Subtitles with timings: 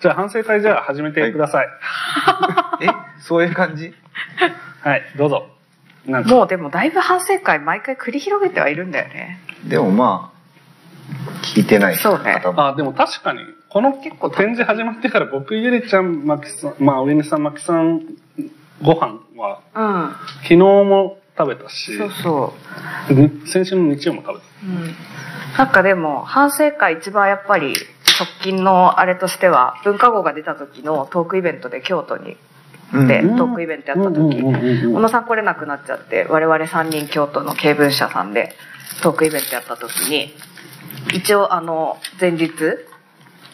[0.00, 1.68] じゃあ反省会じゃあ始めてください。
[2.82, 2.86] え
[3.20, 3.92] そういう感じ？
[4.80, 5.48] はい、どうぞ。
[6.06, 9.40] なんか、もうでもだいぶ反省会毎回繰り広げてはいるんだよね。
[9.66, 12.40] でもまあ、聞いてないそうね。
[12.44, 13.40] あ、でも確かに、
[13.70, 18.02] この結構展示始まってから僕、ゆりちゃん、まきさん、まあ、上根さん、まきさん、
[18.80, 20.14] ご飯は、うん。
[20.42, 22.54] 昨日も食べたし、そうそ
[23.10, 24.44] に先週の日曜も食べた。
[24.44, 24.44] う。
[24.64, 24.94] うん。
[25.58, 27.74] なんかでも反省会一番やっぱり
[28.18, 32.36] 直近のあれとしては文化号が出た時のトークイベントで京都に
[32.92, 38.54] うんで、うんトークイベントやった時、小野さん来れなくなっちゃって、我々3人京都の経文社さんで
[39.02, 40.32] トークイベントやった時に、
[41.14, 42.50] 一応あの、前日、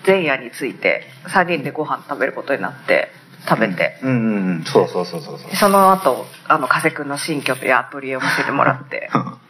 [0.07, 3.09] 前夜について3人でご飯食べることになって、
[3.49, 4.65] 食べて、うんうんうん。
[4.65, 5.57] そうそうそうそうそうで。
[5.57, 9.11] その後、あの、加瀬くんの新居というアトリエを見せてもらって、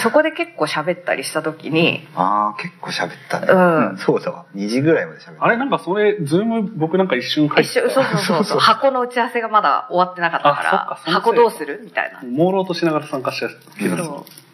[0.00, 3.46] そこで結構喋ったりした時に、ああ、結構喋ったね。
[3.50, 4.44] うんそうだわ。
[4.54, 5.44] 2時ぐらいまで喋った。
[5.44, 10.62] あれなんかそれ、ズーム僕なんか一瞬入って一緒、そうそうそうそう、 箱の打ち合わせがまだ終わってなかったか
[11.06, 11.80] ら、箱どうする？
[11.84, 12.20] みたいな。
[12.20, 13.48] 朦朧としながら参加した
[13.78, 14.08] 気がする。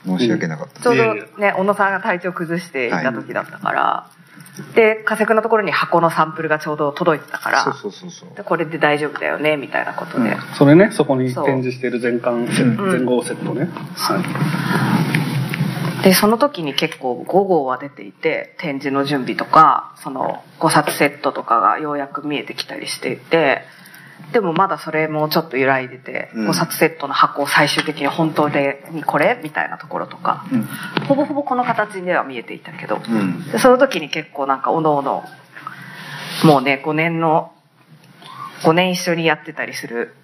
[0.06, 0.80] 申し訳なかった。
[0.82, 4.06] ちょうどね、小野さんが体調崩していた時だったから、
[4.74, 8.36] で、加瀬くんのところに箱のサンプルがちょうど届いてたから、そうそうそうそう。
[8.36, 10.30] でこれで大丈夫だよね、みたいなことで。
[10.30, 13.68] うんそれね、そこに展示している全館セット、うん全号セットね。
[13.96, 14.20] は
[16.02, 16.04] い。
[16.04, 23.62] で、その時に結構5号は出ていて、展示の準備とか、その5冊セットとかがようやく見えてきたりしていて、
[24.32, 30.64] でもまだそれもちょっと揺らいでて、うん5冊セットの箱を最終的に本当でにこれみたいなところとか、うん。
[31.06, 33.50] ほぼほぼこの形では見えていたけど、うん。
[33.50, 35.24] でその時に結構なんかおのおの、
[36.44, 37.52] もうね、5年の、
[38.62, 40.14] 5年一緒にやってたりする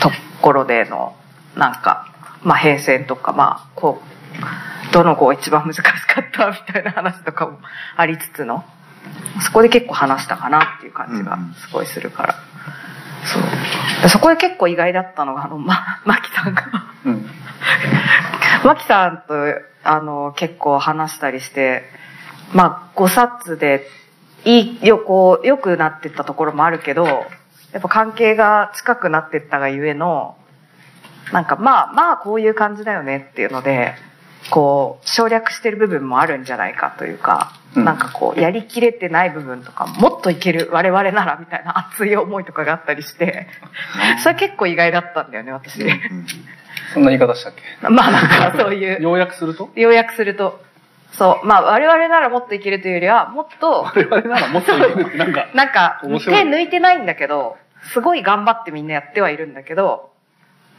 [0.00, 0.10] と
[0.42, 1.14] ころでの、
[1.56, 7.58] なんか、まあ変遷とか、まあ、こう、どの子が一番難しかったみたいな話とかも
[7.96, 8.64] ありつつの、
[9.40, 12.34] そこで結構話したかなっていう感じがすごいするから。
[13.24, 13.42] そう。
[14.02, 16.62] でそこで結構意外だったのが、あの、ま、マキさんが、
[17.04, 17.26] うん。
[18.64, 19.34] マキさんと、
[19.84, 21.84] あの、結構話したりして、
[22.52, 23.86] まあ、5冊で、
[24.44, 30.36] いい、よ、こう、良くなってったところもあるけど、やっぱ関係が近くなってったがゆえの、
[31.32, 33.94] なんか、まあ、まあ、こういう感じだよねっていうので、
[34.48, 37.84] こう、省略してる部分もあるんじゃないかというか、うん。
[37.84, 43.46] なんかこう、やりきれてない部分とか、もっといける我々ならみたいな熱い思いとかがあったりして、
[44.22, 45.84] それ結構意外だったんだよね、私。
[46.94, 47.88] そんな言い方したっけ？
[47.88, 48.98] まあなんかそういう。
[49.00, 49.70] 要約すると？
[49.76, 50.60] 要約すると、
[51.12, 57.56] そう、まあ我々ならもっといけるというよりは、もっと、我々ならもっといけるってなんか、なんか、手抜いてないんだけど、
[57.92, 60.10] すごい頑張ってみんなやってはいるんだけど、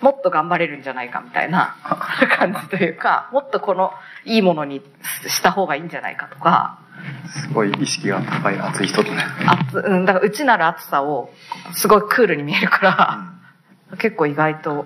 [0.01, 1.75] もっと頑張れるんじゃないかみたいな
[2.37, 3.93] 感じというか、もっとこの
[4.25, 4.81] いいものに
[5.27, 6.79] した方がいいんじゃないかとか、
[7.27, 9.23] すごい意識が高い熱い人とね。
[9.45, 11.31] 熱うん、だから内なる熱さを
[11.73, 14.85] すごいクールに見えるから、結構意外と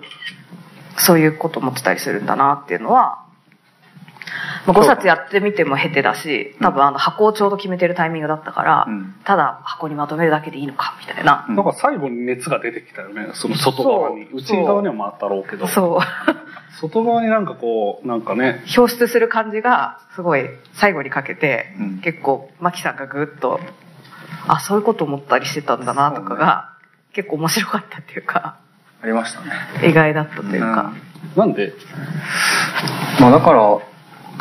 [0.96, 3.25] そういうこと思ってたりするんだなっていうのは、
[4.66, 11.46] まあ、5冊やってみても経てだし、多分あの箱をちょうど決めてるタイミングだったから、うんただ箱にまとめるだけでいいのかみたいな。
[11.48, 14.28] なんか最後に熱が出てきたよね、その外側に。
[14.32, 16.00] 内側にはまああったろうけど、そう。
[16.80, 23.60] 外側になんかこう、なんかね、表出する感じがすごい最後にかけて、うん結構マキさんがぐっと、
[24.46, 26.72] あ、そういうこと思ったりしてたんだなとかが、
[27.12, 28.56] 結構面白かったっていうか、
[29.02, 29.88] ありましたね。
[29.88, 30.92] 意外だったというか。
[31.36, 31.72] なんで、
[33.20, 33.78] まあだから、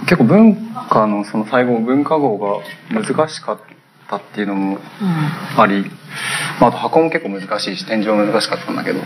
[0.02, 0.56] 結構文
[0.90, 3.60] 化のその最後文化号が難しかっ
[4.10, 5.86] たっていうのもうんあり、
[6.60, 9.00] まああと箱も結構難しいし展示も難しかったんだけど、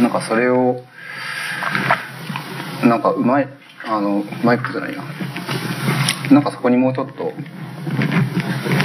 [0.00, 0.84] なんかそれを、
[2.84, 3.48] なんかうまい、
[3.86, 5.02] あの、うまいことじゃないな。
[6.30, 7.32] なんかそこにもうちょっと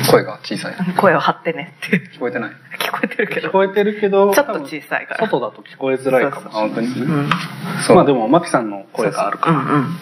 [0.10, 0.76] 声が小さい。
[0.76, 1.98] うん声を張ってねって。
[2.16, 3.50] 聞こえてない聞こえてるけど。
[3.50, 5.28] 聞こえてるけど、ちょっと小さいから。
[5.28, 7.06] 外だと聞こえづらいかもしれないですね。
[7.06, 7.30] うん。
[7.86, 7.96] そう。
[7.96, 9.58] まあでも、マキさんの声があるから。
[9.58, 9.98] うんうん。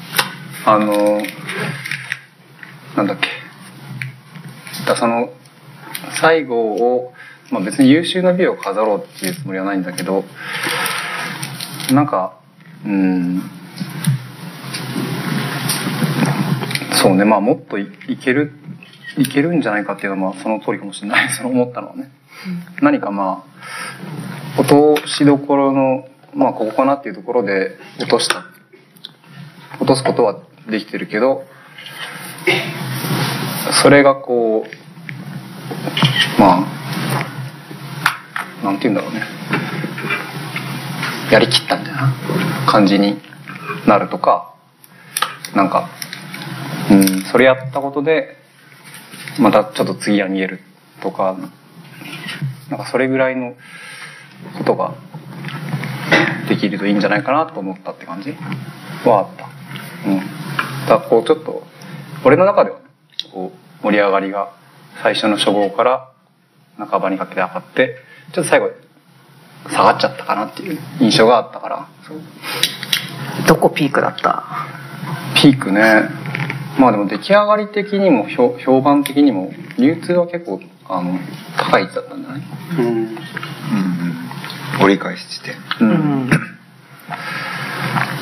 [0.66, 1.22] あの、
[2.96, 3.30] なんだっけ。
[4.86, 5.34] だその、
[6.20, 7.14] 最後を、
[7.50, 10.24] まあ別に優秀な美を飾ろうっていうつもりはないんだけど、
[11.92, 12.38] なんか、
[12.86, 13.42] うん、
[16.94, 18.54] そうね、まあもっといいける、
[19.18, 21.30] いけるんじゃないかっていうのはまあその通りかもしれない。
[21.34, 22.12] その思ったのはね。
[22.82, 23.44] 何かま
[24.58, 28.46] あ、落としどころの、まあここかなっていうところで落とした
[29.80, 30.40] 落とすことは
[30.70, 31.46] できてるけど
[33.82, 39.24] それがこうまあなんて言うんだろうね
[41.32, 42.14] やりきったみたいな
[42.68, 43.20] 感じに
[43.88, 44.54] なるとか
[45.56, 45.90] なんか
[46.90, 48.38] うんそれやったことで
[49.40, 50.60] またちょっと次は見える
[51.02, 51.38] とか
[52.70, 53.56] なんかそれぐらいの
[54.58, 54.94] ことが
[56.50, 58.32] できるといいんじゃないかなと思ったって感じ
[59.06, 59.61] はあった。
[60.06, 60.18] うん。
[60.18, 60.24] だ
[60.88, 61.64] からこうちょっと
[62.24, 62.86] 俺の中ではね
[63.34, 63.52] こ
[63.82, 64.52] う盛り上がりが
[65.02, 66.10] 最初の初号から
[66.78, 67.96] 半ばにかけて上がって
[68.34, 68.70] ちょっと最後
[69.70, 71.88] 下がっちゃったかなっていう印象があったから。
[73.48, 74.44] どこピークだった？
[75.36, 76.10] ピークね。
[76.80, 80.60] まあでも出来上がり的にも評評判的にも流通は結構
[80.90, 81.18] あの
[81.58, 82.42] 高い位置だったんだね。
[82.78, 82.86] うん。
[82.86, 82.98] うんう
[84.80, 84.84] ん。
[84.84, 85.56] 折り返し地点。
[85.56, 86.26] ううん。
[86.28, 86.30] ん。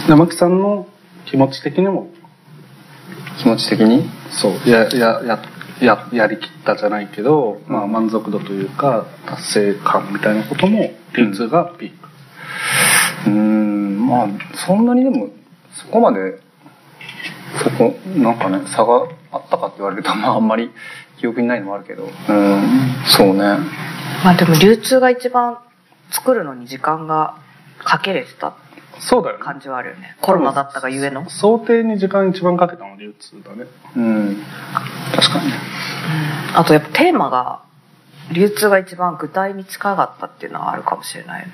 [0.07, 0.87] 山木さんの
[1.25, 2.09] 気持ち的にも、
[3.37, 4.09] 気持ち的に？
[4.31, 5.39] そう、や、や、や、
[5.81, 12.09] や、やりきったじゃないけど、まあ満足度というか、達成感みたいなことも、流通がピーク。
[13.27, 15.29] うーんまあそんなにでも
[15.73, 16.39] そこまで
[17.63, 20.71] そこなんかね差があったかって言われるとまああんまり
[21.17, 22.03] 記憶にないのもあるけど。
[22.03, 22.61] うん
[23.05, 23.57] そうね。
[24.23, 25.59] まあでも流通が一番
[26.11, 27.35] 作るのに時間が
[27.79, 28.55] かけれてた
[28.99, 29.43] そうだよね。
[29.43, 30.15] 感じはあるよね。
[30.21, 31.29] コロナだったがゆえの？
[31.29, 33.65] 想定に時間一番かけたのは流通だね。
[33.95, 34.43] うん
[35.15, 35.53] 確かにね
[36.55, 37.61] あとやっぱテーマが、
[38.31, 41.53] 流通が一番具体に近かったっていうのはあるかもしれないよね。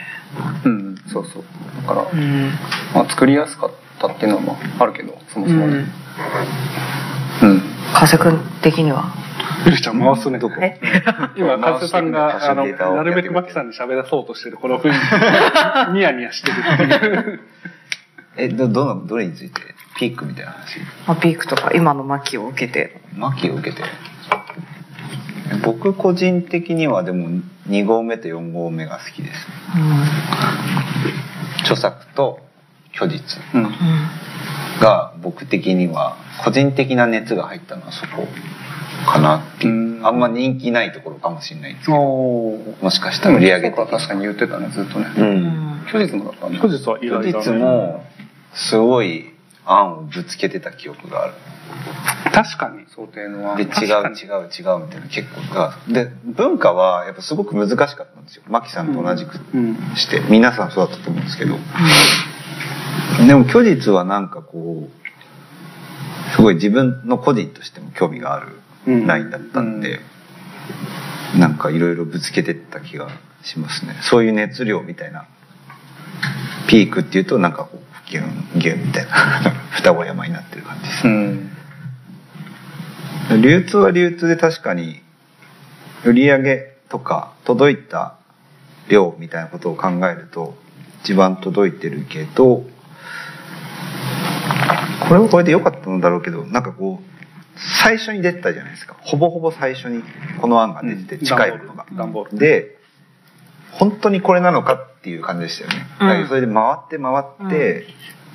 [0.66, 1.44] うんそうそう
[1.88, 2.52] だから、うん。
[2.94, 5.86] まあ、作りやすかったっていうのはまああるけどそもそもね
[7.44, 7.50] うん。
[7.50, 7.62] うん、
[7.94, 9.06] 加瀬くん的には？
[9.66, 10.40] ゆりちゃん回すね。
[10.40, 10.80] どこえ？
[11.38, 14.92] 今、かつさんが、あの、なるべくマキさんに喋らそうとしてるこの雰囲
[15.90, 17.40] 気、 ニヤニヤしてるっていう。
[18.38, 19.62] えどどのどれについて？
[19.98, 20.80] ピークみたいな話？
[21.08, 23.00] まあ、ピークとか今の巻を受けて。
[23.16, 23.84] マキを受けて。
[25.64, 27.30] 僕個人的にはでも
[27.70, 29.48] 2号目と4号目が好きです。
[31.62, 32.40] 著作と
[32.94, 33.64] 虚実うん。
[33.64, 33.72] うん。
[34.82, 38.28] が僕的には個人的な熱が入ったのはそこ
[39.06, 39.74] かなっていう。
[39.98, 40.06] うん。
[40.06, 41.98] あんま人気ないところかもしれないんですけど。
[41.98, 45.44] おもしかしたら売り上げと的か確かに言ってたねずっとね、ううん。
[45.46, 45.84] ん。
[45.88, 47.44] 虚実もだったね虚実は意外だね。
[47.44, 48.04] 虚実も
[48.54, 49.34] すごい
[49.66, 51.34] 案をぶつけてた記憶がある。
[52.32, 52.86] 確かに。
[52.88, 58.44] 想定のはで違う違う違うみたいな結構がで文化はやっぱすごく難しかったんですよ。
[58.48, 59.76] マキさんと同じくうん。
[59.96, 61.56] して、皆さんそうだったと思うんですけど。
[63.28, 68.48] でも虚実はなんかこうすごい自分の個人としても興味がある
[68.88, 70.00] うんラインだったんで、
[71.38, 73.10] なんかいろいろぶつけてった気が
[73.44, 73.96] しますね。
[74.02, 75.28] そういう熱量みたいな
[76.68, 79.12] ピークっていうとなんかこうギュンギュンみたいな
[79.72, 81.08] 双子山になってる感じです。
[81.08, 81.50] うん。
[83.42, 85.02] 流通は流通で確かに
[86.04, 88.16] 売り上げとか届いた
[88.88, 90.56] 量みたいなことを考えると
[91.04, 92.64] 一番届いてるけど
[95.08, 97.15] これはこれで良かったのだろうけどなんかこう
[97.58, 98.96] 最初に出てたじゃないですか。
[99.02, 100.04] ほぼほぼ最初に
[100.42, 101.86] この案が出てて近いものが。
[102.34, 102.78] で
[103.72, 105.88] 本当にこれなのかっていう感じでしたよね。
[106.00, 106.08] うん。
[106.08, 107.14] だけどそれで回って回
[107.48, 107.88] って、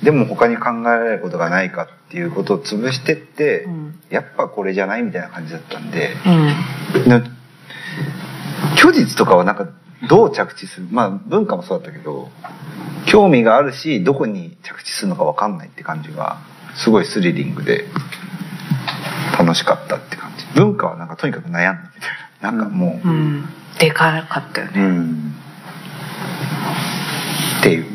[0.03, 3.99] でも他に考えられることがないかっていうことを潰してって、うん。
[4.09, 6.15] やっぱこれじゃないみたいな感じだったんで、
[6.95, 7.09] うん。
[7.09, 7.23] な
[8.77, 9.67] 虚実とかはなんか
[10.07, 10.87] どう着地する？
[10.91, 12.29] まあ文化もそうだったけど
[13.07, 16.37] 興味があるしどこに着地するのか分かんないって感じが
[16.75, 17.85] すごいスリリングで
[19.37, 22.09] 楽しかったって感じ文化はなんかとにかく悩んだみたい
[22.41, 23.49] ななんかもう、うん。
[23.79, 24.81] でかかったよね。
[24.81, 25.35] うん
[27.61, 27.85] っていう。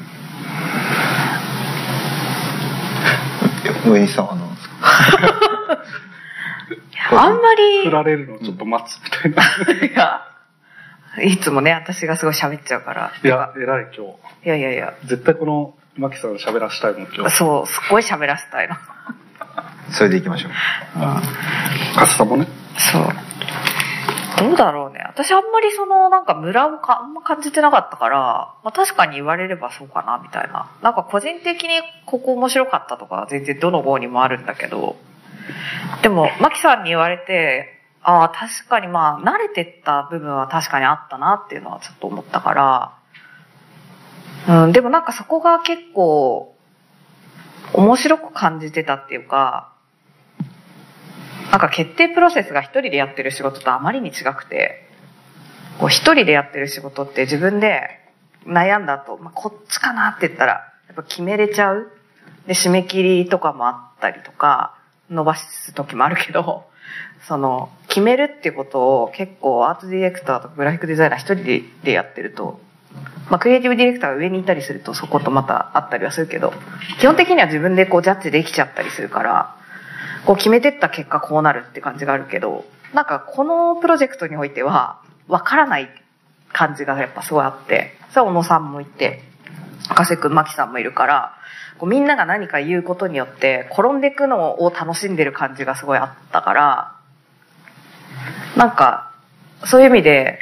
[3.84, 4.76] 上西さんは何ですか
[7.18, 9.42] あんまり、振られるのをちょっと待つみたいな。
[9.86, 10.22] いや、
[11.22, 13.12] いつもね、私がすごい喋っちゃうから。
[13.22, 14.06] いや、偉い今
[14.44, 15.08] いやいやいや、日。
[15.08, 17.30] 絶対この、マキさん喋らしたいもん今日。
[17.30, 18.76] そう、すっごい喋らせたいの。
[19.90, 20.52] それでいきましょう。
[21.94, 22.46] カスさんもね？
[22.76, 23.02] そう。
[24.38, 25.00] どうだろうね。
[25.06, 28.18] 私あんまりその、なんか村をかあんま感じてなかったから、
[28.62, 30.70] まあ確かに言われればそうかな、みたいな。
[30.82, 34.96] なんか個人的にここ面白かったとかは全然どの号にもあるんだけど、
[36.02, 42.92] でも、マキさんに言われて、ああ、確かにまあ、慣れてった部分は確かにあったなっていうのはちょっと思ったか
[44.46, 46.54] ら、うん、でもなんかそこが結構、
[47.72, 49.72] 面白く感じてたっていうか、
[51.50, 54.88] なんか決定プロセスが一人でやってる仕事とあまりに違くて、
[55.78, 58.00] こう一人でやってる仕事って自分で
[58.46, 60.52] 悩んだ後、まあ、こっちかなって言ったら、
[60.86, 61.90] やっぱ決めれちゃう。
[62.46, 64.74] で、締め切りとかもあったりとか、
[65.10, 66.64] 伸ばす時もあるけど、
[67.26, 72.60] その、決めるっていうことを結構アートディレクターとかグラフィックデザイナー一人ででやってると、
[73.30, 76.52] まあ、クリエイティブディレクターが上にいたりするとそことまたあったりはするけど、
[77.00, 79.56] 基本的には自分でこうジャッジできちゃったりするから、
[80.26, 85.88] こう決めてった結果こうなるって感じがあるけど、なんかこのプロジェクトにおいては、わからない
[86.52, 89.22] 感じがやっぱすごいあって、それは小野さんもいて、
[89.88, 91.32] 赤瀬くん、牧さんもいるから、
[91.78, 96.96] こうみんなが何か言うことによって、転んでいくのを楽しんでる感じがすごいあったから、
[98.56, 99.12] なんか、
[99.64, 100.40] そういう意味で、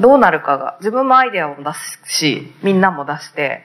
[0.00, 3.62] どうなるかが、自分もアイデアを出すし、みんなも出して、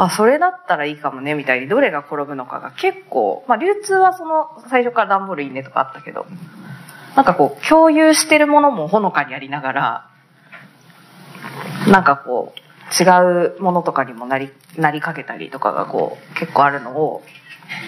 [0.00, 6.24] あ、それだったらいいかもね、みたいに、どれが転ぶのかが結構、まあ流通はその、最初から段ボールいいねとかあったけど、
[7.16, 10.10] なんかこう、共有してるものもほのかにありながら、
[11.88, 13.06] なんかこう、違
[13.56, 17.24] うものとかにもなり、なりかけたりとかがこう、結構あるのを、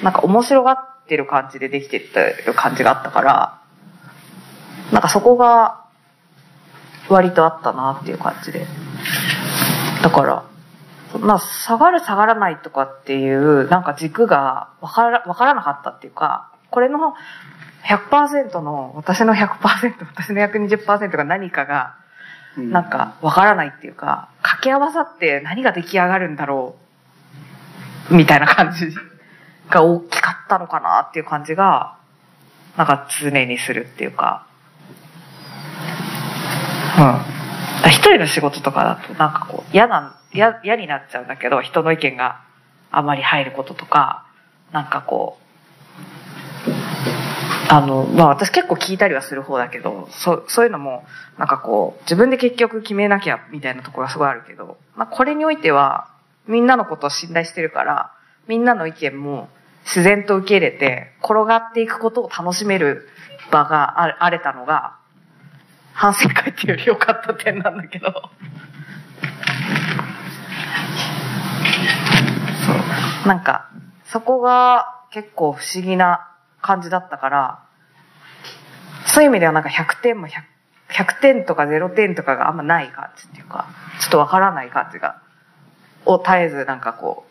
[0.02, 3.60] なんか面白がってる感じでできてってる感じがあったから、
[4.90, 5.84] なんかそこが、
[7.08, 8.66] 割とあったなっていう感じで。
[10.02, 10.49] だから、
[11.18, 17.14] まあ、下がる下がらないとかっていう、なんか軸がわから、わからなかったっていうか、これの
[17.84, 21.96] 100%の、私の100%、私の120%が何かが、
[22.56, 26.74] うんなんかわからないっていうか、掛け合わさって何が出来上がるんだろ
[28.10, 28.88] う、みたいな感じ
[29.70, 31.94] が大きかったのかなっていう感じが、
[32.76, 34.46] なんか常にするっていうか、
[36.98, 37.88] うん。
[37.88, 42.40] 一人の仕事とかだとなんかこう嫌な、嫌、嫌になっちゃうんだけど、人の意見が
[42.90, 44.26] あまり入ることとか、
[44.72, 45.50] なんかこう、
[47.72, 51.04] あの、まあ私結構聞いたりはする方だけど、そう、そういうのも、
[51.38, 56.08] なんかこう、自分で結局決めなきゃみたいなところはすごいあるけど、まあこれにおいては、
[56.46, 58.12] みんなのことを信頼してるから、
[58.48, 59.48] みんなの意見も
[59.84, 63.08] 自然と受け入れて、転がっていくことを楽しめる
[63.50, 64.96] 場がああれたのが、
[65.92, 68.10] 反省会っていうより良かった点なんだけど。
[68.10, 68.20] そ
[72.72, 73.00] う。
[73.26, 73.70] なんか、
[74.04, 76.28] そこが結構不思議な
[76.62, 77.64] 感じだったから、
[79.06, 80.42] そういう意味ではなんか100点も 100,
[80.90, 83.66] 100点とか0点とかがあんまない感じっていうか、
[84.00, 85.20] ちょっとわからない感じが、
[86.06, 87.30] を絶えずなんかこう、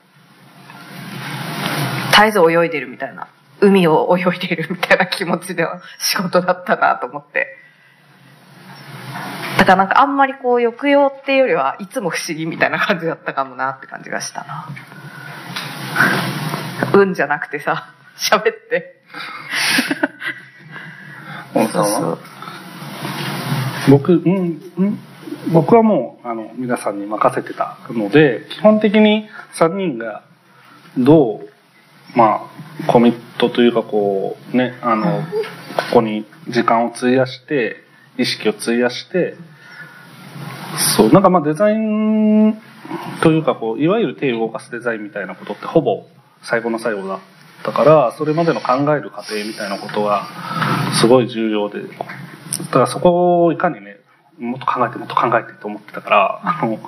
[2.12, 3.28] 絶えず泳いでるみたいな、
[3.62, 7.56] 海を泳いでるみたいな気持ちでは 仕事だったなと思って。
[9.58, 14.70] だからなんかあんまりこう抑揚っていうよりはいつも不思議みたいな感じだったかもなって感じがしたな。
[16.94, 19.02] 運 じゃなくてさ、喋って。
[21.54, 22.20] 小野さんはそう。
[23.90, 25.00] 僕、うん、うん、
[25.52, 30.24] 僕はもう、あの、皆さんに任せてたので、基本的に3人が
[30.98, 31.50] どう、
[32.18, 32.48] ま
[32.88, 37.78] あ、コミットというかこう、ね、あの、ここに時間を費やして、
[38.18, 39.36] 意識を費やして、
[40.96, 42.62] そう、なんかまあデザイン
[43.22, 46.06] というかこう、いわゆる手を動かすデザインみたいなことってほぼ
[46.42, 47.20] 最後の最後だっ
[47.64, 50.28] たから、それまでの考える過程みたいなことが
[51.00, 51.88] すごい重要で、だ
[52.66, 53.98] からそこをいかにね、
[54.40, 56.80] もっと考えてもっと考えてと思ってたから、あの、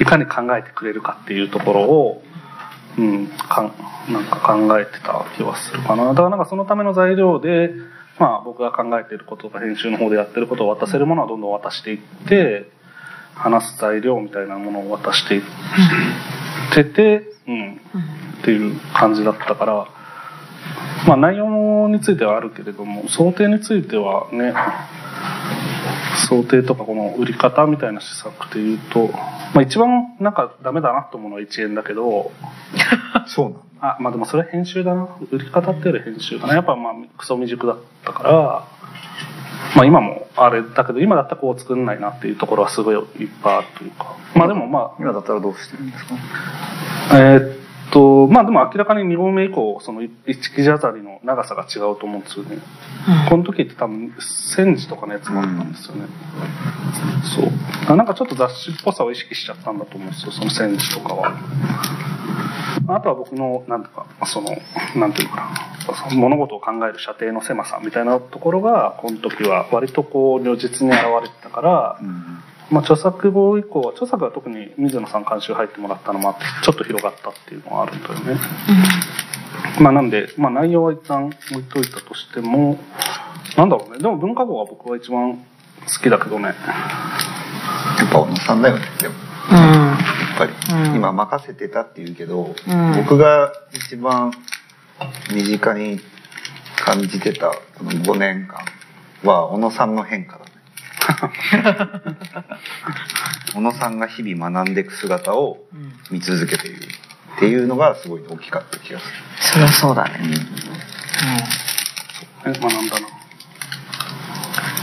[0.00, 2.22] いかに考えてくれるかっていうところを、
[2.98, 3.72] うん、かん
[4.12, 6.08] なんか考えてた気はするかな。
[6.08, 7.72] だからなんかそのための材料で、
[8.18, 11.98] まあ僕が考えてることとか編集の方でやってることを渡せるものはどんどん渡していっ
[12.28, 12.68] て、
[13.38, 15.42] 話す材料みたいなものを渡していっ
[16.74, 17.80] てて、うん、
[18.40, 19.88] っていう感じだったから、
[21.06, 24.52] まあ内容についてはあるけれども、想定についてはね、
[26.28, 29.08] 想定とかこの売り方みたいな施策で言うと、
[29.54, 32.32] まあ一番なんかダメだなと思うのは1円だけど、
[33.26, 35.08] そうなのあ、まあでもそれ編集だな。
[35.30, 36.54] 売り方っていうより編集かな。
[36.54, 38.64] やっぱまあクソ未熟だったから、
[39.76, 43.04] まあ今もあれだけど、今だったらこう作んないなっていうところはすごいいっ
[43.42, 44.16] ぱいあるというか。
[44.34, 46.14] まあでもま今だったらどうしてるんですか？
[47.12, 47.58] あ、えーっ
[47.90, 50.10] と、まあでも明らかに2号目以降、その1
[50.54, 52.58] 記事あたりの長さが違うと思うんですよね。
[53.30, 56.06] この時って多分1000字とかのやつもあったんですよね。
[57.22, 57.50] そう。
[57.92, 61.32] あなんかちょっと雑誌っぽさを意識しちゃったんだと思うんですよ、その1000字とかは。
[62.94, 64.56] あとは僕の、なんていうか、その、
[64.96, 65.52] なんていうのか
[66.10, 78.40] な、物事を考える射程の狭さみたいなところが、この時は割とこう、如実に現れてたから、うんまあ、著作後以降は、著作は特に水野さん監修入ってもらったのもあって、ちょっと広がったっていうのはあるんだよね。
[79.80, 82.78] まあなんで、まあ内容は一旦置いといたとしても、
[83.56, 83.98] なんだろうね。
[83.98, 86.48] でも文化号は僕は一番好きだけどね。
[86.48, 86.52] や
[88.04, 89.14] っぱ小野さんだよねでも
[89.50, 89.56] うん。
[89.56, 89.98] やっ
[90.38, 92.96] ぱり、うん今任せてたって言うけど、うん。
[92.96, 94.32] 僕が一番
[95.32, 96.00] 身近に
[96.76, 98.64] 感じてたこの5年間
[99.28, 100.50] は小野さんの変化だね。
[103.54, 105.58] 小野さんが日々学んでいく姿を
[106.10, 106.82] 見続けている
[107.36, 109.06] っていうのがすごい大きかった気がす
[109.52, 110.18] そりゃそうだね。
[110.18, 110.24] る、
[112.46, 112.68] え学んだ
[113.00, 113.06] な。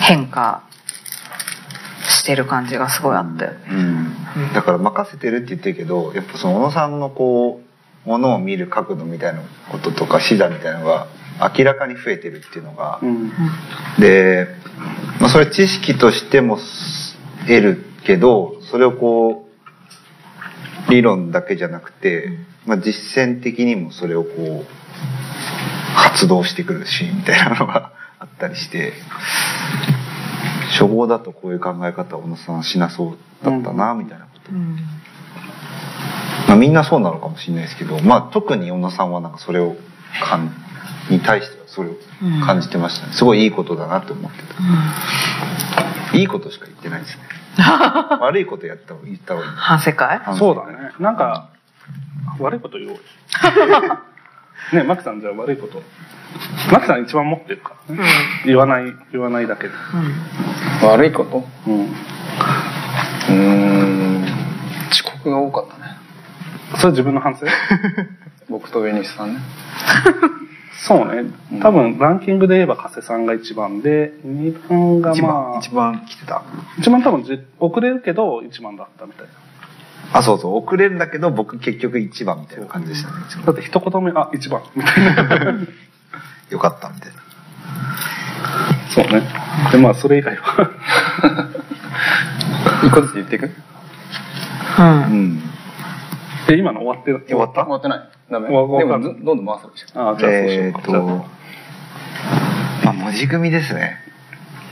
[0.01, 0.63] 変化
[2.25, 3.45] してる感じがすごいあって。
[3.69, 7.61] うん、だから任せてるって言ってるけどやっぱその小野さんのこ
[8.05, 9.41] うものを見る角度みたいな
[9.71, 11.07] こととか視座みたいなのが
[11.55, 13.31] 明らかに増えてるっていうのが、うん。
[13.99, 14.47] で、
[15.21, 16.57] まあ、それ知識としても
[17.41, 19.47] 得るけどそれをこ
[20.87, 22.29] う理論だけじゃなくて、
[22.65, 24.29] まあ、実践的にもそれをこ
[24.63, 24.65] う
[25.95, 28.93] 発動してくるシーンみたいなのがあったりして
[30.77, 34.75] 初号だとこういう考え方を小野さんはしなそうだったなみたいなこと、うん
[36.47, 39.75] まあ、みんなそうなのかもしれないですけど、まあ、特に小野さんはなんかそれを
[40.23, 40.51] 感
[41.09, 41.95] に対してはそれを
[42.45, 43.13] 感じてましたね。
[43.13, 44.37] すごいいいことだなと思って
[46.11, 46.17] た。
[46.17, 47.23] いいことしか言ってないですね。
[48.21, 49.51] 悪いことやった方が言った方がいい。
[49.55, 50.21] 反省会。
[50.37, 50.91] そうだね。
[50.99, 51.49] なんか、
[52.39, 52.99] 悪いこと言おうよ。
[54.73, 55.81] ねマキさんじゃあ悪いこと。
[56.71, 58.03] マキさん一番持ってるからね。
[58.45, 59.73] 言わない、言わないだけで。
[60.83, 61.45] 悪いこと？
[61.67, 61.83] うん。
[61.85, 64.23] うーん
[64.91, 65.95] 遅刻が多かったね
[66.77, 67.45] それ自分の反省？
[68.49, 69.39] 僕と上西さんね
[70.77, 71.31] そうね。
[71.61, 76.43] 多分、ランキングで言えば加瀬さんが一番で、二番が一まあ、番一番来てた
[76.77, 79.31] 一番多分じ遅れるけど一番だったみたいな。
[80.13, 84.61] あそうそう遅れるんだけど僕結局一番みたいな感じでしたねだって一言目、あ、一番。
[84.75, 85.55] みたいな。
[86.49, 87.15] よかったみたいな。
[88.89, 89.27] そうね。
[89.71, 90.69] で、まあ、それ以外は。
[92.85, 93.49] 一個ずつ言っていく？
[94.79, 94.85] うん。
[94.85, 95.41] うん。
[96.49, 97.63] え、今の終わってる終わった？
[97.65, 98.09] 終わってない。
[98.31, 98.47] ダメ。
[98.47, 98.67] でも
[99.01, 100.09] どどんどん回せばいいじゃん。
[100.11, 100.79] あ、じゃあそうしようか。
[100.79, 101.25] えーっと
[102.85, 103.97] まあ文字組みですね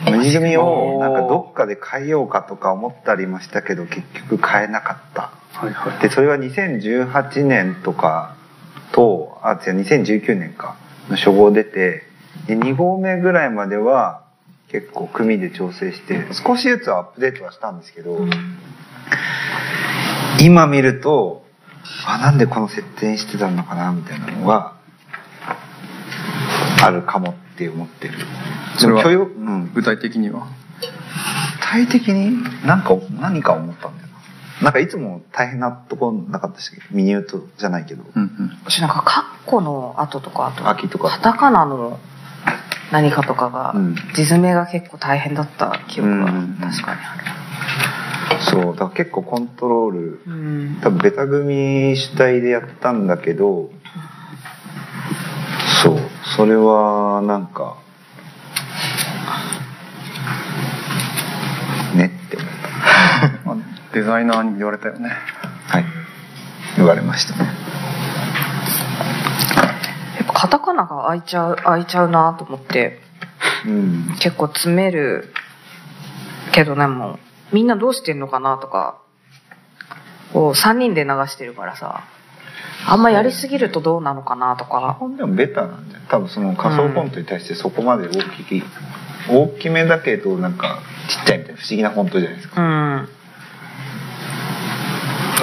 [0.05, 5.31] 文字組みをなんかどっかで変えようかとか思ったりもしたけど結局変えなかった。
[5.53, 6.01] はいはい。
[6.01, 8.36] でそれは2018年とか
[8.91, 10.75] とあ違う2019年か
[11.10, 12.03] の初号出て
[12.48, 14.24] で2号目ぐらいまでは
[14.69, 18.19] 結構組で調整して少しずつアップデートはしたんですけど、
[20.41, 21.46] 今見ると
[22.07, 24.74] あなんでこの設定にしてたのかなみたいなのが
[26.81, 28.16] あるかもって思ってる。
[28.77, 29.03] それは？
[29.03, 29.25] 許容？
[29.25, 29.72] うん。
[29.74, 30.48] 具体的には？
[31.59, 32.44] 具体的に？
[32.66, 34.13] なんか何か思ったんだよな。
[34.63, 38.03] なんかいつも大変なとこなかったしミニュートじゃないけど。
[38.16, 38.57] うんうん。
[38.66, 41.09] 私なんかカッコの後とかあと秋とか。
[41.09, 42.00] カタカナの
[42.92, 43.96] 何かとかが、うん。
[43.96, 50.79] 字詰めが結構大変だった記憶が確かにあそうだから結構コントロールる、うん。
[50.81, 53.72] 多分ベタ組主体でやったんだけど
[55.81, 57.77] そうそれはなんか
[61.96, 62.50] ねって思っ
[63.46, 63.55] まあ
[63.94, 65.12] デザイナーに言われたよね。
[65.70, 65.86] たはい。
[66.77, 67.46] 言われましたね。
[70.18, 73.01] やっぱカタカナが開いちゃう開いちゃうなと思って。
[73.66, 74.16] うん。
[74.20, 75.33] 結構詰める
[76.51, 77.20] けどねもう。
[77.51, 78.96] みんなどうしてんのかなとか。
[80.33, 82.03] を3人で流してるからさ
[82.85, 84.98] あんまやりすぎるとどうなのかなとか。
[85.00, 88.11] 本でもベタなんじゃ多分その仮想フォントに対してそこまで大
[88.46, 88.63] きい、
[89.29, 92.61] 大きめだけどなんかちっちゃいみたいな不思議なフォントじゃないですか。
[92.61, 93.03] うん。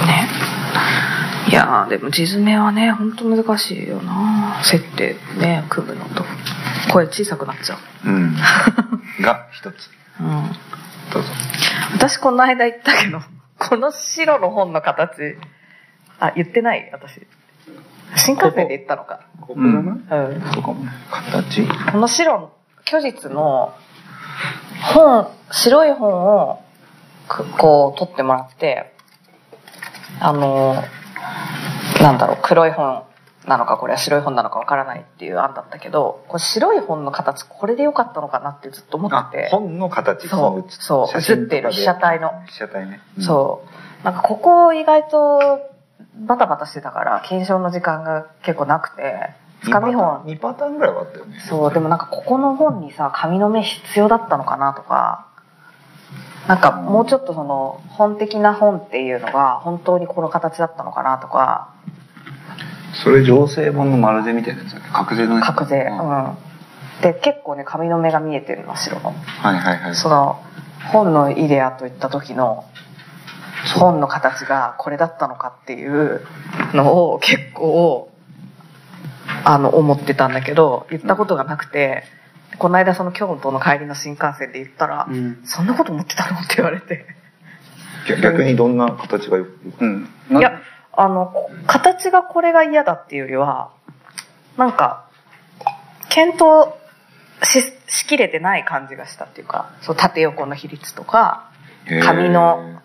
[0.07, 0.29] ね。
[1.49, 4.61] いやーでも地詰めはねほんと難しいよな。
[4.63, 6.25] 設定ね組むのと。
[6.93, 8.11] 声小さくなっちゃう。
[8.11, 8.37] ん。
[9.21, 9.91] が一つ。
[10.21, 10.43] ううん。
[11.13, 11.29] どうぞ。
[11.95, 13.21] 私この間言ったけど
[13.59, 15.37] この白の本の形
[16.21, 16.89] あ言ってない？
[16.93, 17.27] 私。
[18.17, 19.27] 新幹線で言ったのか。
[19.41, 19.73] ここだな？
[19.73, 20.43] うん。
[20.53, 20.85] そうかも。
[20.85, 21.67] ね形？
[21.67, 22.53] この白
[22.87, 23.75] 虚実の
[24.95, 26.63] 本白い本を
[27.29, 28.93] くこう取ってもらって
[30.19, 30.83] あの
[32.01, 33.05] なんだろう黒い本
[33.47, 39.49] なのかこれは白い本なのかわからないっていう案だったけどこれ白い本の形これでよかったのかなってずっと思あってて。
[39.51, 40.29] 本の形。
[40.29, 40.73] そう。
[40.73, 41.19] そう。
[41.19, 42.43] 写ってる被写体の。
[42.47, 43.25] 被写体ね、うん。
[43.25, 43.65] そ
[44.03, 44.05] う。
[44.05, 45.61] なんかここ意外と
[46.15, 49.31] バタバタしてたから検証の時間が結構なくて
[49.63, 51.39] つかみ本2パターンぐらいはあったよね。
[51.49, 55.27] そう、でもなんかここの本にさ、紙の目必要だったのかなとか、
[56.49, 61.75] なんかもうちょっとその本的な本っていうのが本当にこの形だったのかなとか、
[63.05, 64.89] それ情勢本の丸でみたいなやつだっけ？
[64.91, 66.37] 角税のやつ角税、ううんん。
[67.03, 69.11] で、結構ね、紙の目が見えてるの、白の。
[69.13, 69.95] はいはいはい。
[69.95, 70.41] その、
[70.93, 72.65] 本のイデアといった時の、
[73.79, 76.27] 本の形がこれだったのかっていう
[76.75, 78.11] のを結構、
[79.45, 82.05] あの、思ってたんだけど、言ったことがなくて、
[82.59, 85.41] この間その京都の帰りの新幹線で言ったら、うん。
[85.45, 87.07] そんなこと思ってたのって言われて。
[88.09, 90.61] 逆逆にどんな形がよくうんないや、
[90.93, 93.71] あの、こ形がこれが嫌だっていうよりは、
[94.57, 95.05] なんか、
[96.09, 96.75] 検討
[97.45, 101.51] ししきれてない感じがしたっていうかそう縦横の比率とか
[102.03, 102.81] 髪の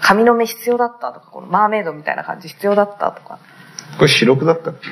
[0.00, 3.38] 髪の目必要だったとかこのマーメイドみたいな感じ必要だったとか。
[3.96, 4.88] これ白黒だったっけ？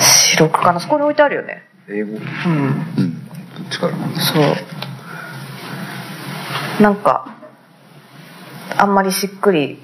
[0.00, 0.80] 白くかな？
[0.80, 1.62] そこに置いてあるよね。
[1.88, 2.10] 英語。
[2.10, 2.18] うん。
[2.18, 3.94] うんどっちから？
[4.20, 4.40] そ
[6.80, 6.82] う。
[6.82, 7.34] なんか
[8.76, 9.78] あんまりしっくり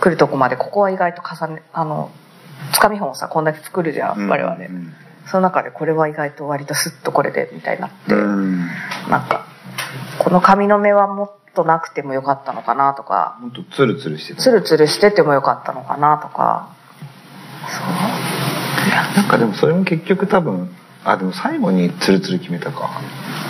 [0.00, 2.10] くるとこまでここは意外と重ねあの
[2.72, 4.94] つかみ本をさこんだけ作るじゃん我々、うん。
[5.26, 8.66] その中でこれは意外と割とスッとこれでみたいになって、うん。
[9.08, 9.46] なんか
[10.18, 13.38] この髪の目はもっとなくてもよかったのかなとか。
[13.40, 16.68] もっとツルツルしてたツルツルしててもよかったのかなとか。
[19.16, 22.90] なんかでもそれも結局多分あでも最後にツルツル決めたか、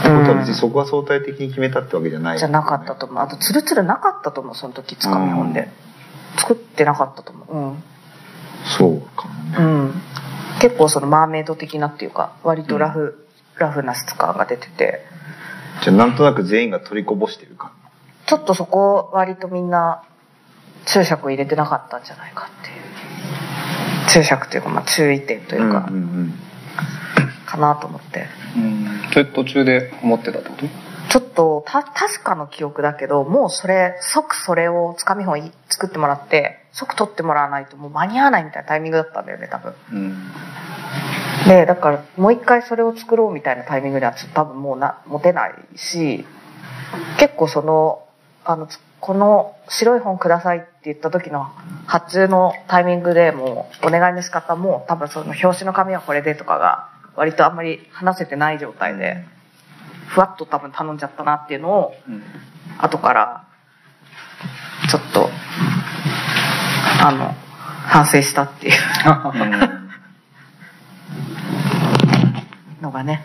[0.01, 3.23] ってことは別にそこは相対的に決めたってわけじゃない、じゃなかったと思う。
[3.23, 5.69] あとツルツルなかったと思うその時つかみ本で、
[6.39, 7.57] 作ってなかったと思う。
[7.57, 7.83] うん。
[8.79, 9.57] そうかもね。
[9.59, 10.03] うん、
[10.61, 13.27] 結構そのマーメイド的なっていうか割とラフ、
[13.59, 15.05] ラフな質感が出てて。
[15.83, 17.73] じゃあなんとなく全員が取りこぼしてるか
[18.33, 20.03] ちょっとそこ割とみんな
[20.87, 22.83] 注釈を入れてなかったんじゃないかっていう。
[24.11, 26.35] 注釈というかまあ注意点というか、うんうん
[27.45, 28.25] かなと思って。
[28.57, 30.67] うんそれ途中で思ってたってこと？
[31.11, 39.75] ちょっとた確かの記憶だけどもうそれ即それをつかみ本い作ってもらって即取ってもらわないともう間に合わないみたいなタイミングだったんだよね多分。
[39.93, 40.17] うん。
[41.49, 46.25] でだからもう一回それを作ろうみたいなタイミングでは多分もうな持てないし
[47.19, 48.07] 結構その
[48.45, 51.51] あのつこの白い本くださいって言った時の
[51.87, 59.25] 発注のタイミングでもうお願いの仕方も多分その表紙の紙はこれでとかが割とあんまり話せてない状態で
[60.07, 62.23] ふわっと多分頼んじゃったなっていうのをうん。
[62.79, 63.45] 後から
[64.89, 65.29] ちょっと
[67.03, 67.35] あの
[67.87, 68.75] 反省したっていう。
[72.81, 73.25] のがね。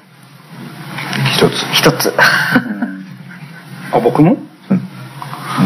[1.34, 1.54] 一つ。
[1.74, 2.14] 一つ。
[3.92, 4.38] あ、僕も？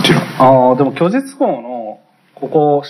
[0.01, 1.99] もちろんああ、でも虚実法の、
[2.33, 2.83] ここ、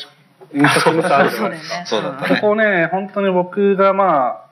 [0.54, 1.80] 印刷ミスあるじゃないですか。
[1.80, 1.86] ね。
[1.86, 4.45] そうだったここね、本当に僕がまあ、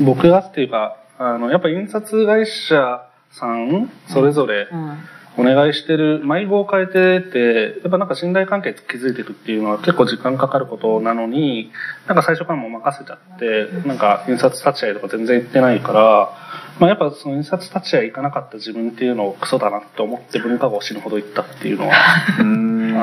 [0.00, 4.98] 僕がっていうか、あの、やっぱ印刷会社さん、それぞれうん。
[5.38, 11.72] お願いしてる、迷子を変えてて、やっぱなんか信頼関係築いていくっていうのは結構時間かかることなのに、
[12.06, 16.30] なんか最初からもう任せちゃって、なんか印刷立ち会いとか全然行ってないから、
[16.78, 21.94] まあやっぱその印刷立ち会い行かなかった自分っていうのをクソだなって思って文化が死ぬほど行ったっていうのは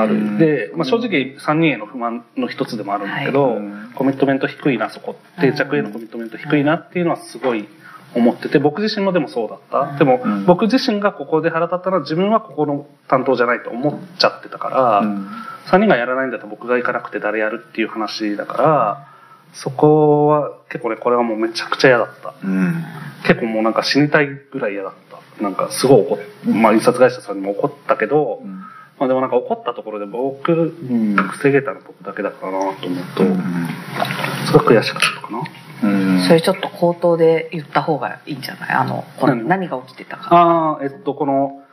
[0.02, 0.38] ある。
[0.38, 5.16] で、まあ、正直3人への不満の一つでもあるんだけど、うんコミットメント低いな、そこ。
[5.40, 7.68] 定着へのコミットメント低いなっていうのはすごい
[8.16, 9.60] 思ってて、僕自身もでもそうだっ
[9.92, 9.98] た。
[10.00, 15.28] でも、うん僕自身がここで腹立ったのは自分はここの担当じゃないと思っちゃってたから、うん
[15.68, 19.13] 3人がやらないんだったら僕が行かなくて誰やるっていう話だから、
[19.54, 22.34] そこは結構ね、これはもうめちゃくちゃ嫌だった。
[22.44, 22.84] うん。
[23.26, 24.94] 結構もうなんか死にたいぐらい嫌だっ
[25.38, 25.44] た。
[25.44, 26.20] なんかすごい怒っ、
[26.54, 28.42] まあ印刷会社さんにも怒ったけど、
[29.00, 33.24] まあでもなんか怒ったところで僕、うん、防げたの僕だけだからなと思うと、
[34.46, 35.44] すごく悔しかったかな。
[35.90, 36.22] うん。
[36.22, 38.70] それちょっと口頭で言った方がいいんじゃない？
[38.70, 39.48] あのこの何？
[39.48, 40.28] 何が起きてたか。
[40.36, 41.64] ああ、えっと、この、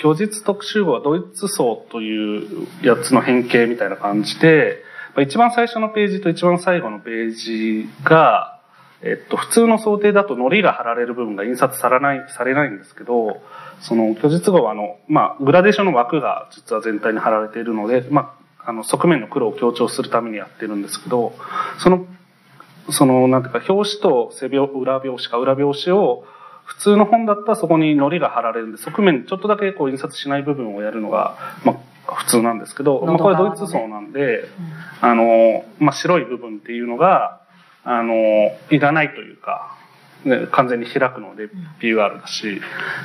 [0.00, 8.60] 虚実特集号はドイツ層というやつの変形みたいな感じで、まあ一番最初のページと一番最後のページが、
[9.02, 13.42] えっと、普通の想定だと糊が貼られる部分が印刷されない、されないんですけど、
[13.80, 21.34] その虚実号はあの、まあ、グラデーションの枠が実は全体に貼られているので、まあ、あの、側面の黒を強調するためにやってるんですけど、
[21.78, 22.06] その
[22.90, 26.24] その、なんていうか、表紙と背表、裏表紙か裏表紙を、
[26.64, 31.76] 普通の本だったらそこに糊が貼られるんで、側面ちょっとだけこう印刷しない部分をやるのが、まあ、
[32.14, 34.44] 普通なんですけど、まあ、これドイツ層なんで、
[35.00, 37.40] あの、まあ、白い部分っていうのが、
[37.84, 38.14] あの、
[38.70, 39.76] いらないというか、
[40.24, 41.48] ね、完全に開くので
[41.80, 42.60] PUR だし、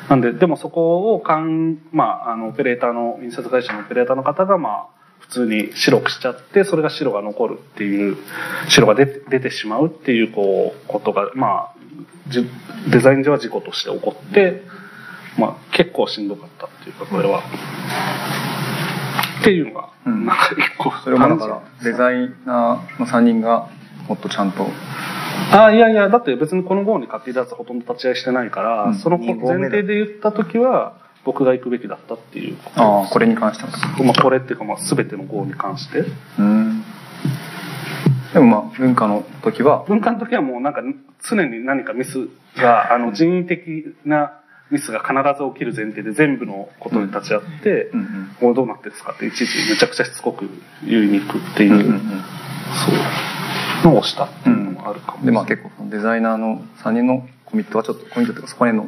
[0.09, 4.87] なんで、でもそこをかん、まあ、あの、オペレーターの、印刷会社のオペレーターの方が、まあ、
[5.19, 8.17] 普通に白くしちゃって、それが白が残るっていう、
[8.69, 11.73] 白が出て出てしまうっていう、こう、ことが、まあ、
[12.27, 12.47] じ
[12.89, 14.63] デザイン上は事故として起こって、
[15.37, 17.43] まあ、結構しんどかったっていうか、これは。
[19.47, 20.25] っていうのが、うん。
[20.25, 23.69] なんか一個、それもだからデザイナーの3人が
[24.09, 24.67] もっとちゃんと。
[25.53, 28.95] ああ、いやいや、だって別にこの号に買っていたやつはほとんど立ち会いしてないから、うん。
[28.95, 32.57] その前提で言った時は、僕が行くべきだったっていう。
[32.57, 33.69] ことああこれに関しては。
[34.03, 36.05] まあ、これっていうか、まあ、全ての号に関して。
[36.39, 36.83] うん。
[38.33, 39.85] でもまあ文化の時は。
[39.87, 40.81] 文化の時はもうなんか、
[41.29, 48.07] 常に何かミスが、あの、人為的なミスが必ず起きる前提で全部のことに立ち会って、うんうん
[48.39, 50.47] これどうなってるんですかっていちいちめちゃくちゃしつこく
[50.83, 51.99] 言いに行くっていう、うんうんうん。
[52.01, 52.91] そ
[53.87, 55.25] う、のをしたっていうのもあるかも。
[55.25, 58.85] でまあ結構デザイナーの3人のコミットはちょっとコミットっていうかそこへの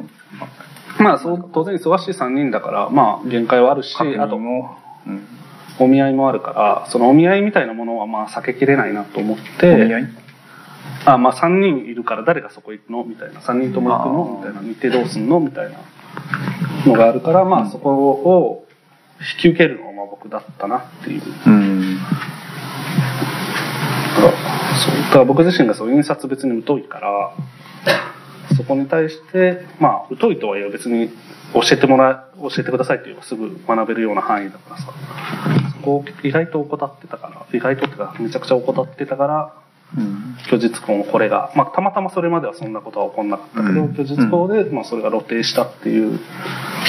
[1.00, 5.26] まあそう当然忙しい3人だからまあ限界はあるしあとも、うん、
[5.78, 10.08] お見合いもあるからそのお見合いみたいなものはまあ避けきれないなと思っお見合てい？
[11.06, 13.04] あまあ3人いるから誰がそこ行くの？
[13.04, 13.40] みたいな。
[13.40, 14.36] 3人とも行くの？
[14.38, 14.60] みたいな。
[14.74, 15.40] 日程どうすんの？
[15.40, 15.78] みたいな。
[16.86, 18.66] のがあるからまあそこを
[19.20, 21.22] 引き受けるのはまあ僕だったなっていう。
[21.46, 21.98] うん。
[24.16, 24.30] そう。
[25.04, 27.34] だから僕自身がそう印刷別に疎いから
[28.56, 31.10] そこに対してまあ疎いとはいえ別に
[31.54, 34.92] 教えてもら教えてくださいって言えばすぐ学べるような範囲だからさ。
[35.76, 39.54] そこを意外と怠ってたから意外とってかめちゃくちゃ怠ってたから
[39.96, 40.36] うん。
[40.44, 43.94] 虚実婚これが、まあ、たまたまそれまではそんなことは起こんなかったけど、うん。
[43.94, 46.18] 虚実婚で、まあ、それが露呈したっていう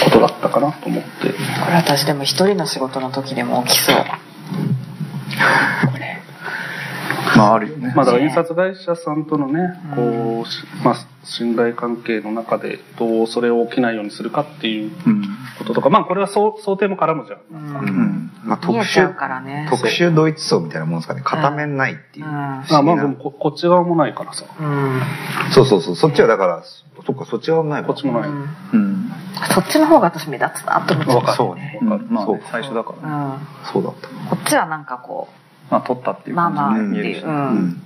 [0.04, 1.10] ことだったかなと思って。
[1.10, 1.26] こ
[1.70, 3.96] れ私でも一人の仕事の時でも起きそう。
[3.96, 6.11] これ
[7.42, 7.94] まああるよね。
[7.96, 9.60] まあだから印刷会社さんとのね、
[9.96, 15.24] こうし、まあ、信頼関係の中でどうそれを起きないようにするかっていううん。
[15.58, 17.40] こととか、まあこれは想想定も絡むじゃん。
[17.52, 17.80] うん。
[17.80, 19.14] うんまあ、特殊
[19.70, 21.22] 特殊ドイツ層みたいなもんですかね。
[21.24, 22.32] 片面ないっていう、うん。
[22.32, 24.46] あまあでもここっち側もないからさ。
[24.60, 25.02] うん。
[25.52, 26.64] そうそうそうそっちはだから
[27.06, 28.30] そっかそっちはないこっちもない。
[28.30, 28.50] うん。
[28.74, 29.12] うん。
[29.54, 31.38] そっちの方が私目立つなって思っちゃうわかる。
[31.38, 31.56] そう。
[31.56, 31.80] ね。
[31.82, 33.10] まあ最初だから。
[33.10, 33.72] ねうん。
[33.72, 34.08] そうだった。
[34.08, 35.30] こっちはなんかこ
[35.72, 37.18] まあ取ったっていうまあまあ感じで見えるし。
[37.20, 37.82] っていうねうん。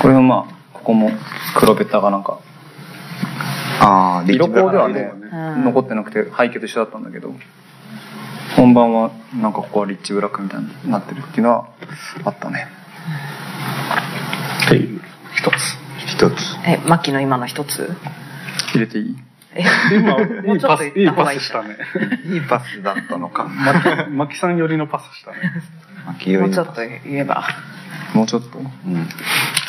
[0.00, 1.10] これもまあここも
[1.56, 2.38] 黒ベタがなんか
[3.80, 5.12] ああリッ色チブラ光ではね。
[5.22, 5.64] う、うん。
[5.64, 7.34] 残ってなくて背景と一緒だったんだけど
[8.56, 11.68] 本番はなんかここはリッチブラックみたいになってるっていうのは
[12.24, 12.68] あったね。
[14.66, 14.96] ってい。
[14.96, 15.00] う
[15.34, 15.54] 一つ。
[16.06, 16.34] 一つ。
[16.66, 17.90] えマキの今の一つ？
[18.74, 19.16] 入れていい？
[19.16, 19.27] え
[19.92, 21.76] 今、もいういちょっとパス、いいパスしたね。
[22.32, 23.44] いいパスだったのか。
[23.44, 25.38] マキ、マキさん寄りのパスしたね。
[26.38, 27.44] もうちょっと言えば。
[28.14, 28.58] もうちょっと。
[28.58, 29.08] うん。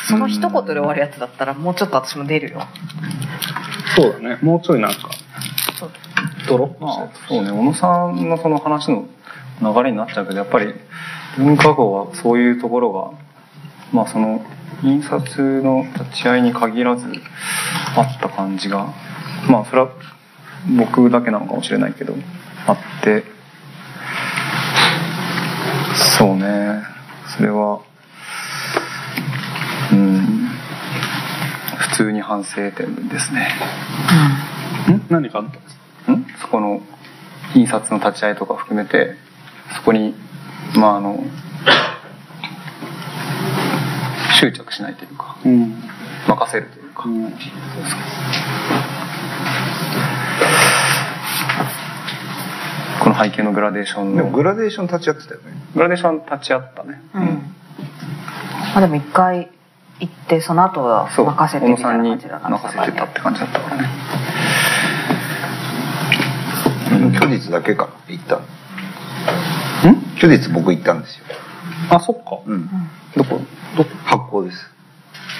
[0.08, 2.68] その一言で終わるやつだったらもうちょっと私も出るよ。
[3.96, 4.38] そうだね。
[4.42, 5.10] もうちょいなんか、
[6.48, 7.10] ドロッと。
[7.28, 9.08] そうね小野さんのその話の
[9.62, 10.74] 流れになっちゃうけどやっぱり
[11.38, 13.12] 文化号はそういうところが
[13.92, 14.44] まあその
[14.84, 17.06] 印刷の立ち会いに限らず
[17.96, 18.94] あった感じが
[19.50, 19.90] まあそれは
[20.78, 22.16] 僕だけなのかもしれないけど
[22.68, 23.24] あって。
[25.96, 26.84] そうね。
[27.28, 27.82] それは
[29.92, 30.50] うん。
[31.78, 33.50] 普通に反省点ですね。
[34.90, 35.02] ん。
[35.10, 36.12] 何かあったんですか？
[36.14, 36.26] ん？
[36.42, 36.82] そこの
[37.56, 39.16] 印刷の立ち会いとか含めて
[39.76, 40.14] そこに
[40.76, 41.24] まああの
[44.40, 45.82] 執着しないというかうん。
[46.28, 47.34] 任せるというか、うん
[53.02, 55.54] この背景のグラデーションでものグラデーション立ち会ってたよね。
[55.74, 57.24] グラデーション立ち会ったね、うん。
[57.24, 59.50] まあでも一回
[60.00, 63.90] 行ってその後は任せてみたいな感じだな任せてたって感じだったからね。
[67.14, 68.42] 虚実だけか行ったん？
[70.18, 71.26] 虚実僕行ったんですよ。
[71.90, 72.40] あ、そっか。
[72.46, 72.70] うん。
[73.16, 73.40] どこ？
[73.78, 73.90] どこ？
[74.06, 74.70] 発行です。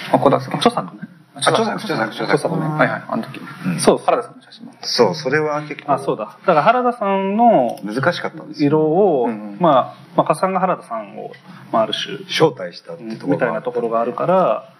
[0.08, 1.02] あここだっけ著作ね。
[1.40, 2.56] 著著作著作著作。
[2.56, 2.62] ね。
[2.62, 3.02] はいはい。
[3.08, 3.80] あの時、うん。
[3.80, 4.72] そう原田さんの写真も。
[4.82, 5.92] そうそれは結構。
[5.92, 6.24] あ、そうだ。
[6.24, 8.68] だから原田さんの難しかったんですよ。
[8.68, 11.32] 色を、うんまあ、まあ、加さんが原田さんを、
[11.72, 14.72] まあ、ある種、招待したってところみたいなところがあるから、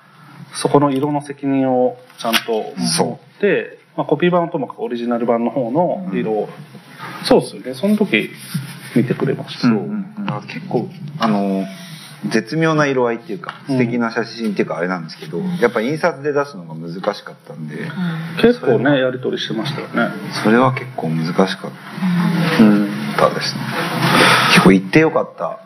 [0.55, 6.49] そこの色の責任をちゃんと持って、まあ、コピー版はともかくオリジナル版の方の色を、
[7.25, 7.75] そうですよね。
[7.75, 8.31] その時
[8.95, 9.69] 見てくれました。
[9.69, 9.91] そう、
[10.47, 11.65] 結構あの
[12.29, 13.79] 絶妙な色合いっていうかうん。
[13.79, 17.77] 素敵な写真っていうかあれなんですけど、やっぱ印刷で出すのが難しかったんで
[18.41, 20.13] 結構ね、やり取りしてましたよね。
[20.45, 21.71] それは結構難しかっ
[22.61, 22.89] うん。
[23.17, 23.61] たですね
[24.51, 25.61] 結構行ってよかった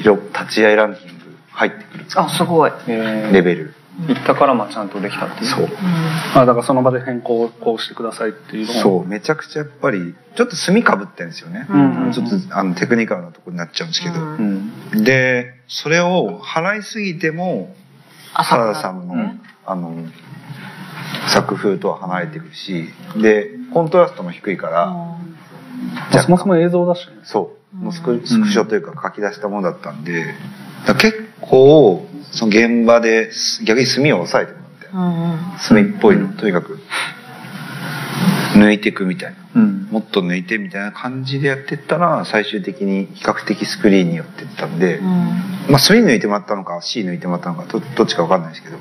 [0.00, 1.12] 色立ち会いランキング
[1.50, 2.72] 入ってくるあすごい。
[2.88, 3.32] えー。
[3.32, 3.74] レベル、
[4.06, 5.46] 行ったからまあちゃんとできたっていう。
[5.46, 5.68] そう。
[6.34, 8.74] あ、だからその場で変更をこうしてくださいっていうのを。
[8.74, 9.06] そう。
[9.06, 11.78] めちゃくちゃやっぱりちょっと墨かぶってるんですよね、う
[12.08, 12.12] ん。
[12.12, 14.72] ちょっとあのテクニカルなところになっちゃうんですけど、うん。
[14.92, 15.04] うん。
[15.04, 17.74] でそれを払いすぎても
[18.32, 19.94] 原田さんの,、ねあの
[21.28, 22.88] 作風とは離れてくるし。
[23.16, 25.18] でコントラストも低いから、ま
[26.12, 27.14] あそもそも映像だしね。
[27.24, 27.76] そう。
[27.76, 30.34] もうスクスクショというか書き出したものだったんで、
[30.98, 33.30] 結構その現場で
[33.64, 36.78] 逆に墨を抑えてもらって墨っぽいのとにかく。
[38.54, 39.62] 抜いていくみたいな。
[39.62, 39.88] うん。
[39.90, 45.06] もっと抜いてみたいな感じでやってったら最終的に比較的スクリーンに寄ってったんで、うん。
[45.70, 48.78] まあ墨抜いてもらったのか C 抜いてもらったのかどどっちか分かんないですけど、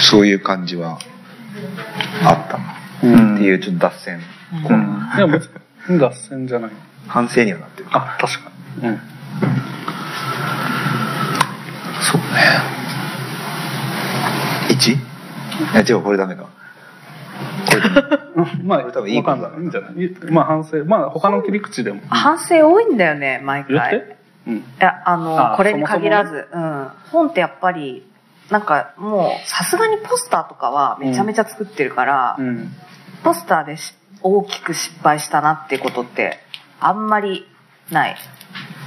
[0.00, 0.98] そういう感じは
[2.22, 2.78] あったな。
[3.02, 3.34] うん。
[3.36, 4.20] っていうちょっと脱線、
[4.62, 5.10] こううん。
[5.16, 5.50] いや、別
[5.88, 6.70] に脱線じゃない。
[7.06, 7.88] 反省にはなってる。
[7.92, 8.50] あ、確か
[8.82, 8.88] に。
[8.88, 9.00] うん。
[12.00, 12.26] そうね
[14.70, 14.92] 1?
[14.94, 14.98] い
[15.74, 16.44] や違うこれダメだ
[17.72, 19.60] れでもうんまあ、これ多分いいことだい。
[19.60, 19.92] いいんじゃない
[20.30, 22.00] まあ反省、まあ他の切り口でも。
[22.08, 23.90] 反省多いんだよね、毎回。
[23.90, 24.16] 言って？
[24.46, 24.56] うん。
[24.58, 26.88] いや、あの、あこれに限らず、そうん。
[27.10, 28.08] 本ってやっぱり、
[28.50, 32.72] なんかもう、さすがにポスターとかはめちゃめちゃ作ってるから、うん。
[33.24, 36.38] ポスターでし大きく失敗したなってことって、
[36.80, 37.46] あんまり
[37.90, 38.16] ない。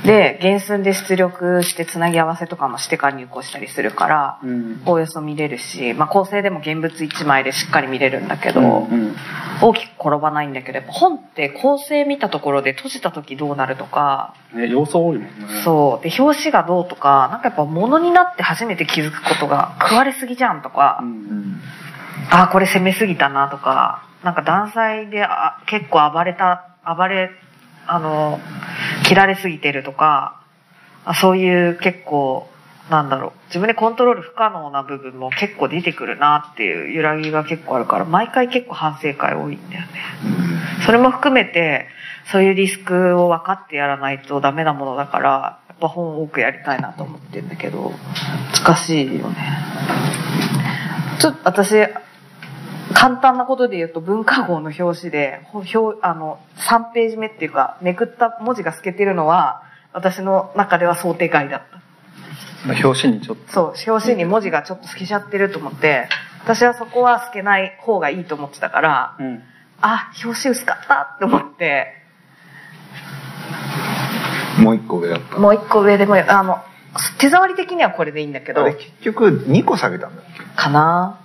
[0.06, 4.82] で、原寸で出力してつなぎ合わせとかもしてから入稿したりするから、うん。
[4.86, 8.64] おおよそ見れるし、まあ構成でも現物1枚でしっかり見れるんだけど、う
[8.96, 9.16] ん。
[9.62, 15.32] 大きく転ばないんだけど、やっぱ本って構成見たところで閉じた時どうなるとか、ね、要素多いもんね。
[15.64, 16.04] そう。
[16.04, 21.06] で、表紙がどうとか、なんかやっぱ物になって初めて気づくことが食われすぎじゃんとか、う。
[21.06, 21.62] うんん
[22.30, 27.30] ああ、これ攻めすぎたなとか、なんか断裁であ結構暴れた、暴れ、
[27.88, 28.40] あの、
[29.12, 30.40] 切られすぎてるとか、
[31.04, 32.48] あそういう結構、
[32.90, 39.88] なんだろう、自分でコントロール不可能な部分も結構出てくるなっていう揺らぎが結構あるから、毎回結構反省会多いんだよね。
[40.86, 41.88] それも含めて、
[42.32, 47.92] そういうリスクを分かってやらないとダメなものだから、やっぱ本を多くやりたいなと思ってんだけど、
[48.64, 49.36] 難しいよね。
[51.20, 51.86] ちょっと私、
[53.02, 62.88] 簡単なことで言うと文化号の表紙で、ほ表あの、3ページ目っていうか、めくった文字が透けてるのは、私の中では想定外だった。
[62.88, 63.52] 表紙にちょっと。
[63.52, 66.10] そう、表紙に文字がちょっと透けちゃってると思って、
[66.44, 69.44] 私はそこは透けない方がいいと思ってたから、うん。
[69.82, 71.88] あ、表紙薄かったって思って、
[74.60, 76.60] もう一個上だったもう一個上でも、あの、
[77.18, 80.44] 手触り的にはこれでいいんだけどあれ、結局2個下げたんだっけ？
[80.56, 81.20] かな、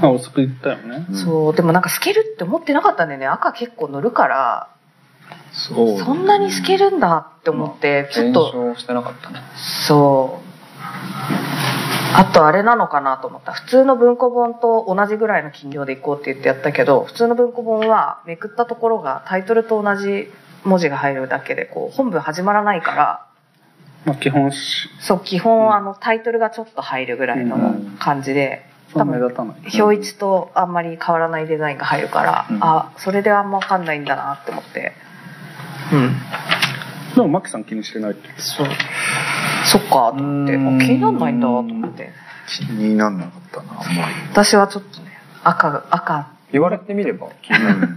[0.00, 1.06] まあ、薄くいったよね。
[1.10, 3.26] うんそう、でもなんか透けるって思ってなかったんだよね。
[3.26, 4.68] 赤結構塗るから、
[5.52, 9.40] そうそんなに透けるんだって思って、ちょっ検と、証してなかったね。
[9.86, 10.46] そう。
[12.18, 13.52] あとあれなのかなと思った。
[13.52, 20.30] 普通の文庫本と同じぐらいの金量でいこうって言ってやったけど、普通の文庫本はめくったところがタイトルと同じ
[20.64, 23.26] 文字が入るだけで、こう、本文始まらないから、
[24.06, 27.58] まあ、基本し、そう、基本あのタイトルがちょっと入るぐらいの
[27.98, 29.80] 感じで、そんな目立たない。
[29.80, 34.92] 表一とあんまり変わらないデザインが入るから、うんあ、それであんまわかんないんだなって思って。
[35.92, 36.16] うん。
[37.14, 38.28] でも、マキさん気にしてないって。
[38.38, 38.66] そう。
[39.64, 40.54] そっか、と思って。
[40.54, 42.10] あうん気になんないんだ、と思って。
[42.46, 46.28] 気になんなかったなあんま私はちょっとね、赤、赤。
[46.52, 47.88] 言われてみれば気になる。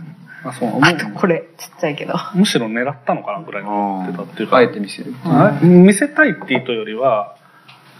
[0.43, 0.69] あ、そう。
[0.69, 2.13] もあとこれ、ちっちゃいけど。
[2.33, 4.57] むしろ狙ったのかなぐらいに思ってたっていうか。
[4.57, 5.13] あえて見せる。
[5.25, 7.38] あ見せたいっていうとよりは、り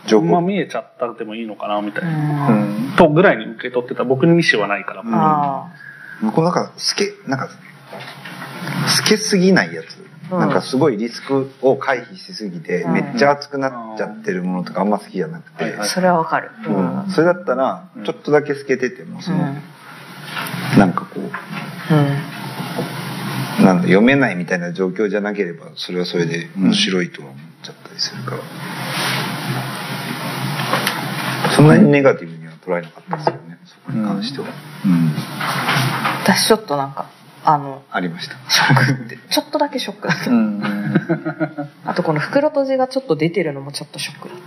[0.08, 2.50] 情報まあ見えちゃったでもいいのかなみたいうな。
[2.50, 2.94] ん。
[2.98, 4.04] とぐらいに受け取ってた。
[4.04, 5.02] 僕に意思はないから。
[5.02, 9.86] うんこうなんか透けなんか透けすぎないやつ、
[10.32, 16.52] うんなんかすごいリスクを回避しすぎて、うんめっちゃ熱くなっちゃってるものとかあんま好きじゃなくて、それはわかる。
[16.68, 17.10] ううんん。
[17.10, 19.58] それだったらうんちょっとだけ透けててもその、うん。
[20.78, 21.30] なんかこううん。
[23.66, 28.42] なんだ読めないみたいな状況じゃなければそれはそれで面白いとは思っちゃったりするから、
[31.60, 34.46] そんなにネガティブには捉えなかったですよね、そこに関しては、
[34.86, 35.12] うん
[36.24, 37.08] 私ちょっとなんか、
[37.44, 40.30] あの、ありましたショックって、ちょっとだけショックだった。
[40.30, 40.62] うん。
[41.86, 44.38] あとこの袋閉じがちょっと出てるのもちょっとショックだっ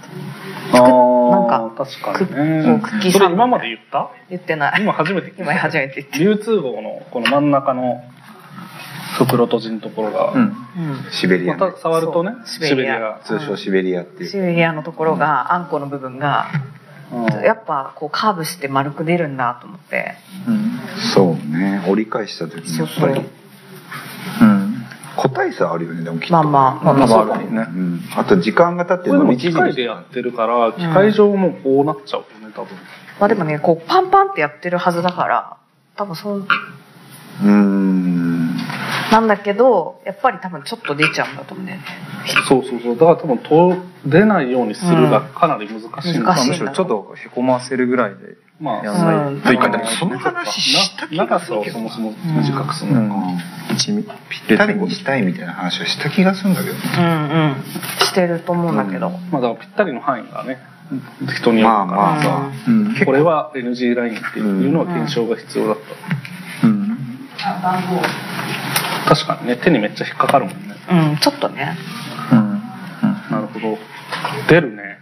[0.73, 0.79] た。
[0.79, 2.63] あなんー確かくにね。
[2.69, 4.11] もうクッキーそれ今まで言った？
[4.31, 4.83] 言ってない。
[4.83, 6.19] 今初めて今初めて言って。
[6.21, 8.05] 流通号のこの真ん中の
[9.19, 10.41] 袋閉じのところが、うん。
[10.41, 10.57] うん。
[11.11, 16.73] シベリア、ねまた、触るとね、シベリア通称シベリアっていうシベリアのところが、あんこの部分が、うん
[17.45, 20.15] やっぱこうカーブして丸く出るんだと思って。
[20.49, 20.81] うん。
[21.15, 23.21] そうね折り返した時にやっぱり
[24.41, 24.73] うん。
[25.17, 27.61] 個体差あるよねでもきっとまあまあ、まあまあ、まあるね。
[27.61, 32.77] うん、あと時間が経ってこれでも伸び縮み機械でやってるから、機械上もこうなっちゃうよね、多分。
[33.21, 35.57] まあでもね、こうパンパンってやってるはずだから、
[35.97, 36.49] 多分そう、
[37.41, 38.57] うーん
[39.11, 41.85] なんだけど、やっぱり多分ちょっと出ちゃうんだと思うんだよね。
[42.49, 42.95] そうそうそう。
[42.95, 48.17] だから多分と出ないようにするがかなり難しいの難しいまあむしろちょっとへこませるぐらいで
[48.63, 53.15] まあ、やんないとないその話した気が長さをするけどそもそも短くするうのか。
[53.33, 53.39] ん。
[53.75, 57.09] 一ミぴったりにしたいみたいな話をした気がするんだけどねうんう
[57.57, 58.07] ん。
[58.07, 59.11] してると思うんだけど。
[59.33, 60.59] まあだからぴったりの範囲がね、
[61.35, 62.95] 人によるから、まあまあさうん。
[63.05, 66.32] これは NG ラインっていうのは検証が必要だった。
[67.51, 69.09] うん。
[69.09, 70.75] 確かにね、手にめっちゃ引っかかるもんね。
[70.91, 71.77] うん、ちょっとね。
[72.31, 72.63] うん。
[73.31, 73.79] なるほど。
[74.49, 74.99] 出るね。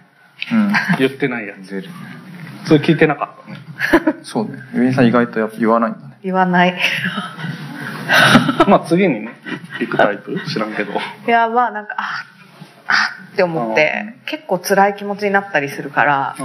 [0.53, 0.73] うん。
[0.99, 1.71] 言ってないやつ。
[1.71, 1.95] 出るね
[2.67, 3.59] それ聞いてなかったね。
[4.23, 4.59] そうね。
[4.75, 6.19] ゆりさん意外とやっぱ言わないんだね。
[6.23, 6.79] 言わない。
[8.69, 9.31] まあ次にね、
[9.81, 10.39] 行くタイプ？
[10.47, 10.93] 知らんけど。
[10.93, 10.97] い
[11.31, 12.25] や、まあなんか、あ、
[12.91, 16.37] あって思って結構辛い気持ちになったりするから。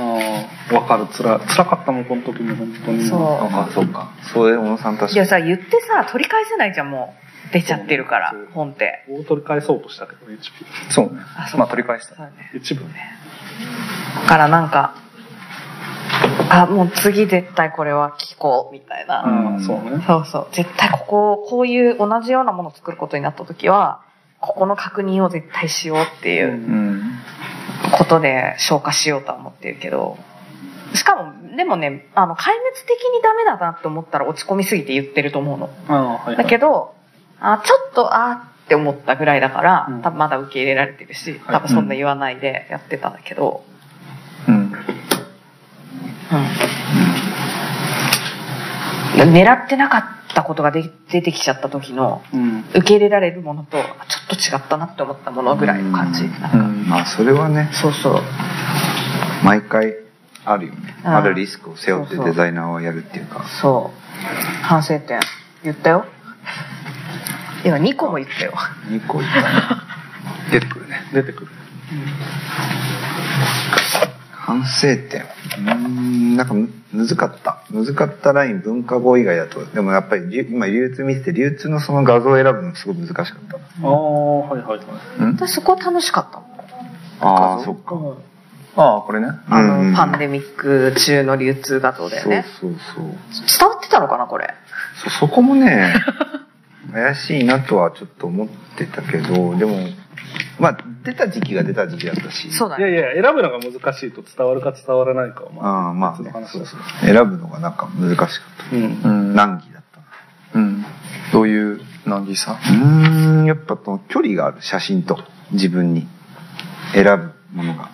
[0.72, 1.08] わかる。
[1.08, 3.04] つら、辛かったもん、この時も本当に。
[3.04, 3.20] そう。
[3.20, 4.12] あそうか。
[4.34, 7.26] そういう小野さん確かにいやさ言ってさ取り返せないじゃんもう。
[7.52, 9.06] 出ちゃってるから本って。
[9.08, 10.52] 大取り返そうとしたけど、一
[10.90, 11.14] そう。
[11.14, 12.16] ねあそうまあ取り返した。
[12.16, 12.50] そうだね。
[12.52, 12.58] 部。
[12.58, 12.84] 一部。
[12.86, 12.90] ね。
[14.24, 14.96] だからなんか
[16.50, 20.04] あもう次絶対これは聞こうみたいな、うん、そうね。
[20.08, 20.48] そうそう。
[20.52, 24.02] 絶対こここういう同じようなものを作ることになった時は
[24.46, 27.02] ここの確認を絶対しようっていううん。
[27.98, 30.18] ことで消化しようとは思ってるけど
[30.94, 35.70] しかもでもねあの壊滅的にダメだなって思ったら落ち込みすぎて言ってると思うの。
[35.88, 36.38] はい、はい。
[36.38, 36.94] だけど
[37.40, 40.02] あちょっとあーって思ったぐらいだからうん。
[40.02, 43.64] 多分まだ受け入れられてるし多分そんな言わないでやってたんだけど、
[44.48, 44.56] うん。
[44.56, 44.72] うん、
[49.24, 49.98] 狙ってなか
[50.30, 52.66] ったことがで出てきちゃった時のうん。
[52.70, 53.86] 受け入れられるものとちょ
[54.58, 56.42] っと違ったなって思ったものぐらいの感じ、うん。
[56.42, 56.58] なんか。
[56.58, 57.70] まあそれはね。
[57.74, 58.22] そうそう。
[59.44, 59.94] 毎回
[60.44, 60.96] あるよね。
[61.04, 61.16] うん。
[61.16, 63.46] あるリスクを背負ってデザイナーはやるっていうか。
[63.62, 64.64] そう。
[64.64, 65.20] 反省点。
[65.64, 66.06] 言ったよ。
[67.64, 68.54] 今2個も言ったよ。
[68.90, 69.48] 2個言ったね。
[70.52, 71.02] 出てくるね。
[71.14, 71.52] 出てくる。
[74.46, 75.24] 反省点。
[75.24, 77.58] うーんなんかむむずかった。
[77.72, 79.66] むずかったライン文化語以外だと。
[79.66, 83.58] でもやっぱり流今流通見てて流通のその画像を選ぶのすごく難しかった。
[83.58, 85.34] ああ、はいはいはい。
[85.34, 87.26] 私そこ楽しかった。
[87.28, 87.96] ああそっか。
[87.96, 88.14] うん
[88.78, 89.28] ああこれね。
[89.50, 89.94] あの、うん。
[89.96, 92.46] パンデミック中の流通画像だよね。
[92.60, 93.46] そうそうそう。
[93.60, 94.54] 伝わってたのかなこれ？
[95.02, 95.94] そそこもね
[96.96, 99.88] 怪しいなとはちょっと思ってたけどでも
[100.60, 102.52] まあ出た時期が出た時期だったし。
[102.52, 102.90] そうだね。
[102.90, 106.76] いやいや、選ぶのが難しいと伝わるか伝わらないかは、まあ、ああまあね話だし。
[107.02, 108.30] 選ぶのがなんか難しかっ
[108.70, 108.76] た。
[108.76, 109.02] うん。
[109.04, 109.36] うん。
[109.36, 110.86] 難儀だったうん。
[111.32, 112.54] どういう難儀さ？
[112.54, 115.20] うーんやっぱその距離がある写真と
[115.52, 116.08] 自分に
[116.94, 117.90] 選ぶものが。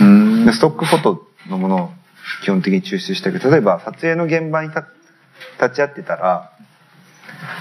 [0.00, 0.46] うん。
[0.46, 1.90] でストックフォトのものを
[2.42, 4.82] 基本的に抽出したけど例えば撮影の現場に立
[5.60, 6.52] 立ち会ってたら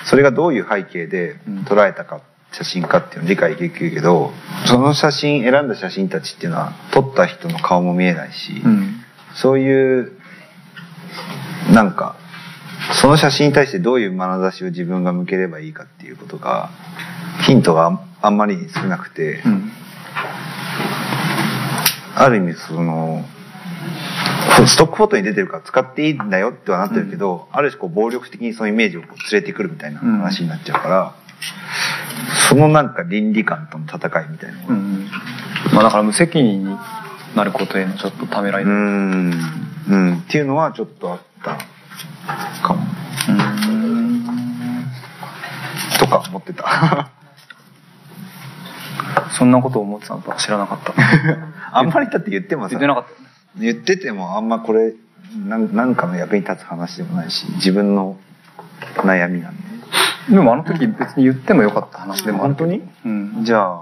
[0.05, 2.21] それがどういう背景で捉えたか
[2.51, 4.31] 写真かっていうのを理解できるけど
[4.65, 9.03] その写真選んだ写真たちっていうのは撮った人の顔も見えないし、うん。
[9.33, 10.11] そういう
[11.73, 12.17] なんか
[12.93, 16.69] その写真に対してどういう眼差しを自分が向ければいいかっていうことが
[17.45, 19.71] ヒントがあんあんまり少なくて、うん。
[22.15, 23.25] ある意味その
[24.67, 31.15] ストックフォトに出てるから使っていいんだよってはなってるけど、ある種こう暴力的にそのイメージを連れてくるみたいな話になっちゃうから、
[32.49, 35.07] そのなんか倫理観との戦いみたいなうん。
[35.73, 36.77] まあだから無責任に
[37.35, 39.33] なることへのちょっとためらい、うーん。
[39.89, 40.17] うん。
[40.17, 41.57] っていうのはちょっとあった
[42.67, 42.81] かも。
[43.29, 43.91] うん
[45.99, 47.11] とか思ってた。
[49.31, 50.93] そんなことを思ってたのとは知らなかった。
[51.77, 54.93] あんまりだって言ってもさ言ってなかったよね言っててもあんまこれ
[55.47, 58.17] なんなんかの役に立つ話でもないし自分の
[58.97, 59.61] 悩みなんで。
[60.29, 62.69] でもあの時別に言ってもよかった話でもあるけど。
[62.69, 63.43] 本うん。
[63.43, 63.61] じゃ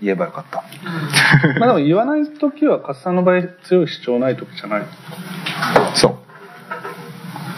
[0.00, 0.64] 言えばよかった。
[1.60, 4.82] まあでも言わないときは、カスさんの場合強い主張ないときじゃない？
[5.94, 6.14] そう。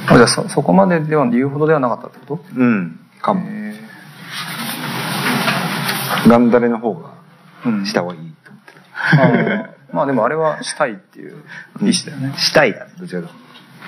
[0.09, 2.45] あじゃあそそこまででは言うほどではなかったってこと？
[2.57, 2.99] うん。
[3.20, 3.43] かも。
[3.47, 3.74] へ
[6.26, 7.87] ガンダレの方がーうん。
[7.87, 11.43] した方がいいと思ってたまあでもあれはしたいっていう
[11.80, 13.43] 意思だよね、したいだねどちらかというと。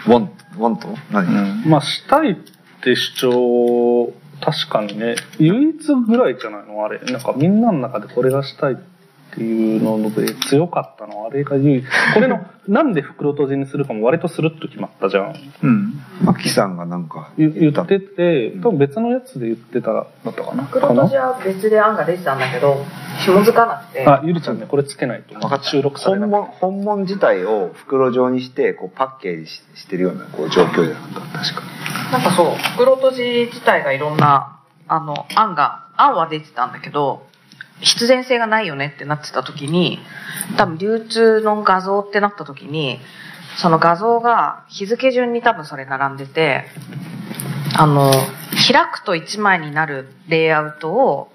[0.06, 1.70] ウォンウォンと何、うん。
[1.70, 2.36] まあ、したいっ
[2.82, 6.84] て主張、確かにね、唯一ぐらいじゃないの？
[6.84, 6.98] あれ。
[7.00, 8.82] なんかみんなの中でこれがしたいって
[9.42, 11.22] いうので強かったの。
[11.22, 11.84] はあれが唯一。
[12.14, 15.34] これの、なんで袋閉じにするかも割とスルッと決まったじゃん。
[15.62, 15.94] うん。
[16.22, 20.64] マキさんがなんか言言ってて、多分別のやつで言ってただったかな。
[20.66, 22.84] 黒とじは別で案が出てたんだけど
[23.24, 24.06] 紐づかなくて。
[24.06, 25.34] あ、ゆりちゃんね、これつけないと。
[25.62, 31.38] 収録されな本物本物自体を袋状にしてこうパッケージししてるようなこう状況じゃなかった。
[31.38, 31.62] 確か。
[32.12, 37.26] なんかそう袋とじ自体がいろんなあの案が案は出てたんだけど
[37.84, 39.98] 必然性がないよねってなってた時に
[40.56, 42.98] 多分流通の画像ってなった時に
[43.56, 46.64] その画像が日付順に多分それ並んでて
[47.76, 51.30] あの開くと1枚になるレイアウトを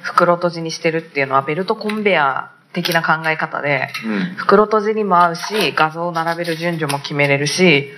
[0.00, 4.20] 袋閉じにしてるっていうのはベルトコンベヤー的な考え方でうん。
[4.34, 7.88] 袋閉じにも合うし画像を並べる順序も決めれるし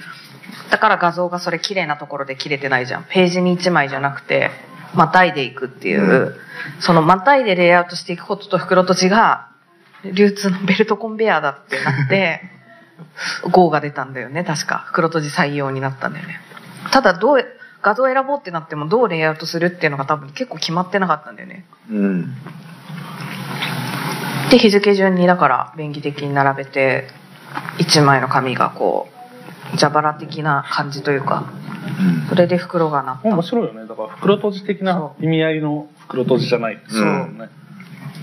[0.70, 3.04] だから画像がそれ綺麗なところで切れてないじゃん。
[3.04, 4.50] ページに1枚じゃなくて
[4.94, 6.34] またいでいくっていう、うん。
[6.80, 9.48] そのまたいでレイアウトしていくことと袋閉じが
[10.04, 12.42] 流通のベルトコンベヤーだってなって
[13.50, 14.84] 号が出たんだよね確か。
[14.86, 16.40] 袋閉じ採用になったんだよね。
[16.90, 17.44] ただどう
[17.82, 21.66] 画像選ぼうってなってもどうレイアウトするっていうのが多分結構決まってなかったんだよね。
[21.90, 22.34] うん。
[24.50, 27.08] で日付順にだから便宜的に並べて
[27.78, 29.13] 一枚の紙がこう
[29.76, 31.44] 蛇腹的な感じというか
[31.98, 33.86] うんそれで袋がなった面白いよね。
[33.86, 36.80] だから袋閉じ的な意味合いの袋閉じじゃない。
[36.88, 37.48] そうね。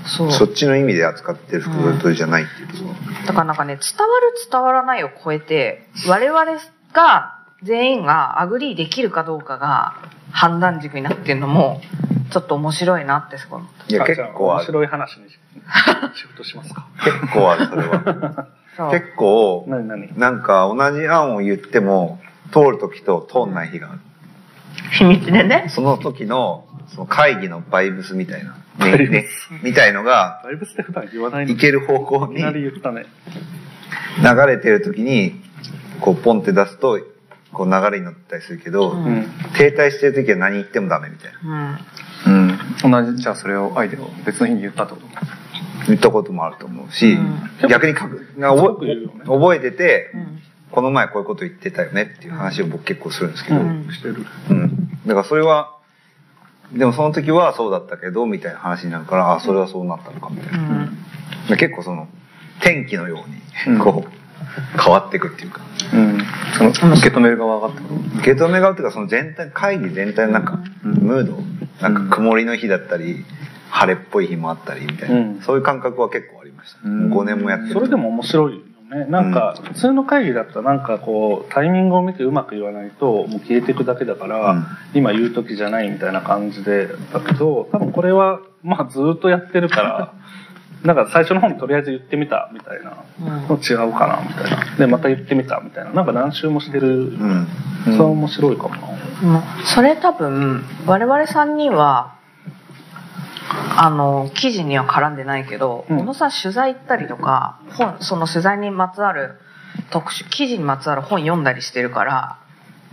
[0.06, 3.28] そうそっちの意味で扱ってる袋閉じじゃないっていうところ。
[3.28, 6.46] だからなんかね伝わる伝わらないを超えて我々
[6.94, 9.94] が全員が agree できるかどうかが
[10.32, 11.82] 判断軸になってるのも
[12.32, 14.64] ちょっと面白いなってすごい思ったいや、結構ある。
[14.64, 15.30] 面白い話に
[16.16, 16.88] シフトしますか。
[17.04, 18.48] 結構ある、それは。
[18.90, 19.66] 結構、
[20.16, 22.20] なんか同じ案を言っても、
[22.52, 24.00] 通る時と通んない日がある。
[24.94, 29.28] 秘密でねその時の、その会議のバイブスみたいな、ねね、
[29.64, 32.42] みたいのが、バイブスって普段言わないのいける方向に。
[32.42, 32.52] 流
[34.48, 35.42] れてる時に、
[36.00, 37.00] こうポンって出すと、
[37.54, 39.26] こう流れに乗ったりするけど、うんうん。
[39.58, 41.80] 停滞してる時は何言ってもダメみたいな。
[42.26, 42.34] うん
[42.84, 42.92] うん。
[42.92, 45.08] 同じ、じゃあそれを相手を別の日に言ったってこと？
[45.88, 47.18] 言ったこともあると思うし、
[47.64, 48.28] う逆にかく。
[48.38, 48.86] なすご覚
[49.26, 50.42] 覚えてて、うん。
[50.72, 53.88] この前こういうこと言ってたよねっていう話を僕結構するんですけど、ううん。
[53.88, 53.92] ん。
[53.92, 54.26] してる。
[55.06, 55.76] だからそれは、
[56.74, 60.60] でもその時はそうだったけど、みたいな話になるから、あ、それはそうなったのかみたいな。
[60.60, 60.98] うん。
[61.50, 62.08] で結構その、
[62.62, 63.80] 天気のように、うん。
[63.80, 65.62] こう、変わっていくっていうか、
[65.94, 66.20] うん。
[66.58, 70.92] その、受け止める側がってこと受け止めがっていうか、その全体、会議全体のなんか、うん。
[70.94, 71.38] ムード、
[71.82, 73.26] なんか曇りの日だったり、
[73.72, 76.80] 晴れっぽい日もあったりみたいな、うんそういう感覚は結構ありました。
[76.84, 78.60] うんもう5年もやってるそれでも面白いよ
[78.94, 79.06] ね。
[79.10, 90.14] なんか、普通の会議だったらなんかこう、タイミングを見てうまく言わないと、もう消えていくだけだから、うん今言う時じゃないみたいな感じで、だけど、多分これは、まあずっとやってるから、
[90.84, 94.76] なんか最初の方にとりあえず言ってみたみたいなうんの違うかなみたいな。
[94.78, 95.92] で、また言ってみたみたいな。
[95.92, 96.88] なんか何周もしてる。
[96.90, 97.48] うん。
[97.86, 98.82] それは面白いかもな。
[98.88, 102.16] うんそれ多分我々3人は
[103.78, 106.00] あの記事には絡んでないけど、うん。
[106.00, 109.38] 小野さん取材行ったりとか本その取材にまつわる
[109.90, 112.40] 特集記事にまつわる本読んだりしてるから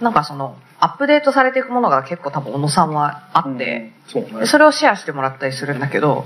[0.01, 4.41] なんかそのアップデートされていくものが結構多分小野さんはあって、うん、そうね。
[4.41, 4.47] で。
[4.47, 6.25] それをシェアしてもらったりするんだけど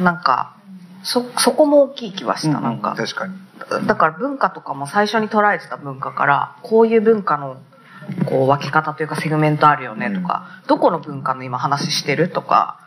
[0.00, 0.56] なんか
[1.02, 2.64] そそこも大きい気はした、うん。
[2.64, 2.94] なんか。
[2.96, 3.34] 確かに。
[3.86, 7.56] だから文化とかも最初に捉えてた文化からこういう文化の
[8.26, 12.78] こう分け方というかセグメントあるよねとか、どこの文化の今話してるとか。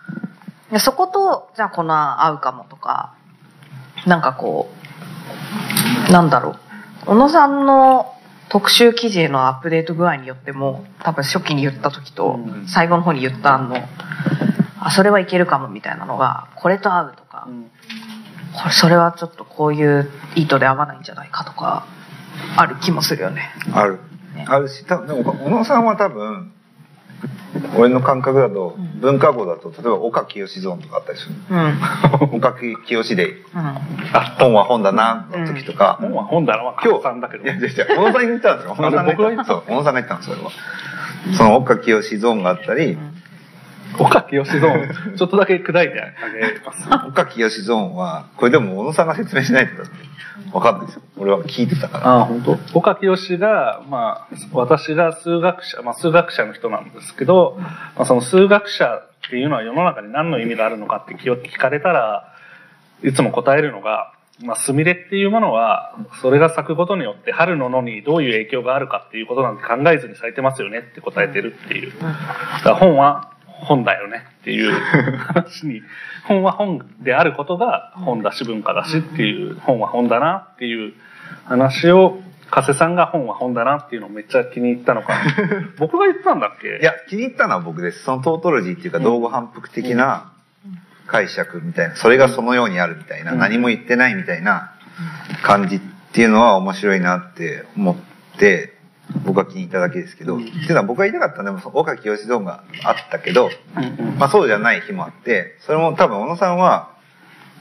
[0.71, 3.13] でそことじゃあこの合うかもとか
[4.05, 4.69] なんかこ
[6.09, 6.59] うなんだろう。
[7.05, 8.13] 小野さんの
[8.49, 12.67] 特集記事へのアップデート具合によっても多分初期に言った時とうん。
[12.67, 13.77] 最後の方に言った案の
[14.79, 17.71] あそれはいけるかもみたいなのがこれと合うとか、うん。
[18.53, 21.85] これそれはちょっとこういう意図で合わないんじゃないかとか
[22.57, 23.51] ある気もするよね。
[23.73, 23.99] ある。
[24.37, 26.51] ねあるし、たでも、小野さんは多分、
[27.77, 31.35] 俺の感覚だと、うん文化語だと、例えば岡清ゾーンとかあったりする。
[31.51, 31.59] うん。
[31.59, 32.37] うん。
[32.37, 33.35] 岡清で、
[34.39, 37.43] 本は本だな、の時とか、本は本だな、まあ、今日さんだけど。
[37.43, 38.75] いや、いやいや小野さんに言ったんですよ。
[38.75, 39.45] 小野さんが言った。
[39.45, 40.51] そう、小野さんが言ったんです、それは。
[41.37, 42.97] その岡清ゾーンがあったり、
[43.99, 46.87] 岡清ゾーン、ちょっとだけ砕いてあげます。
[47.07, 49.91] 岡清ゾーンは、これでも小野さんが説明しないとだって、
[50.53, 51.01] わかんないですよ。
[51.17, 52.07] 俺は聞いてたから。
[52.07, 52.57] ああ、本当？
[52.77, 62.33] 岡清が、まあ、私が数学者、まあ、数学者の人なんですけど、まあ、その数学者っていうのは世の中に何の意味があるのかって聞聞かれたら、
[63.03, 64.13] いつも答えるのが、
[64.43, 71.91] まあ、スミレっていうものは、それが咲くことによって春の野にどういう影響があるかっていうことなんて考えずに咲いてますよねって答えてるっていう。
[71.99, 72.05] だ
[72.61, 75.81] から本は本だよねっていう話に、
[76.27, 80.93] 本は本であることが本だし文化だしっていう、本は本だなっていう
[81.45, 85.31] 話を、加瀬さんが本は本だなっていうのをめっちゃ気に入ったのかな。
[85.77, 86.77] 僕が言ったんだっけ？
[86.81, 88.03] いや、気に入ったのは僕です。
[88.03, 90.31] そのトートロジーっていうか、道後反復的な
[91.07, 94.71] 解釈みたいな、それがそのようにあるみたいな、うん何も言ってないみたいな
[95.43, 95.79] 感じっ
[96.13, 98.76] ていうのは面白いなって思って、
[99.25, 106.91] 僕は気に入っただけですけど、っていうのは僕が言いたかったのは、岡清ゾーンがあったけど、うんうんまあそうじゃない日もあって、それも多分小野さんは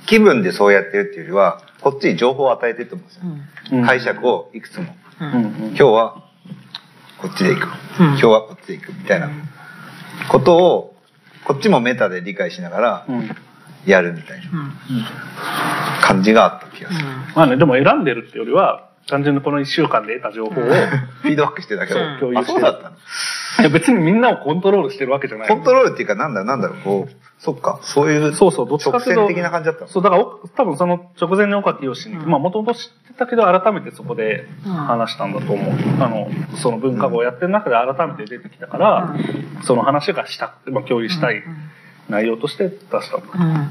[0.06, 3.78] 気分でそうやってるっていうよりは、こっちに情報を与えてると思うんですよ。
[3.78, 4.86] うん解釈をいくつも。
[5.20, 5.28] うん。
[5.28, 6.22] うんうん今日は
[7.18, 7.68] こっちで行く。
[8.00, 8.92] うん今日はこっちで行く。
[8.92, 9.28] みたいな
[10.28, 10.96] ことを、
[11.44, 13.30] こっちもメタで理解しながらうん
[13.86, 14.72] やるみたいなうん。
[16.02, 17.04] 感じがあった気がする。
[17.34, 22.96] まあね、でも選んでるってよりは、単純にこの一週間で得た情報を、フィードバックしてるだけど、共有あ、してるそうだったの
[23.60, 25.48] いや別にみんなをコントロールしてるわけじゃない。
[25.48, 29.20] コントロールっていうか、なんだろう、なんだろう、こう、そっか、そういう、そうそう、どっちか直というと。
[29.26, 35.74] 線的な感じだったのそう、だからお、多分その直前に岡清に、うんまあもともと知ってたけど、改めてそこでうん話したんだと思う。
[36.02, 39.14] あの、その文化語をやってる中で改めて出てきたから、
[39.62, 41.44] その話がしたくて、まあ共有したい
[42.08, 43.26] 内容として出したんだ。
[43.34, 43.70] うん。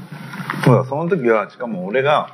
[0.64, 2.30] そうだその時はしかも俺が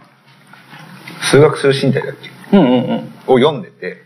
[1.23, 2.31] 数学する身体だっけ？
[2.53, 3.13] うんうんうん。
[3.27, 4.03] を読んでて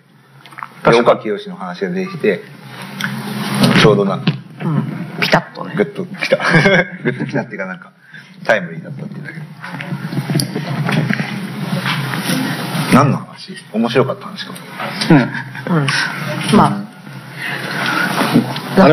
[0.84, 2.40] 岡清の話が出てきて
[3.80, 4.32] ちょうどなんか
[4.64, 4.82] うん。
[5.20, 5.82] ピタッとねグ。
[5.82, 6.36] ッときた
[7.04, 7.92] グッときたっていうかなんか
[8.44, 9.44] タイムリーだったっていうんだけど
[12.94, 13.56] 何の話？
[13.72, 14.58] 面白かった話かも
[15.70, 15.78] うん。
[15.78, 15.86] うん。
[16.56, 16.86] まあ。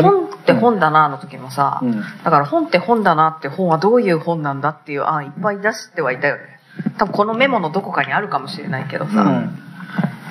[0.02, 6.53] 本って本だなの時もさ、うんだから本って本だなって本はどういう本なんだっていう案いっぱい出してはいたよね。
[6.98, 9.58] 多分このメモのどこかにあるかもしれないけどさ、うん。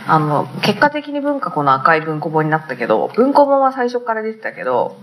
[0.06, 4.98] あの、結果的に文化庫の赤い文庫本になったけど、文庫本は最初から出てたけど、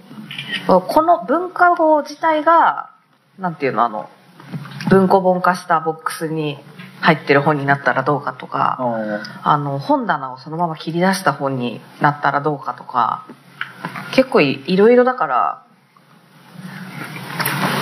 [0.67, 2.91] この文化法自体が、
[3.39, 4.11] なんていうの、あの、
[4.91, 6.59] 文庫本化したボックスに
[7.01, 8.79] 入ってる本になったらどうかとか、
[9.43, 13.25] あの、本棚をそのまま切り出した本になったらどうかとか、
[14.13, 15.63] 結構いいろいろだから、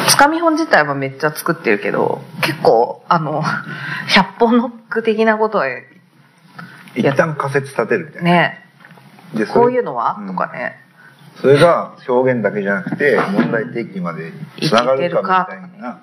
[0.08, 5.66] つかみ本自体はめっちゃ作ってるけど、結構、あの、100本ノック的なことは、
[6.94, 8.64] 一旦仮説立てるみたいな、ね、
[9.34, 10.26] でこういうのは、うん。
[10.28, 10.76] とかね。
[11.40, 16.00] それが表現だけじゃなくて問題提起までつながるかみたいな。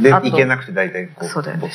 [0.00, 1.68] でいけなくて大体こうそうだよね。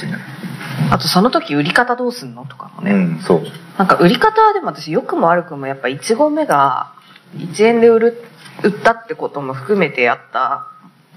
[0.89, 2.91] あとその時売り方どうすんのとかもね。
[2.91, 3.43] うんそう。
[3.77, 6.93] なんか売り方はでも私良くも悪くもやっぱ1合目が
[7.35, 8.23] 1円で売る、
[8.63, 10.67] 売ったってことも含めてやった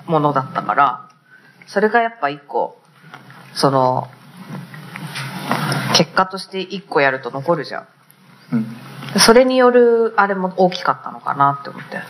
[0.07, 1.09] ものだったから、
[1.67, 2.81] それがやっぱ1個、
[3.55, 4.09] その、
[5.97, 7.87] 結果として1個やると残るじゃん。
[8.53, 8.77] うん
[9.19, 12.09] それによるあれも大きかったのかなって思ったよね。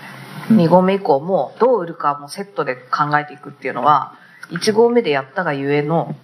[0.51, 4.15] うん2合目以降もどう売るかもセットで考えていくっていうのは、
[4.51, 6.15] 1合目でやったがゆえの、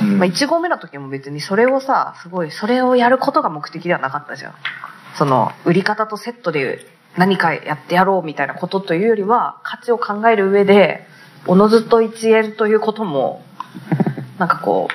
[0.00, 4.54] うんまあ、1合目の時も別にそれをさ、すごい、それをやることが目的ではなかったじゃん。
[5.14, 11.06] その、売り方とセットで何かやってやろうみたいなことというよりは、価値を考える上で、
[11.46, 13.42] おのずと1円ということも、
[14.38, 14.88] なんかこ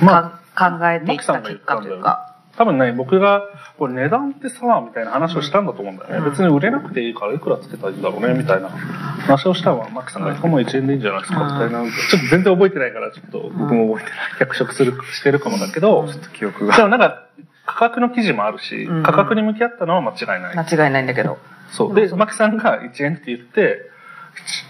[0.00, 2.34] う、まか考えていった結果というか。
[2.56, 3.42] 多分ね、僕が、
[3.78, 6.16] これ値段ってさ、みたいな話をしたんだと思うんだよね。
[6.18, 11.82] うん別に売れなくていいからいくらつけたらいいんだろうね、みたいな話をしたのは、マックさんが、もう1円でいいんじゃないですか、うんみたいな。
[11.84, 14.20] ちょっと全然覚えてないから、ちょっと僕も覚えてない。
[14.40, 16.76] 脚色する、してるかもだけど、うんちょっと記憶が。
[16.76, 17.22] でもなんか、
[17.78, 20.56] 価格の記事もあるし、うん価格に向き合ったのは間違いない。
[20.58, 21.38] 間違いないんだけど。
[21.70, 21.94] そう。
[21.94, 23.88] で、マキさんが1円って言って、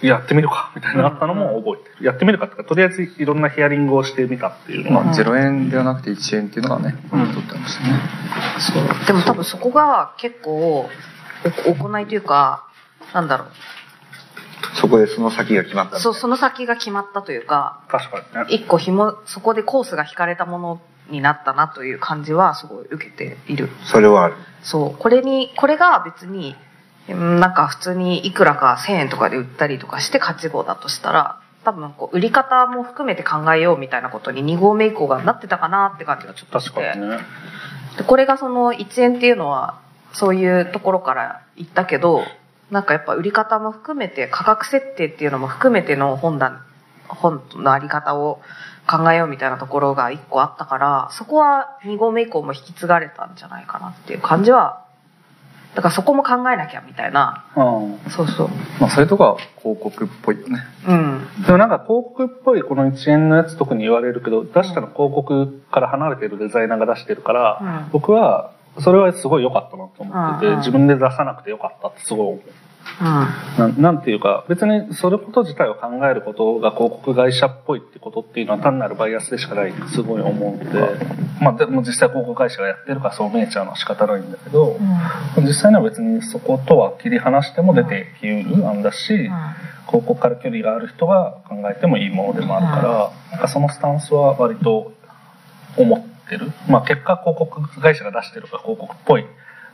[0.02, 2.04] やってみるか、みたいなのあったのも覚えてる。
[2.04, 8.00] やってみるかっていうか、とりあえずいろんなヒアリングをしてみたっていうのは、まあ、0円ではなくて1円っていうのがね、うん取ってましたね。
[8.58, 9.06] そう。
[9.06, 10.90] でも多分そこが結構、
[11.66, 12.66] お行いというか、
[13.14, 13.46] なんだろ
[14.74, 16.00] そこでその先が決まったう。
[16.00, 18.54] そ、その先が決まったというか、確かにね。
[18.54, 20.80] 一個紐、そこでコースが引かれたもの
[21.10, 23.70] になったなという感じはすごい受けている。
[23.84, 24.98] それはあるそう。
[24.98, 26.56] これに、これが別に、
[27.08, 36.80] うんなんか普通にいくらか1000円とかで売ったりとかして勝ち号だとしたら、多分こう、売り方も含めて考えようみたいなことに2合目以降がなってたかなって感じがちょっとして。
[36.80, 37.18] ね。
[37.96, 39.78] でこれがその1円っていうのは、
[40.12, 42.22] そういうところから言ったけど、
[42.70, 46.60] なんかやっぱ売り方も含めて、価格設定っていうのも含めての本だ、
[47.08, 48.40] 本のあり方を
[48.88, 54.84] 考えようみたいなところが1個あったから、そこは2合目以降も引き継がれたんじゃないかなっていう感じは、
[55.74, 58.10] だからそこも考えなきゃみたいな、うん。
[58.10, 58.48] そうそう。
[58.80, 60.64] まあ、それとか広告っぽいよね。
[60.86, 61.28] うん。
[61.46, 72.40] でもなんか広告っぽいこの1円のやつ特に言われるけど、出したの広告から離れてるデザイナーが出してるから、うん僕はそれはすごい良かったなと思ってて、うんうん自分で出さなくて良かったってすごい思う。
[73.00, 73.06] うん。
[73.06, 81.06] なんなんていうか、別にそれこと自体を考えることが広告会社っぽいってことっていうのは単なるバイアスでしかないってすごい思うので、
[81.40, 84.76] まあでも実際広告会社がやってるからそう見えちゃうのは仕方ないんだけど、
[85.38, 89.30] 実際には別にそことは切り離しても出てきうる案だし、
[89.86, 94.92] 広告から距離がある人が考えてもいいものでもあるから、なんかそのスタンスは割と
[95.76, 96.50] 思ってる。
[96.68, 99.26] まあ結果広告会社が出してるから広告っぽい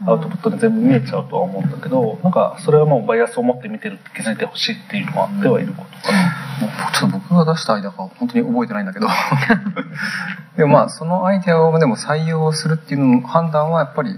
[0.06, 6.92] アウトプットで全部見えちゃうとは思うんだけど、なんかそれはもうバイアスを持って見てるって気づいてほしいっていうのはあってはいることかな。
[6.92, 9.06] ちょっと僕が出したアイデアか本当に覚えてないんだけど。
[10.56, 14.10] でもまあ、そのアイデアをでも採用するっていうのの判断はやっぱり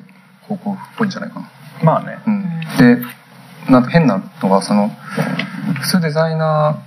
[0.44, 1.48] 広告っぽいんじゃないかな。
[1.82, 2.18] まあね。
[2.26, 2.42] うん、
[2.78, 3.02] で
[3.70, 4.90] なんか変なのがその
[5.80, 6.78] 普通デザイナ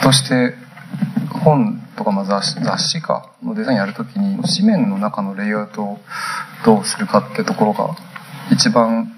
[0.00, 0.54] ーとして
[1.42, 5.98] 本とかまあ雑誌雑誌かのデザインやるときに紙面の中のレイアウトを
[6.64, 7.96] どうするかってところが
[8.52, 9.12] 一番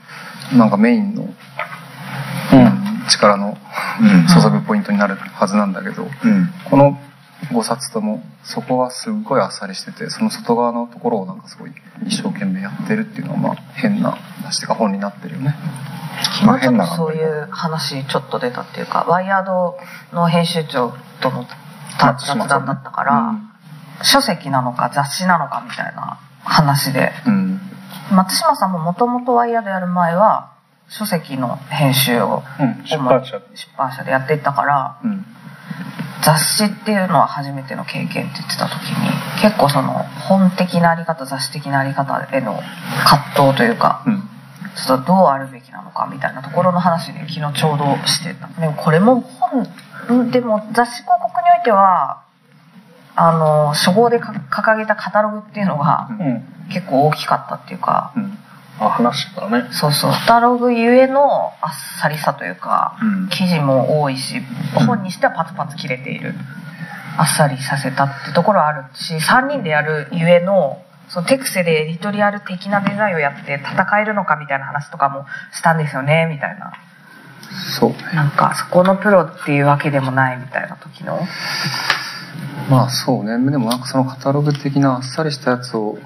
[0.56, 1.28] なんかメインの、
[3.08, 3.56] 力の
[4.00, 4.26] うん。
[4.42, 6.10] 注ぐポイントになるはずなんだけどうん。
[6.70, 6.98] この
[7.52, 11.72] 5冊ともそこはすっごいあっさりしててその外側のところをなんかすごい
[12.06, 15.54] 一生懸命やってるっていうのはまあ変な話っていうか本になってるよね。
[16.22, 19.76] 昨日ちょっとそういう話ちょっと出たっていうかワイヤード
[20.12, 21.46] の編集長との
[21.98, 23.34] 雑談だったから、
[24.02, 27.60] 書籍なのか雑誌なのかみたいな話でうん。
[28.12, 30.50] 松島さんももともとワイヤードやる前は
[30.88, 33.44] 書籍の編集をうん、出版社で。
[33.54, 35.24] 出版社でやっていったからうん。
[36.22, 39.10] 雑誌っていうのは初めての経験って言ってた時に
[39.40, 39.92] 結構その
[40.28, 42.60] 本的なあり方雑誌的なあり方への
[43.04, 44.22] 葛藤というかうん。
[44.76, 52.22] ちょっとどうあるべきなのかみたいなところの話で昨日ちょうどしてたでもこれも本でも雑誌広告においては
[53.16, 56.44] あの初号でか掲げたカタログっていうのがうん。
[56.72, 58.38] 結構大きかったっていうかうん。
[58.78, 59.68] あ、話してたね。
[59.72, 63.28] そうそうカタログゆえのあっさりさというかうん。
[63.28, 64.40] 記事も多いし
[64.86, 66.34] 本にしてはパツパツ切れている
[67.18, 76.72] あっさりさせたってところはあるし3人でやるゆえのそのテクセでエディトリアル的なデザインをやって戦えるのかみたいな話とかもしたんですよねみたいな
[77.78, 77.96] そうね。
[78.14, 81.18] なんかそこのプロっていうわけでもないみたいな時の？
[82.68, 83.32] まあそうね。
[83.50, 85.98] でもなんかそのカタログ的なあっさりしたやつを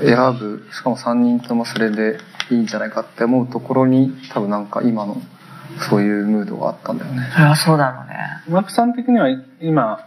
[0.00, 2.18] 選ぶ、しかも3人ともそれで
[2.50, 5.20] いいんじゃないかって思うところに多分なんか今の
[5.90, 7.28] そういうムードがあったんだよね。
[7.32, 8.16] それはそうだろうね
[8.48, 9.28] マクさん的には
[9.60, 10.04] 今、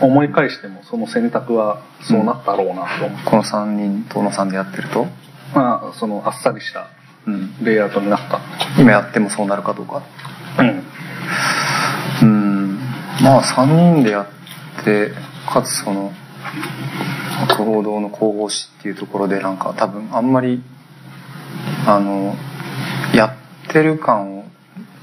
[0.00, 3.18] 思い返してもその選択はそうなったろうなと思う。
[3.24, 5.06] この3人との3でやってると？
[5.54, 6.88] まあ、そのあっさりした
[7.26, 7.64] うん。
[7.64, 8.40] レイアウトになった。
[8.78, 10.02] 今やってもそうなるかどうか。
[10.58, 10.84] うん。
[12.22, 12.78] うん。
[13.22, 15.12] まあ3人でやって、
[15.48, 16.12] かつその、
[17.56, 20.62] 行動の神々しっていうところでなんか多分あんまり、
[21.86, 22.34] あの、
[23.14, 24.44] やってる感を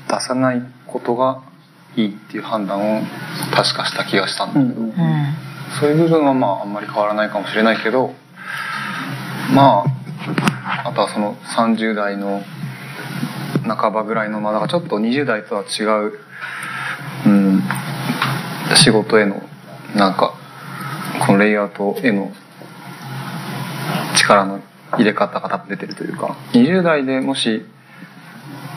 [0.10, 1.42] 出さないことが
[1.96, 3.02] いいっていう判断を
[3.54, 5.48] 確かした気がしたんだけど、うんうん
[5.80, 8.14] そういう部分はまああんまり変わらないかもしれないけど、
[9.54, 12.42] まあ、あとはその30代の
[13.68, 16.20] 半ばぐらいの、まあだかちょっと20代とは違う、
[17.26, 17.64] うん、
[18.76, 19.42] 仕事への、
[19.96, 20.34] なんか、
[21.26, 22.32] このレイアウトへの
[24.16, 27.66] 力の入れ方が多分出てるというか、20代でもし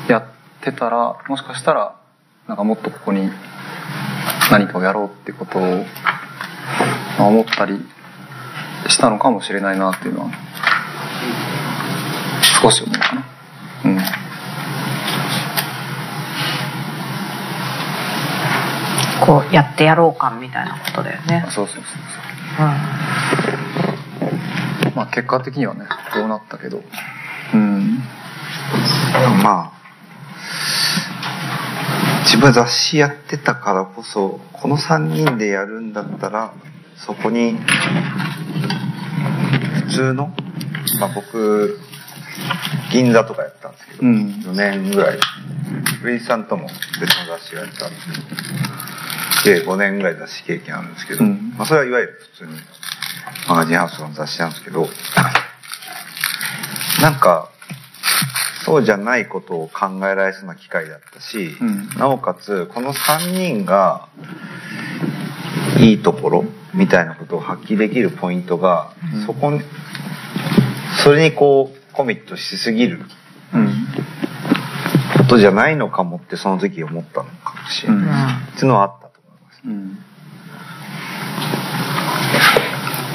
[0.08, 0.24] やっ
[0.60, 1.96] てたら、もしかしたら、
[2.48, 3.30] なんかもっとここに
[4.50, 5.84] 何かをやろうってことを、
[7.18, 7.78] 思ったり
[8.88, 10.30] したのかもしれないなっていうのは、
[12.62, 13.24] 少し思うかな。
[13.84, 14.29] うん。
[19.30, 22.64] こうやってやろう感みたいなことだよねそうそうそうそ
[24.88, 24.90] う。
[24.90, 26.82] うまあ結果的にはね、どうなったけど。
[27.54, 27.98] うん。
[29.44, 29.80] まあ
[32.24, 36.52] 自分雑誌やってたからこそこの3人でやるんだったら
[36.96, 37.52] そこに
[39.86, 40.34] 普通の、
[40.98, 41.78] まあ、僕
[42.90, 44.16] 銀座とかやったんですけど、うん。
[44.44, 45.18] 4年ぐらい
[46.02, 46.66] ルイさんとも
[47.00, 48.40] 別の雑誌をやってたんですけど
[49.44, 51.54] で5年ぐらい雑誌経験あるんですけど、うん。
[51.56, 52.52] まあ、それはいわゆる普通に
[53.48, 54.86] マガジンハウスの雑誌なんですけど
[57.00, 57.50] なんか
[58.64, 61.88] そうじゃないことを考えられそうな機会だったし、うん。
[61.96, 64.08] なおかつこの3人が
[65.78, 69.26] いいところみたいなことを発揮できるポイントが、うん。
[69.26, 69.60] そこに
[71.02, 73.00] それにこうコミットしすぎる
[73.54, 73.86] うん。
[75.16, 78.99] ことじゃないのかもってその時思ったのかもしれない、っていうのはあっ
[79.66, 79.98] うん。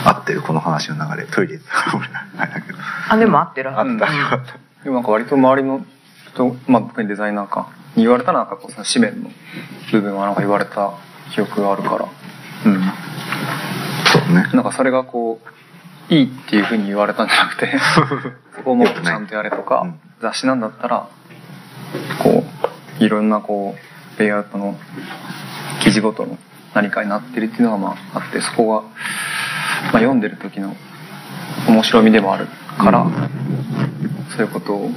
[0.06, 1.28] 合ってるこの話の流れ。
[1.28, 1.56] トイレ。
[1.56, 2.78] 行ったから俺あれだけど
[3.10, 3.70] あでも合ってる。
[3.72, 5.86] あった、うんよかったでもなんか割と周りの
[6.28, 9.32] 人、まあ特にデザイナーか、に言われたなんかこうその紙面の
[9.92, 10.94] 部分はなんか言われた
[11.34, 12.06] 記憶があるから。
[12.66, 12.82] うん。
[14.06, 14.50] そうね。
[14.54, 17.74] なんかそれがこう、いいっていうふうに言われたんじゃなくて、
[18.56, 20.00] そこをもっとちゃんとやれとか、うん。
[20.22, 21.08] 雑誌なんだったら、
[22.20, 22.44] こ
[23.00, 24.78] う、いろんなこう、レイアウトの
[25.86, 26.38] 記事ごとの
[26.74, 30.76] 何かになってるっていうのがまああって、そこが、まあ、読んでる時の
[31.70, 33.14] 面白みでもあるから、うん
[34.36, 34.90] そういうことを、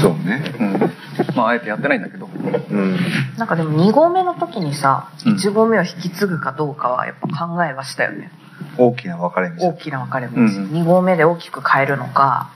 [0.00, 0.42] そうね。
[0.60, 2.98] うん、まああえてやってないんだけど、うん。
[3.38, 5.34] なんかでも2合目の時にさうん。
[5.36, 8.30] 1合目を引き継ぐかどうかはやっぱ考えはしたよね。
[8.76, 10.46] 大きな分かれ道大きな分かれ道、うん。
[10.46, 12.50] 2合目で大きく変えるのか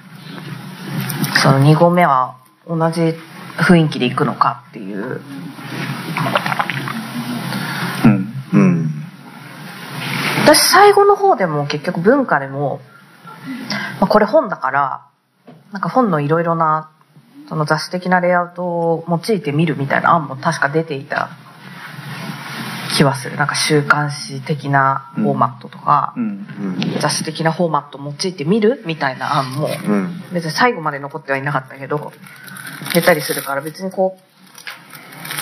[1.42, 2.36] その2合目は
[2.66, 3.14] 同じ
[3.56, 5.20] 雰囲気でいくのかっていう。
[8.04, 8.90] うん、うん。
[10.44, 12.80] 私最後の方でも結局文化でも、
[14.00, 15.06] まあ、これ本だから
[15.72, 16.90] なんか本のいろいろな
[17.48, 21.30] その雑誌的なレイアウトを用いてみるみたいな案も確か出ていた
[23.00, 23.36] 気気はする。
[23.36, 26.24] なんか週刊誌的なフォーマットとか、うん。
[26.24, 30.22] うん雑誌的なフォーマット用いてみるみたいな案も、うん。
[30.34, 32.12] 別に最後まで残ってはいなかったけど、
[32.92, 34.18] 出たりするから別にこ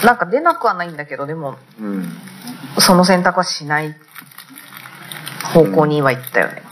[0.03, 2.09] う、なんか出なくはないんだけど、でも、うん。
[2.79, 3.97] その選択はしない
[5.53, 6.63] 方向には行ったよね。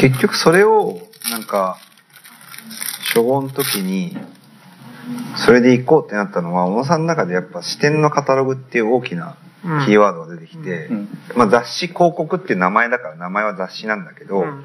[0.00, 0.98] 結局それを
[1.30, 1.78] なんか
[3.06, 4.16] 初号の時に
[5.36, 11.08] それで行こうってなったのは小野さんの中でやっぱ視点のカタログっていう大きなうんキーワードが出てきて、うん。
[11.36, 14.64] まあ、雑誌広告っていう名前だから名前は雑誌なんだけど、うん。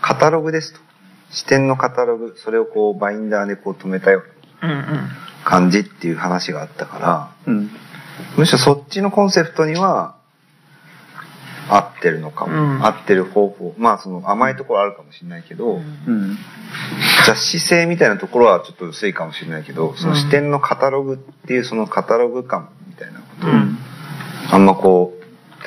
[0.00, 0.80] カタログですと。
[1.30, 4.22] 視点のカタログそれをこうバインダーでこう止めたよ
[4.62, 5.08] うな。
[5.44, 7.70] 感じっていう話があったからうん。
[8.36, 10.14] むしろそっちのコンセプトには
[11.68, 12.84] 合ってるのかも、うん。
[12.84, 13.74] 合ってる方法。
[13.78, 16.38] まあその甘いところあるかもしれないけど、うん。
[17.26, 23.78] 雑誌性みたいなところはちょっと薄いかもしれないけどその視点のカタログっていうそのカタログ感みたいなことを、うん
[24.52, 25.22] あんまこう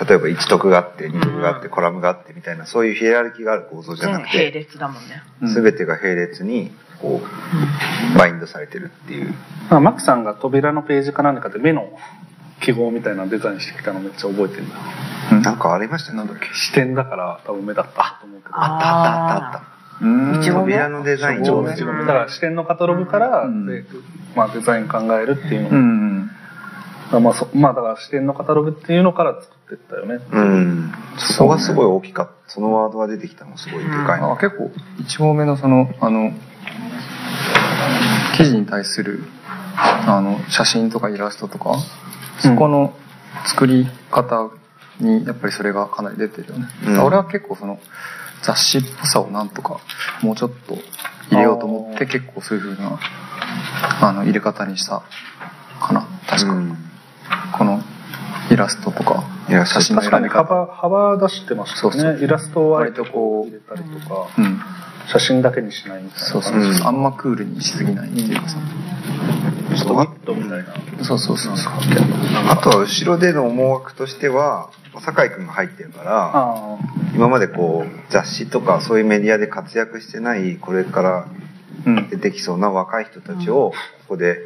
[0.05, 5.23] 例えば1徳があって2徳があってコラムがあってみたいなそういうヒエラルキーがある構造じゃなく全並て列だもんね。
[5.41, 5.53] うん。
[5.53, 6.71] 全てが並列に
[7.01, 9.33] こうバインドされてるっていう。
[9.69, 11.97] まあ、マキさんが扉のページか何かで目の
[12.61, 14.63] 記号みたいなのデザインしてきたのめっちゃ覚えてる。
[14.63, 14.81] んだよ
[15.31, 15.41] うん。
[15.41, 16.17] なんかありましたね。
[16.17, 16.53] なんだっけ？
[16.53, 18.53] 視点だから多分目だったと思うけど。
[18.55, 19.57] あったあったあった。
[19.57, 21.81] あった扉のデザイン上手。
[21.83, 23.65] うんだから視点のカタログから、うん。
[23.65, 23.85] で
[24.35, 26.14] まあ、デザイン考えるっていうの、うん
[27.11, 30.19] まあそまあだから視点のカタログっていうのから作ってったよね。
[30.31, 30.93] うん。
[31.17, 32.35] そこがすごい大きかった。
[32.47, 36.31] そのワードが出てきたのすごいでかいなあ結構1号目のそのあの
[38.37, 39.23] 記事に対する
[39.75, 41.75] あの写真とかイラストとか
[42.39, 42.93] そこの
[43.45, 44.51] 作り方
[44.99, 46.99] にやっぱりそれがかなり出てるよね、うん。
[47.03, 47.79] 俺は結構その
[48.43, 49.79] 雑誌っぽさをなんとか
[50.21, 50.75] もうちょっと
[51.31, 52.99] 入れようと思って結構そういう風な
[54.01, 55.03] あの入れ方にした
[55.79, 56.07] かな。
[56.27, 56.77] 確か、うん
[57.57, 57.81] この
[58.51, 59.23] イラストとか
[59.65, 60.41] 写真の確か選び方。
[60.41, 61.99] に幅幅出してましたよね。
[61.99, 64.59] そうそうイラストを割とこう入れたりとか、うん。
[65.07, 68.49] 写真だけにしないみたいなそうそうそう、うんあんまクールにしすぎないっていうか。
[68.49, 68.57] さ、
[69.75, 71.03] ストミットみたいな。
[71.03, 71.73] そうそうそうそう。
[72.49, 74.69] あとは後ろでの思惑としては
[74.99, 76.77] 酒井君が入ってるからあ。
[77.13, 81.27] 今までこう雑誌とかそういうメディアで活躍してないこれから
[81.85, 82.09] うん。
[82.09, 83.73] 出てきそうな若い人たちを
[84.07, 84.39] ここで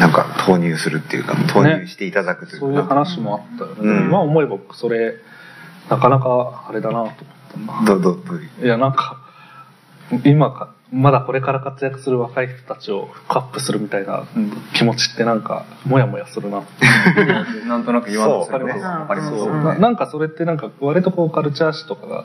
[0.00, 4.08] なんか投入するっていうか投入していただくというか、そういう話もあったよね、うん。
[4.08, 5.14] 今思えば僕それ
[5.90, 7.24] なかなかあれだなと
[7.56, 7.84] 思ったな。
[7.84, 8.64] どどどういう？
[8.66, 9.16] いやなんか
[10.24, 16.62] 今かまだこれから活躍する若い人たちをフックアップするみたいなうん気持ちってなんかモヤモヤするな。
[17.68, 18.82] なんとなく言わんとすることそう。
[18.82, 19.36] わかります。
[19.38, 19.52] そう。
[19.52, 22.24] うんななんかそれってなんか割とこうカルチャー誌とかが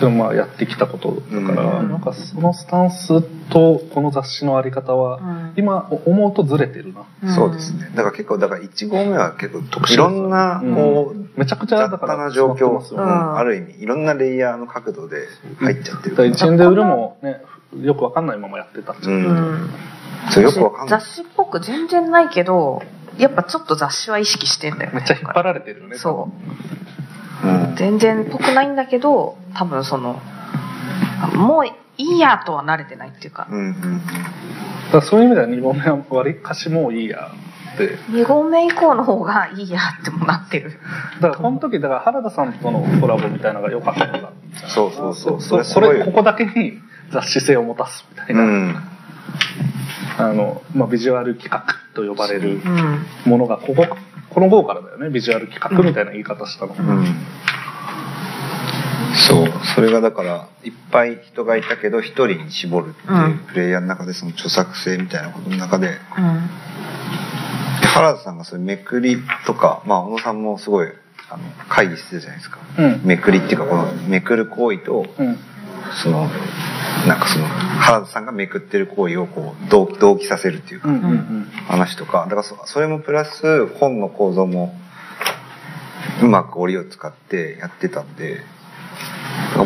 [0.00, 1.90] でもまあやってきたことだから、うん。
[1.90, 5.52] なんかそのスタンスとこの雑誌のあり方は、うん。
[5.56, 7.06] 今思うとずれてるな。
[7.34, 7.90] そうですね。
[7.94, 12.86] だから結構だから1号目は結構特殊いろんなこう、めちゃくちゃ雑だかな状況、ね。
[12.92, 13.36] うん。
[13.36, 15.28] ある意味いろんなレイヤーの角度で
[15.58, 16.34] 入っちゃってるだから。
[16.34, 17.42] 1円で売るもね
[17.80, 18.92] よくわかんないままやってた。
[18.92, 19.26] っちゃう、うん。
[19.26, 19.70] うん。
[20.30, 21.00] そうよくわかんない。
[21.00, 22.82] 雑誌っぽく全然ないけど
[23.16, 24.96] やっぱちょっと雑誌は意識してんだよね。
[24.96, 26.50] めっちゃ引っ張られてるよねそう。
[26.50, 26.95] うん
[27.76, 30.20] 全然っぽくないんだけど多分その
[31.34, 31.66] もう
[31.98, 33.48] いいやとは慣れてないっていうか。
[33.50, 34.00] うんうんうん。
[34.06, 34.12] だ
[34.92, 37.30] からそういう意味では2本目は割りかしもういいや
[37.74, 37.96] って。
[38.10, 40.78] 2合目以降の方がいいやってもなってる。
[41.20, 44.32] だからこの時だから原田さんとのコラボみたいなのが良かったのか
[44.68, 45.40] そうそうそう。
[45.40, 46.74] そそれこれここだけに
[47.10, 48.74] 雑誌性を持たすみたいうな、ん
[50.18, 53.06] あのまあ、ビジュアル企画と呼ばれるうん。
[53.26, 53.86] ものがここ
[54.30, 55.10] この号からだよね。
[55.10, 57.06] ビジュアル企画みたいな言い方したの、うん。
[59.14, 59.52] そう。
[59.74, 65.94] それがだからいっぱい人がいたけど一人に絞るっていうプレイヤーの中でその著作性みたいなことの中でうん。
[67.80, 70.88] で原田さんがそういうめくりとかまあ小野さんもすごい
[71.28, 72.58] あの会議してたじゃないですか。
[72.78, 73.00] うん。
[73.04, 75.38] めくりっていうかこのめくる行為とうん
[75.94, 76.28] その
[77.06, 81.44] なんかその原田さんがめくってる行為をこう同同期させるっていうかうんうんうん。
[81.68, 84.74] 話とかだからそそれもプラス本の構造も
[86.22, 88.40] うまく折りを使ってやってたんで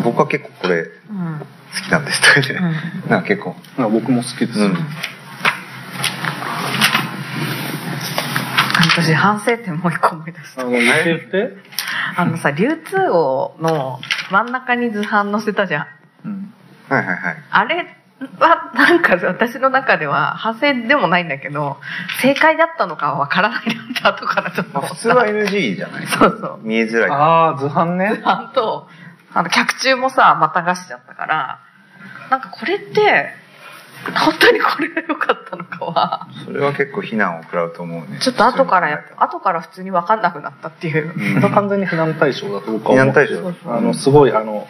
[0.05, 1.41] 僕は結構これうん
[1.73, 3.11] 好きなんですとか言って、うん。
[3.11, 4.77] なんか結構、まあ僕も好きです、うん、
[8.89, 10.63] 私反省点もう一個思い出した。
[12.17, 14.01] あのさ流通王の
[14.33, 15.87] 真ん中に図版載せたじゃん
[16.25, 16.53] うん。
[16.89, 17.37] はいはいはい。
[17.51, 17.97] あれ
[18.39, 21.79] はなんか私の中では反省でもないんだけど
[22.21, 24.95] 正解だったのかはわからないなって後からちょっとまあ思った。
[24.95, 26.07] 普通は NG じゃない。
[26.07, 26.61] そうそう。
[26.63, 27.11] 見えづらい。
[27.11, 28.17] ああ図版ね。
[28.17, 28.89] 図版と
[29.33, 31.61] あの客中もさまたがしちゃったから
[32.31, 33.35] なんかこれって
[34.25, 36.29] 本当にこれが良かったのかは。
[36.45, 38.19] それは結構非難を食らうと思うね。
[38.21, 43.73] ちょっと後からやっぱ後から普通に分かんなくなったっていう、完全に非難対象だと僕は思って非難対象。
[43.73, 44.67] あのすごいあの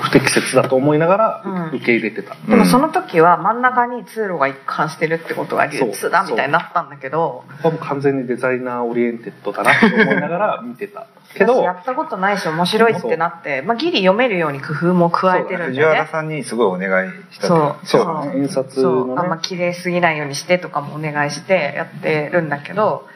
[0.00, 1.66] 不適切だと思いながらうん。
[1.76, 11.06] 受け入れてた、でもその時は真ん中に通路が一貫してるってことが流通だみたいになったんだけど僕はもう完全に designer oriented だなと思いながら見てた。
[11.34, 15.96] けど私やったことないし面白いってなって、まあ、ギリ読めるように工夫も加えてるん藤だよね。
[15.98, 17.86] 原さんにすごいお願いしたそう。
[17.86, 18.02] そう。
[18.02, 18.38] そう。
[18.38, 19.06] 印刷そう。
[19.08, 23.06] のねあんま綺麗すぎないようにしてとかもお願いしてやってるんだけど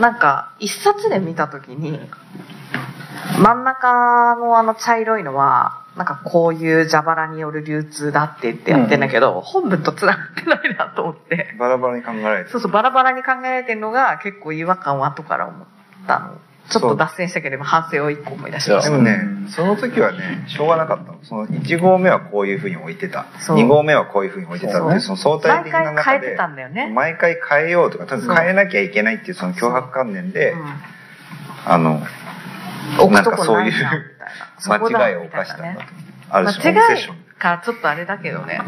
[0.00, 1.98] なんか一冊で見た時に
[3.42, 11.56] 真ん中のあの茶色いのはなんかこういう蛇腹による流通だって言ってやってんだけど、本文と繋がってないなと思って。
[11.58, 12.50] バラバラに考えられて。
[12.50, 15.66] そうそうバラバラに考えられてるのが結構違和感を後から思っ
[16.06, 16.38] たの
[16.70, 21.18] ちょっと脱線したけど反省を一個思い出しましたでもね、その時はね、しょうがなかったの。
[21.22, 23.26] その1号目はこういうふうに置いてた。
[23.40, 23.56] そう。
[23.56, 30.54] 2号目はこういうふうに置いてたっていう、その相対毎的な回中で変えてた、んだよね、毎回変えようとか、とにかく変えなきゃいけないっていうその脅迫観念で、
[31.64, 32.02] あの、
[33.02, 33.72] うん、なん置くとこかそういう
[34.68, 35.80] 間違いを犯したんだと。
[36.30, 37.27] ある種のオブセッション。
[37.38, 38.60] かちょっとあれだけどね。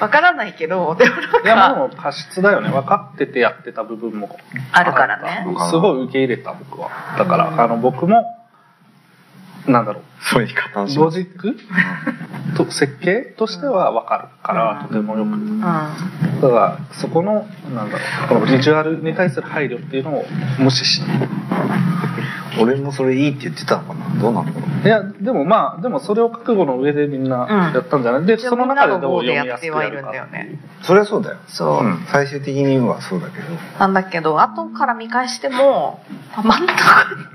[0.00, 2.70] わからないけどでもなんいやかもう過失だよね。
[2.70, 4.38] 分かっててやってた部分も。
[4.72, 5.46] あるからね。
[5.70, 6.90] すごい受け入れた僕は。
[7.18, 7.60] だから、うん。
[7.60, 8.24] あの僕も
[9.66, 11.56] なんだろうそういう形しロジック？
[12.56, 14.88] と設計としては分かるから、うん。
[14.88, 15.28] とてもよく。
[15.28, 15.60] うん。
[15.60, 20.24] だからそこのなんだろうこのビジュアルに対する配慮っていうのを
[20.58, 21.06] 無視して
[22.60, 24.20] 俺もそれいいって言ってたのかな？
[24.20, 24.70] どうなんだろう。
[24.82, 30.08] いやでもまあでもそれを覚悟の上でみんなやったんじゃない、で一応その中でどう読みやすくやるか。
[30.08, 31.36] ってやってはいるんだよいうそれはそうだよ。
[31.46, 32.06] そう、うん。
[32.10, 33.44] 最終的にはそうだけど。
[33.78, 36.02] なんだけど後から見返しても
[36.34, 36.74] あ真ん中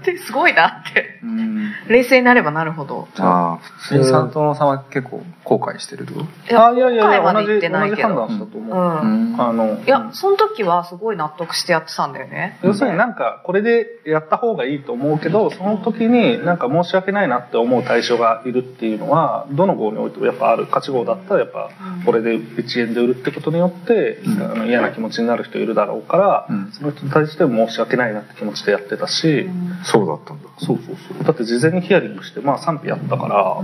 [0.02, 1.20] ってすごいなって。
[1.24, 1.72] うん。
[1.88, 2.75] 冷静になればなるほど
[3.20, 3.98] ああ、普通。
[3.98, 6.26] に佐藤さんは結構後悔してるってこと？
[6.52, 9.42] いやあいやいやいや同じ判断したと思う、うん。
[9.42, 12.60] あのいやその時はすごい納得してやってたんだよね。
[12.64, 21.70] 要するになんかこれでやった方がいいと思うけどその時になんか申し訳ないなって思う対象がいるっていうのはどの号においてもやっぱある価値号だったらやっぱ
[22.06, 24.44] これで1円で売るってことによって、うん。
[24.44, 26.72] あの嫌な気持ちになる人いるだろうから、うん。
[26.72, 29.50] その人に対しても申し訳ないなって気持ちでやってたし、
[29.84, 30.50] そうだったんだ。
[30.58, 31.24] そうそうそう。
[31.24, 33.58] だって事前にヒアリングしてまあ賛否やったから、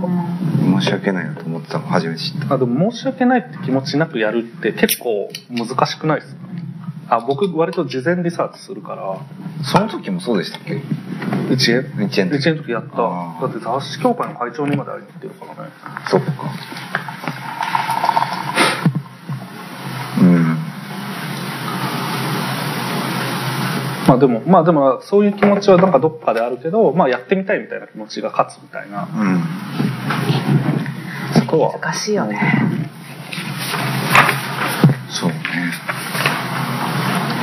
[0.80, 2.54] 申し訳ないなと思ってたの初めて知った。
[2.54, 6.42] あでも申し訳ないって気持ちなくやるって結構難しくないですか？
[7.08, 9.18] あ僕割と事前リサーチするから。
[9.64, 10.76] その時もそうでしたっけ
[11.50, 12.06] ？1円？
[12.06, 12.96] 一円の時1円の時やった。
[12.96, 15.70] だって雑誌協会の会長にまで会いに行ってるからね。
[16.06, 16.30] そっか。
[20.20, 20.51] うん。
[24.08, 29.42] まあでもまあでもそういう気持ちはなんかどっかであるけどまあやってみたいみたいな気持ちが勝つみたいなうん。
[31.34, 32.40] そこは難しいよね
[35.08, 35.36] そうね。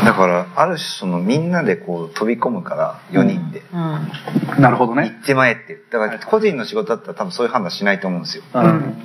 [0.06, 3.62] だから、ある種そのみんなでこう飛び込むから、4人で。
[3.74, 5.80] うんなるほど行ねってまえって。
[5.92, 8.44] だから個人の仕事だったら多分そういう判断しないと思うんですよ。
[8.54, 8.96] うん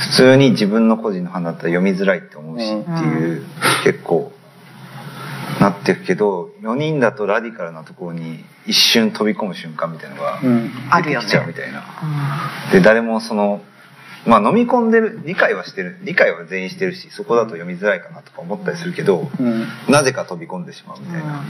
[0.00, 3.44] 普通に自分の個人の判断だったら読みづらいって思うし、うんっていう、
[3.84, 4.32] 結構、
[5.60, 10.40] なってるけど、4人だとラディカルなところに一瞬飛び込む瞬間みたいなのが
[11.02, 11.84] 出てきちゃうみねたいな。
[12.72, 13.62] で、誰もその、
[14.26, 19.66] まあ飲み込んでる、理解はしてる、理解は全員してるし、そこだと読みづらいかなとか思ったりするけど、うん。
[19.88, 21.42] なぜか飛び込んでしまうみたいな。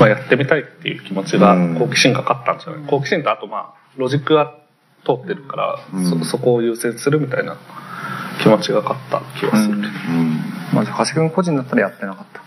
[0.00, 1.78] まあ、やってみたいっていう気持ちがうん。
[1.78, 4.54] 好奇心が勝ったんじゃない、好奇心とあとまあロジックが
[5.04, 6.04] 通ってるから、うん。
[6.06, 7.58] そそこを優先するみたいな
[8.42, 9.84] 気持ちが勝った気がする、うん。
[9.84, 9.90] うん。
[10.72, 12.45] まあじゃあ長谷君個人だったらやってなかった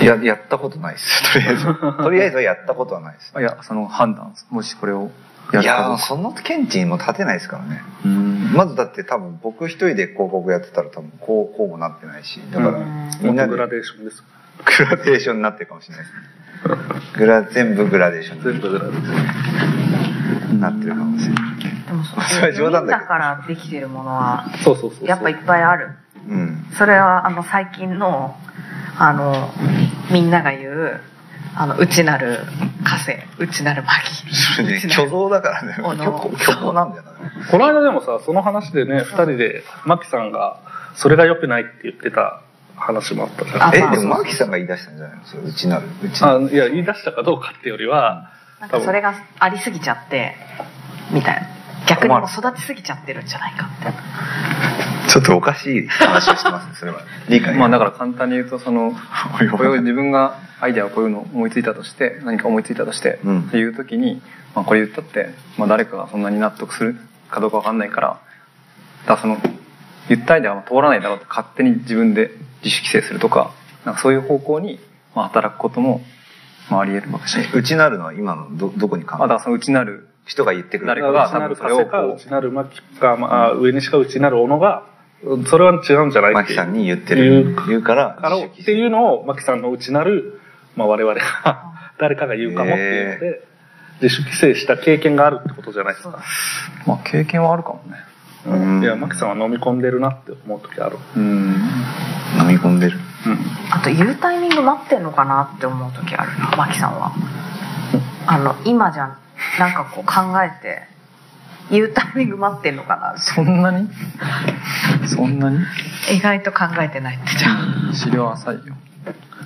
[0.00, 1.22] いや、やったことないです。
[1.32, 1.64] とりあえず。
[2.02, 3.32] とりあえずはやったことはないです。
[3.34, 5.10] あいやその判断もしこれを
[5.52, 7.82] やいやー、るかどうかその見地にも立てないですからね。
[8.04, 12.40] うんまずだって多分僕一人で広告やってたら多分こう、こうもなってないし。
[12.50, 14.22] だからうんみんなでグラデーションです
[14.64, 16.36] グラデーションになってるかもしれないですね。
[17.16, 21.44] グラ、全部グラデーション全部グラデーションになってるかもしれない。
[21.86, 25.90] でもそそれは冗談だけどだからできてるものはそうそうそうそうやっぱいっぱいある
[26.28, 26.66] うん。
[26.76, 28.36] それはあの最近の
[28.98, 29.50] あの
[30.10, 31.00] みんなが言う
[31.54, 32.38] あの内なる
[32.84, 33.88] 枷内なるマ
[34.28, 35.74] ギそれね、内なる虚像だからね。
[35.74, 37.10] 虚構虚構なんだよな。
[37.50, 40.60] この間でもさその話でね2人でマキさんが
[40.94, 42.42] それが良くないって言ってた
[42.76, 45.18] 話もあったじゃんえ、でもマキさんが言い出したんじゃない？
[45.18, 45.86] のそれ、うちなる。
[46.02, 46.46] うちなる。
[46.46, 48.30] あいや言い出したかどうかっていうよりは
[48.60, 50.34] なんかそれがありすぎちゃって
[51.10, 51.48] みたいな
[51.86, 54.02] 逆にもう育ちすぎちゃってるんじゃないかみたいな
[55.08, 57.00] ちょっとおかしい話をしてますね、それは。
[57.28, 57.56] 理解。
[57.56, 58.92] まあだから簡単に言うとその
[59.56, 64.20] これを自分がアイデアをこういうのを思いついたとして何か思いついたとして、うんっていう時に、
[64.54, 66.96] まあ、これ言ったって、まあ、誰かがそんなに納得する
[67.30, 68.14] かどうかわかんないからだ
[69.06, 69.38] からその
[70.08, 72.30] 言ったアイデアは通らないだろうって勝手に自分で
[72.64, 73.50] 自主規制するとか
[73.84, 74.78] なんかそういう方向に
[75.14, 76.02] まあ働くことも
[76.70, 77.52] まああり得るかもしれない。
[77.54, 84.82] 内なるのは今のどどこに考えまあだからその内なる人が言ってくる誰かが内なる多分それを風かこう内なる牧か、まあ、上にしか内なる小野が
[85.46, 90.40] それは違うんじゃないっていうマキさんに言って言るう言うからからっていうのを牧さんの内なる、
[90.76, 93.40] まあ、我々が 誰かが言うかもっていうので
[94.02, 96.18] 自主規制した経験があるってことじゃないですか。
[96.86, 97.96] まあ経験はあるかもね。
[98.46, 100.98] うんいや牧さんは飲み込んでるなって思う時ある。
[101.16, 101.54] うん。
[102.38, 103.38] 飲み込んでるうん
[103.70, 107.12] あと言うタイミング待ってんのかなって思う時あるなマキさんは
[108.26, 109.16] あの今じゃん
[109.58, 110.12] なんかこう考
[110.42, 110.82] えて
[111.70, 113.88] 言うタイミング待ってんのかなそんなに？
[115.06, 115.58] そんなに？
[116.14, 117.54] 意外と考えてないってじゃ
[117.90, 118.74] ん資料浅いよ。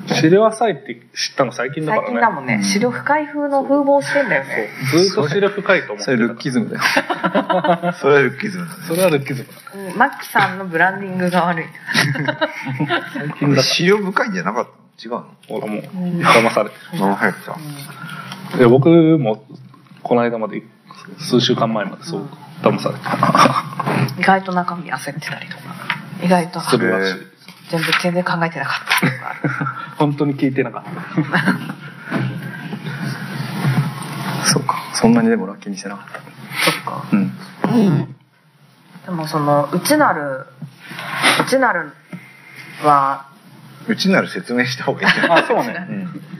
[0.06, 2.06] 資料浅いって知ったの最近だからね。
[2.06, 2.54] 最近だもんね。
[2.54, 2.64] うん。
[2.64, 4.68] 資料深い風の風貌してんだよね。
[4.90, 5.00] そう。
[5.00, 6.82] ずっと資料深いと思ってそれルッキズムだよ。
[7.94, 8.82] それはルッキズムだね。
[8.88, 9.90] それはルッキズムだ。
[9.92, 9.98] うん。
[9.98, 11.66] マキさんのブランディングが悪い。
[13.14, 14.76] 最近だか資料深いんじゃなかったの？
[15.02, 15.16] 違うの？
[15.16, 15.24] ら。
[15.48, 17.52] ほらもう、騙されて何入った
[18.52, 18.58] る。
[18.58, 19.44] で僕も、
[20.10, 20.64] この間まで、
[21.20, 22.28] 数週間前までそう、
[22.62, 25.62] 騙されて意外と中身焦ってたりとか
[26.20, 27.14] 意外とするらしい。
[27.70, 28.78] 全部全然考えてなかっ
[29.54, 30.90] た 本当に聞いてなかった。
[34.50, 34.82] そうか。
[34.94, 36.06] そんなにでもラッキーにしてなかっ
[36.64, 37.16] そっかた。
[37.16, 38.16] うん。
[39.06, 40.44] でもその内なる
[41.38, 41.92] 内なる
[42.82, 43.26] は
[43.88, 45.86] うちなる説明した方がいいんじゃないあ、そうね。
[45.88, 46.30] うん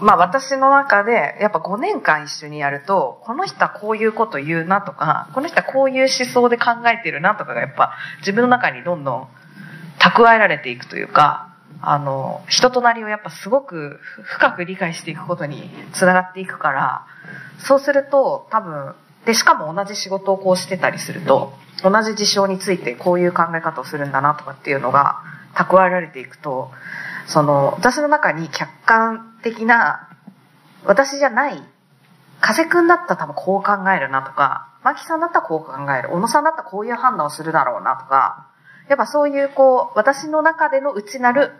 [0.00, 9.28] まあ私の中でやっぱ5年間一緒にやるとこの人はこういうこと言うなとかこの人はこういう思想で考えてるなとかがやっぱ自分の中にどんどん
[9.98, 17.06] 蓄えられていくというかあの人となりをやっぱすごく深く理解していくことにつながっていくから
[17.58, 18.94] そうすると多分
[19.24, 21.52] でしかも同じ仕事をこうしてたりすると
[21.90, 25.20] 同じ事象についてこういう考え方をするんだなとかっていうのが
[25.54, 26.70] 蓄えられていくと
[27.26, 30.08] その私の中に客観的な
[30.84, 31.62] 私じゃない
[32.40, 38.48] 加瀬くんだったら多分こう考えるなとかマキさんだったらこう考える小野さんだったらこういう判断をするだろうなとか
[38.88, 41.52] やっぱそういうこう私の中での内なる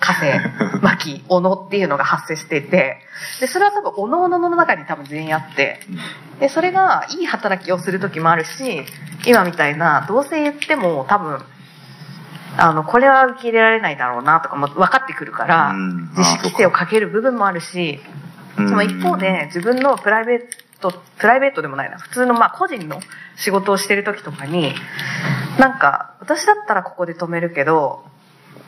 [0.00, 0.40] 加瀬
[0.82, 2.98] マキ小野っていうのが発生していて
[3.40, 5.80] でそれは多分おのおのの中に多分全員あって
[6.40, 8.82] でそれがいい働きをする時もあるし
[9.26, 11.38] 今みたいなどうせ言っても多分
[12.56, 18.00] あのこれは受け入れられないだろうなとかも分かってくるからうん自主規制をかける部分もあるし
[18.58, 20.40] うんその一方で自分のプライベー
[20.80, 23.00] トプライベートでもないな普通のまあ個人の
[23.36, 24.72] 仕事をしてる時とかに
[25.58, 28.04] なんか私だったらここで止めるけど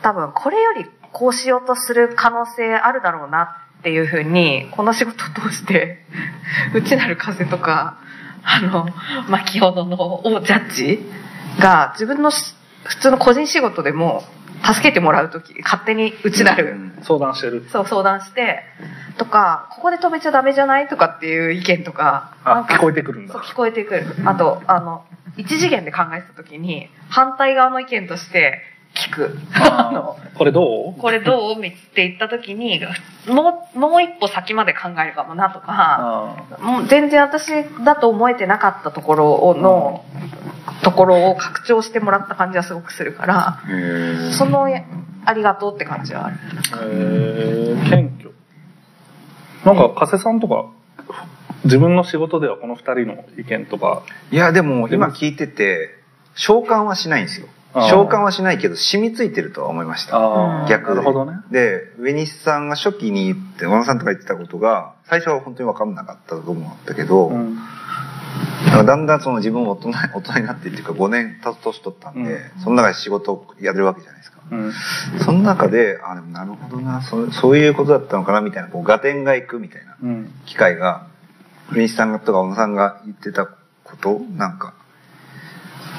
[0.01, 0.85] 多分これより
[1.17, 6.05] こうしようとする可能性あるだろうなっていうふうにこの仕事を通して
[6.75, 7.97] 内なる風とか
[8.43, 8.87] あの
[9.27, 11.11] 牧野のをジャッジ
[11.59, 12.53] が自分のし
[12.83, 14.23] 普通の個人仕事でも
[14.63, 17.65] 助けてもらう時勝手に内なる、相談してる。
[17.69, 18.63] そう相談して
[19.17, 22.35] とかここで止めちゃダメじゃないとかっていう意見とか
[22.69, 23.33] 聞こえてくるんだ。
[23.33, 24.05] そう聞こえてくる。
[24.25, 25.03] あとあの
[25.35, 28.61] 一次元で考えた時に反対側の意見として
[28.95, 29.37] 聞く。
[29.53, 30.17] あの。
[30.37, 30.99] これどう？
[30.99, 31.59] これどう？
[31.59, 32.79] って言った時に
[33.27, 37.51] もうもう一歩先まで考えるかもなとかあもう全然私
[37.83, 40.05] だと思えてなかったところの、
[40.83, 43.59] ところを拡張してもらった感じはすごくするから
[44.33, 44.67] その
[45.25, 46.37] ありがとうって感じはある。
[46.83, 48.31] えー、謙虚。
[49.65, 50.67] なんか、加瀬さんとか、
[51.65, 55.89] 自分の仕事ではこの二人の意見とか、いやでも今聞いてて
[56.35, 57.47] 召喚はしないんですよ
[57.81, 61.37] 召喚はしないけど染みついてるとは思いました逆なるほどね。
[61.51, 67.57] で上西さんが初期に言って小野さんとか言ってたことが最初は本当に分かんなかったと思うんだけど、うん。
[68.71, 74.73] だだんだんその自分も大人大人になってっていうか5年経つ年取ったんで、うその中で仕事をやれるわけじゃないですかうん。
[75.23, 80.31] その中であでもなるほどなそそういうことだったのかなみたいなこう合点がいくみたいなうん。
[80.45, 81.07] 機会が
[81.71, 83.55] 上西さんとか小野さんが言ってたこ
[83.97, 84.73] となんか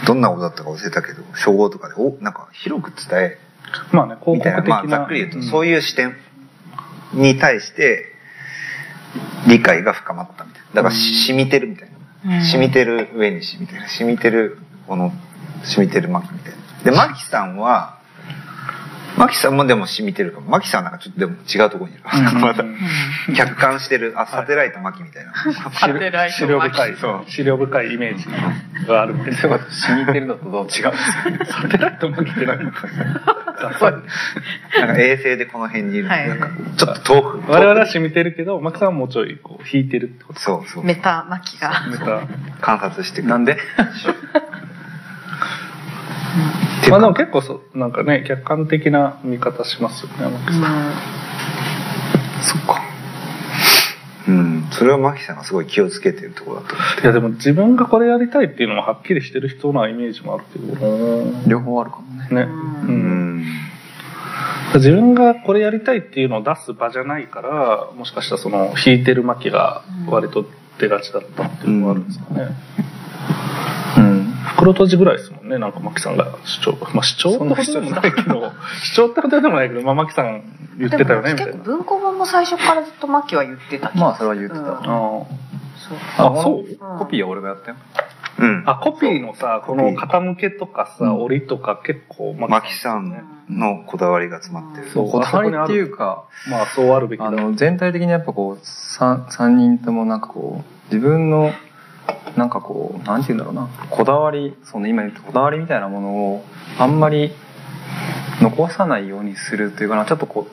[0.08, 3.38] どんなことだったか忘れたけど称号とかでおなんか広く伝え
[3.92, 4.96] まあね、広みたいな、告的な。
[4.96, 5.42] まあ、ざっくり言うと、ん。
[5.42, 6.16] そういう視点
[7.12, 8.06] に対して
[9.46, 10.66] 理解が深まったみたいな。
[10.76, 11.90] だからし染みてるみたい
[12.24, 12.42] な、うん。
[12.42, 13.86] 染みてる上に染みてる。
[13.86, 14.56] 染みてる
[14.86, 15.12] この
[15.64, 16.90] 染みてるマキみたいな。
[16.90, 17.97] でマキさんは
[19.18, 20.48] マキさんもでも染みてるかも。
[20.50, 22.02] マキさんなんかちょっとでも違うところにいる。
[22.40, 22.64] また
[23.36, 24.14] 客観してる。
[24.16, 25.32] あサテライトマキみたいな。
[25.72, 27.30] サテライト資料深い、そう。
[27.30, 28.26] 資料深いイメージ
[28.86, 29.32] があるって。
[29.32, 29.52] そう。
[29.52, 30.88] いうこと染みてるのとどう違う。
[30.88, 32.70] んですかサテライト向きって何
[33.60, 33.92] ダサい
[34.80, 36.28] なんか衛星でこの辺にいる、はい。
[36.28, 37.42] なんかちょっと遠く。
[37.50, 40.38] 我々は染みてるけど、マキさんはもうちょいこう引いてるってこと。
[40.40, 40.84] そうそう。
[40.84, 41.72] メタマキが。
[41.90, 42.20] メタ。
[42.60, 43.30] 観察してくる。
[43.30, 43.56] なんで？
[46.90, 50.92] まあでも結構そう、なんかね、客観的な見方しますよね、山木さん。
[52.42, 52.82] そっか。
[54.28, 54.68] うん。
[54.70, 62.28] それはマキさんがすごい気をつけてるところだと思いやでも自分がこれやりたいっていうのもはっきりしてる人なイメージもあるけど両方あるかもね。
[62.30, 62.42] ね。
[62.42, 62.46] う
[62.90, 63.44] んん。
[64.74, 70.44] 自分がこれやりたいっていうのを出す場じゃないから、もしかしたらその弾いてる巻が割と
[70.78, 72.42] 出がちだったっていうのもあるんですかね。
[72.42, 72.54] うん。
[74.58, 76.78] 袋閉じぐらいですもんね、なんか牧さんが主張。
[76.94, 77.30] まあ主張？
[77.30, 78.52] ってことでもないけど、
[78.82, 80.42] 主張ってことでもないけど、まあ牧さん
[80.78, 81.64] 言ってたよね、みたいな結構。
[81.64, 84.60] 文庫本も最初からずっとマキは言ってたまあそれは言ってた。
[84.60, 86.86] うんあそうあ、そう？
[86.92, 87.76] うんコピーは俺がやったよ。
[88.40, 88.62] うん。
[88.66, 94.88] あ、コピーのさ、この傾けとかさ、うん折りとか結構マキさんのこだわりが詰まってる。
[94.90, 101.52] そうこだわりっていうか、まあそうあるべきだあの、全体的にやっぱこう、三、三人ともなんかこう、自分の、
[102.36, 106.44] なんかこう、なんて言うんだろうな、こだわり、そうね、今言ったこだわりみたいなものを、
[106.78, 107.32] あんまり
[108.40, 110.46] 残さないようにするというかな、ちょっとこ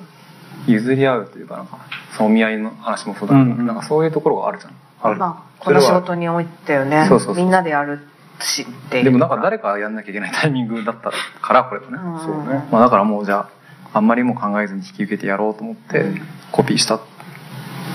[0.67, 1.79] う、譲り合うというかなんか、
[2.17, 4.73] そのお見合いの話もそうだけど、うんうんなんかそういうところがあるじゃん。
[5.01, 5.17] ある。
[5.17, 7.99] まあこの仕事においてよねそうそうそうみんなでやる
[8.39, 11.11] しでもなんか誰かやんなきゃいけないタイミングだった
[11.41, 11.97] から、これはね。
[11.97, 13.47] うんそうねまあだからもうじゃ
[13.93, 16.05] あ、あんまりもう考えずに引き受けてやろうと思って、
[16.51, 16.99] コピーした。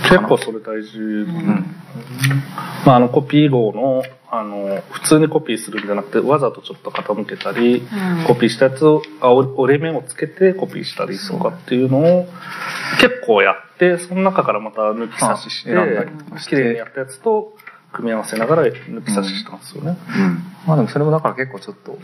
[0.08, 0.98] 結構それ大事。
[0.98, 1.80] うん
[2.84, 12.28] まああのコピー号の、あの、普通にコピーするんじゃなくて、わざとちょっと傾けたり、うんコピーしたやつを、あ折折れ目をつけてコピーしたりとかっていうのを
[13.00, 15.70] 結構やって、その中からまた抜き差しして、
[16.48, 17.56] 綺麗にやったやつと
[17.92, 19.98] 組み合わせながら抜き差ししてますよね。
[20.08, 20.42] うん。
[20.66, 21.98] まあでもそれもだから結構ちょっと、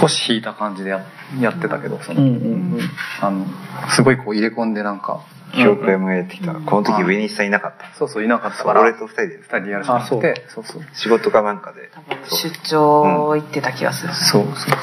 [0.00, 1.04] 少し引いた感じでや
[1.40, 2.78] やってたけど、その、うんうん
[3.20, 3.46] あの、
[3.90, 5.20] すごいこう入れ込んでなんか、
[5.54, 6.52] 記憶もやってきた。
[6.54, 7.94] この時上西さんいなかった。
[7.96, 10.82] そうそういなかったから、俺二と二人で人でやるしかなくて、そうそう。
[10.94, 11.90] 仕事かなんかで。
[12.30, 14.78] 出張行ってた気がする、そうそうそう。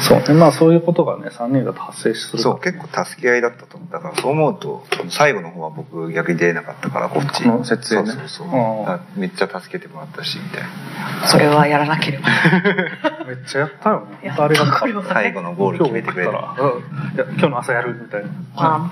[0.00, 0.34] そうね。
[0.34, 3.92] まあそういうことがね、3人だと発生するそう、結構助け合いだったと思う。
[3.92, 7.44] だからそう思うと、最後の方は僕逆に出れなかったから、こっち。
[7.44, 9.00] この設営ねそうそうそう。
[9.18, 11.26] めっちゃ助けてもらったし、みたいな。
[11.26, 12.28] それはやらなければ
[13.26, 14.26] めっちゃやったよね。
[14.28, 18.28] や本当あれは最後のゴール決めてくれたらうんいや今日の朝やるみたいな。
[18.56, 18.90] あ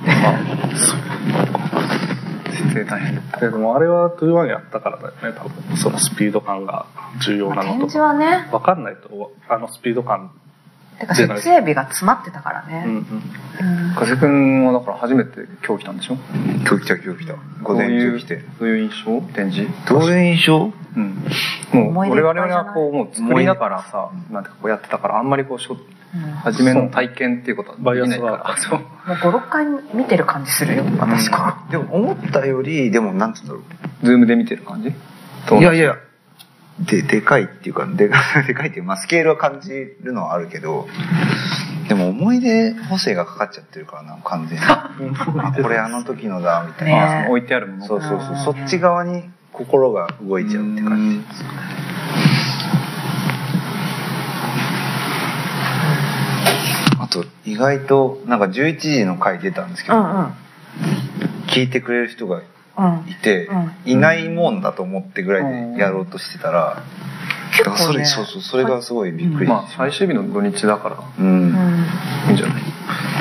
[2.51, 3.23] 設営大変。
[3.41, 5.77] でもあれは21やったからだよね、多分。
[5.77, 6.87] そのスピード感が
[7.21, 8.29] 重要まあ展示なのとか。
[8.29, 10.31] はねわかんないと、あのスピード感。
[10.99, 12.99] てか設営日が詰まってたからね、うんうん。
[12.99, 16.17] うん風くんはだから初めて今日来たんでしょ？
[16.67, 17.35] 今日来た今日来た。
[17.63, 18.37] 午前中来て。
[18.61, 19.21] どういう印象？
[19.35, 19.69] 展示？
[19.89, 20.73] どういう印象？
[20.97, 21.25] うん。
[21.73, 25.77] もう、我々はこう、もう作りながらさ、なんていうかこうやってたから、あんまりこう、しょ
[26.43, 28.57] 初めの体験っていうことはできないから。
[28.57, 28.79] そう。
[28.79, 28.85] も
[29.15, 31.39] う56回見てる感じするよ私こ
[31.71, 33.63] でも思ったより、でもなんつうんだろ
[34.03, 34.89] ズームで見てる感じ？
[34.89, 35.59] う。
[35.59, 35.97] いやいや、
[36.81, 38.09] で、でかいっていうか、で
[38.47, 39.71] でかいっていうか、まあスケールは感じ
[40.03, 40.89] るのはあるけど、
[41.89, 44.65] でも思い出補正がかかっちゃってるからな、完全に。
[44.67, 47.23] あ、これあの時のだ、みたいな。
[47.23, 47.87] ね置いてあるもの。
[47.87, 48.35] そうそうそうう。
[48.35, 51.23] んそっち側に心が動いちゃうって感じ。
[57.23, 60.33] と、意外と、なんか11時の回出たんですけど、うんうん。
[61.47, 62.43] 聞いてくれる人が
[62.77, 63.73] うんいて、うん。
[63.85, 66.83] いないもんだと思ってぐらいでやろうとしてたら、
[67.57, 67.77] 結構ね。
[67.77, 69.49] だからそれ、そうそう、それがすごいびっくり。
[69.49, 71.27] まあ、最終日の土日だから、うん。
[71.27, 71.87] うん。
[72.29, 72.63] いいんじゃない？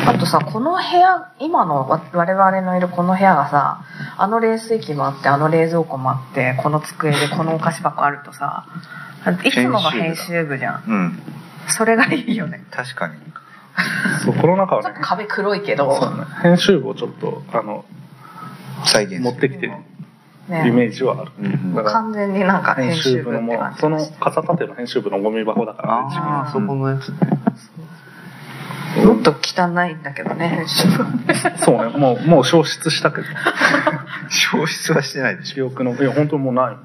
[0.05, 3.85] あとさこの部屋今のわ我々のいるこの部屋がさ
[4.17, 8.65] あの冷水器もあってあの冷蔵庫もあってこの机でこのお菓子箱あるとさ
[9.45, 10.83] いつもの編集部じゃん。
[10.85, 11.19] うん。
[11.67, 12.65] それがいいよね。
[12.69, 13.13] 確かに。
[14.23, 14.89] そう、この中はね。
[14.89, 15.99] ちょっと、壁黒いけど。
[16.41, 17.85] 編集部をちょっと、あの、
[18.85, 19.73] 再現持ってきてる
[20.47, 20.67] ね。
[20.67, 21.31] イメージはある。
[21.39, 21.75] うん。
[21.75, 27.17] だから完全になんか編編集部のもその傘立ての編集部のゴミ箱だから、ね、ああ、そこのやつね。
[29.05, 31.05] もっと汚いんだけどね編集部。
[31.63, 33.27] そうね、もう、もう消失したけど、
[34.29, 35.55] 消失はしてないでしょ。
[35.55, 36.75] 記憶の、いや、本当にもうない。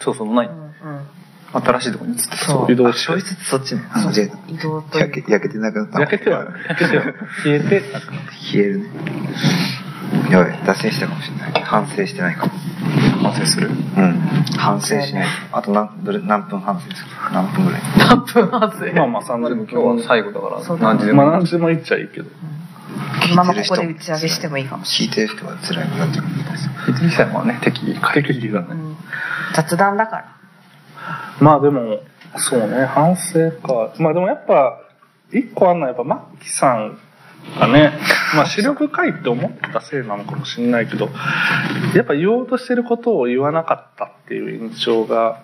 [0.00, 0.46] そうそう、ない。
[0.48, 0.64] うんう
[0.96, 1.06] ん
[1.52, 3.82] 新しいところに移ってそうあ移動して消失ってそっちね。
[3.90, 6.00] あの、じゃ移動と焼け、焼けてなくなった。
[6.00, 7.82] 焼けてはない、焼けてはない消えて、
[8.52, 8.86] 消えるね。
[10.30, 11.62] やばい、脱線したかもしれない。
[11.62, 12.52] 反省してないかも。
[13.22, 13.68] 反省する？
[13.68, 14.18] うん。
[14.56, 15.56] 反省しないと。
[15.58, 17.82] あと何、どれ、何分反省ですか何分ぐらい？
[17.98, 21.24] 何分発生まあまあまあでも30今日は最後だから、何時でも。
[21.24, 22.30] まあ何時でも言っちゃいいけど。
[23.34, 26.70] ままここで打ち上げしてもいいかもし聞いてる人は辛いなって感じです。
[26.90, 28.68] 一時さんはね、適宜適宜だね。
[28.68, 28.96] れない、うん
[29.54, 30.37] 雑談だから
[31.40, 32.00] まあでも、
[32.36, 33.94] そうね、反省か。
[33.98, 34.80] まあでもやっぱ、
[35.32, 36.98] 一個あんのはやっぱ、マッキさん
[37.58, 37.92] がね、
[38.34, 41.08] まあ視力深いって思ってたせいなのかもしれないけど、
[41.94, 45.40] やっぱ言おうとしてることを言わなかったっていう印象が。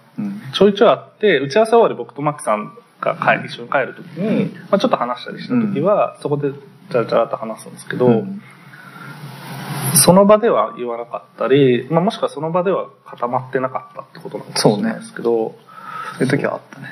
[0.52, 8.42] ちょいちょいあって、打ち合わせ終わり僕とマッキさんが帰一緒に帰る時に、まあ、ちょっと話したりした時は、そこでチャラチャラと話すんですけど、うん
[9.94, 15.54] その場では言わなかったり、まあ、もしくはその場では固まってなかったってことなのかもしれないですけど、
[16.18, 16.88] そういう時はあったね。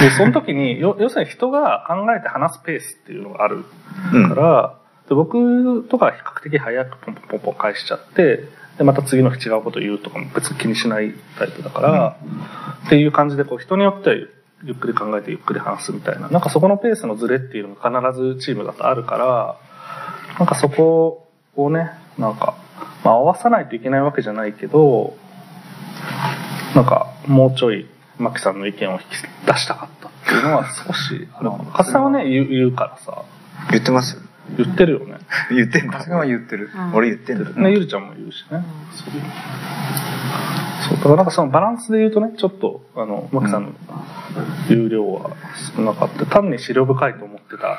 [0.00, 3.64] でその時によ要するに人が考えて話すペースっていうのがある
[4.12, 4.28] うん。
[4.28, 4.78] から、
[5.08, 8.44] で僕とかは比較的早くポンポンポンポン返しちゃって
[8.78, 12.16] でまた次の日違うこと言うとかも別に気にしないタイプだから、
[12.86, 14.30] っていう感じでこう人によってはゆ
[14.64, 19.58] ゆっくり考えてゆっくり話すみたいななんかそこのペースのズレっていうのが必ずチームだとあるから
[20.38, 21.21] なんかそこ
[21.56, 22.56] をねなんか、
[23.04, 25.16] まあ、合わさないといけないわけじゃないけど
[26.74, 27.86] なんかもうちょい
[28.18, 29.02] マキさんの意見を引き
[29.46, 31.64] 出したかったっていうのは少し あるかな。
[31.72, 33.22] カスさんはね言う言うからさ。
[33.70, 34.22] 言ってますよ。
[34.56, 35.16] 言ってるよね。
[35.50, 36.00] 言ってんだ。
[36.00, 36.70] それは言ってる。
[36.74, 36.94] うん。
[36.94, 38.64] 俺言ってんだねゆるちゃんも言うしね。
[40.88, 40.96] そう。
[40.96, 43.72] だからなんかそのバランスで言うとねちょっとあのマキさんの
[44.68, 45.30] 有料は
[45.76, 46.26] 少なかった。
[46.26, 47.78] 単に資料深いと思ってた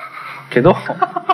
[0.53, 0.75] けど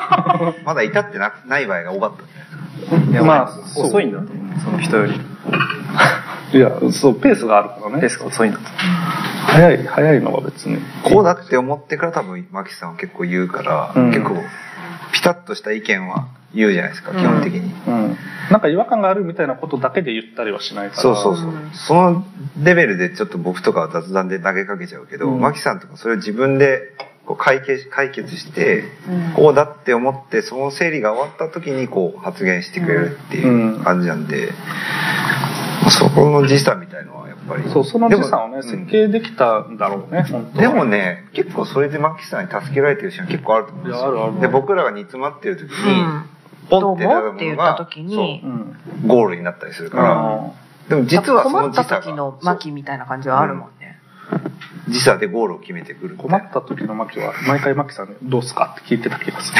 [0.66, 4.60] まだ至ってなない場合が多かったんじゃないですかいや、まあまあ、遅いんだと思う。
[4.60, 5.22] その人より。
[6.52, 8.66] いやそうペースがあるからねペースが遅いんだと。
[9.46, 14.36] 早い早いのは別にこうだって思ってから多分マキさんは結構言うから、うん結構
[15.12, 17.74] ピタッとした意見は言うじゃないですか、基本的に。
[17.88, 18.18] うん
[18.52, 21.46] なんか違和感があるみたいなことだけで言ったりはしないからそうそうそう。
[21.46, 22.26] うんその
[22.64, 26.94] レベルでちょっと僕とかは雑談で投げかけちゃうけど、うんマキさんとかそれを自分で
[27.30, 29.34] こう解決解決して、うん。
[29.36, 34.52] こうだって思ってその整理が終わった時にこう発言してくれるっていう感じなんで、
[35.84, 37.70] まあそこの時差みたいのはやっぱり。
[37.70, 40.62] そうその時差をねでも設計できたんだろうね、本当は。
[40.64, 44.12] でもね、結構それでマキさんに助けられてる人は結構あると思うんですよ。
[44.12, 44.42] いやあるある。
[44.42, 46.26] で、僕らが煮詰まってる時うに、ん。
[46.68, 47.88] ポンってなるももって言のが
[49.06, 50.52] ゴールになったりするから、あ
[50.90, 54.00] でも実はそ困ったの時差が時のマキみたいな感じはあるもんね。
[54.90, 59.60] 時差でゴールを決めてくる困った時のマキは毎回マキさんに「どうすか?」って聞いてた気がする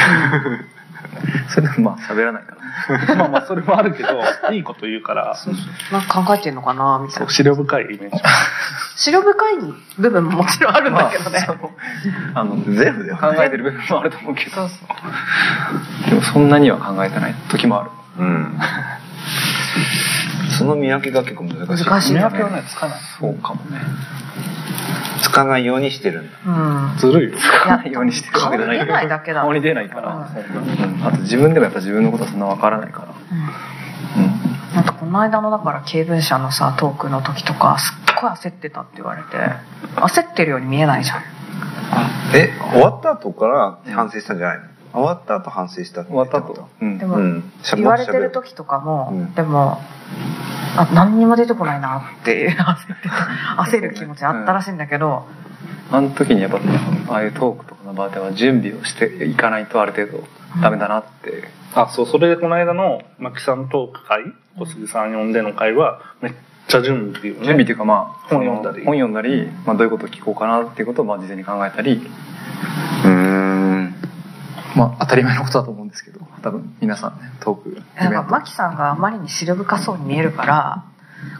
[1.48, 2.60] それでもまあ喋らないから。
[3.16, 4.08] まあまあそれもあるけど
[4.52, 5.36] いいこと言うから
[5.92, 7.26] なんか考えてんのかなみたいな。
[7.26, 8.22] そう資料深いイメージ
[8.96, 9.56] 資料深い
[9.98, 11.46] 部分ももちろんあるんだけどね。
[12.34, 14.68] あの、全部では考えてる部分もあると思うけど。
[16.08, 17.90] でもそんなには考えてない時もある。
[18.18, 18.58] うん。
[20.58, 21.84] その見分けが結構難しい。
[21.84, 23.80] 難しいよね見分けはねつかないそうかもね。
[25.22, 26.32] つかないようにしてるんだ。
[26.46, 26.98] うん。
[26.98, 28.92] ずるいよつかないようにしてるわけじゃないけど。
[28.92, 30.28] 顔に出ないだけだ顔に出ないから。
[31.06, 33.08] あと自分でもやっぱ自分のことはそんなわからないから。
[33.08, 33.10] う
[34.20, 34.74] ん。
[34.74, 39.28] なんかこの間のだから経文社のさトークの時とかすっごい焦ってたって言われて
[39.96, 41.22] 焦ってるように見えないじゃん
[42.34, 44.64] え、終わった後から反省したんじゃないの？
[44.92, 46.68] 終わった後反省したって終わった後。
[46.80, 47.06] うんで。
[47.06, 47.52] も、うん。
[47.76, 49.78] 言われてる時とかも、うんでも
[50.76, 55.26] あ何にも出てこないなっていう焦ってた焦る気持ちあったらしいんだけど、
[55.90, 56.60] あの時にやっぱ
[57.08, 60.24] ああいうトークとかの場では準備をしていかないとある程度
[60.60, 61.48] ダメだなって。
[61.74, 64.24] あそうそれでこの間のマキさんトーク会
[64.58, 66.32] 小杉さん呼んでの会はめっ
[66.66, 73.79] ちゃ準備をね準備っていうかまあ、本読んだり本読んだり、まあどういうことを聞こうかなっていうことをまあ事前に考えたり、うーん。
[74.76, 77.82] まあ当たり前のことだと思うんですけど、多分皆さんね、トーク。
[77.96, 80.84] なんかマキさんがあまりに資料深そうに見えるから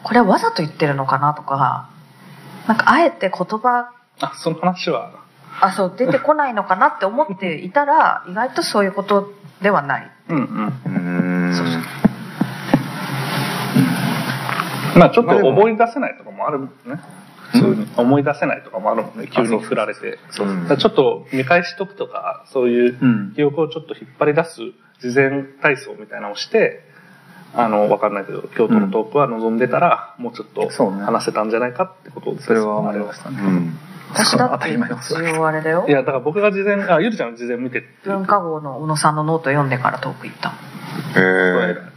[0.03, 1.89] これはわざと言ってるのかなとか
[2.67, 5.13] なんかあえて言葉あその話は
[5.61, 9.33] あそう出てこないのかなって思っていたら意外とそういうこと
[9.63, 10.11] ではない。
[10.29, 10.41] うんう
[10.89, 11.55] んう。
[11.55, 11.81] そうそう
[14.99, 17.01] まあちょっと思い出せないとかもあるもんね
[17.53, 23.33] 普通に思い出せないとかもあるもんね急に振られてそうちょっと見返しとくとかそういううん。
[23.35, 24.61] 記憶をちょっと引っ張り出す
[25.01, 26.85] 事前体操みたいなのをして
[27.55, 33.39] あの分かんないけど京都のトークは望んでたら、もうちょっと話せたんじゃないかってことですそれは思いましたね。
[33.41, 33.79] うん。
[34.13, 35.91] 私だって一応あれだよい。
[35.91, 40.51] やだから僕が事前あゆるちゃんの事前見て文化号の小野さんのノート読んでからトーク行った。
[40.51, 40.53] へ
[41.17, 41.90] え。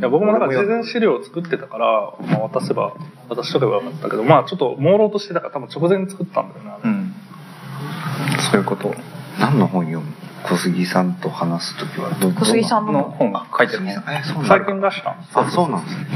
[0.00, 0.02] うん。
[0.02, 2.94] いや僕もなんか事前資料を作ってたから、まあ、渡せば
[3.28, 7.14] 渡しとけばよかったけどまあちょっと朦朧としてたから多分直前に作ったんだよな、うん。
[8.50, 8.94] そういうこと。
[9.38, 10.12] 何の本読む？
[10.42, 14.66] 小杉さんと話すときはど小杉さんのの本が書いてる小杉さんえ、そうなん最だ。
[14.66, 16.06] 近出したあ、そうなんですね。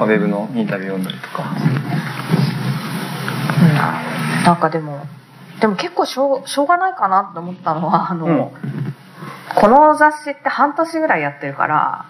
[0.00, 1.42] ウェブのインタビュー読んだりとか。
[1.42, 1.56] う
[4.42, 5.06] んなんかでも
[5.60, 8.94] でも結構しょうしょうがないかなって思ったのはあの、うん
[9.54, 12.06] この雑誌って半年ぐらいやってるから、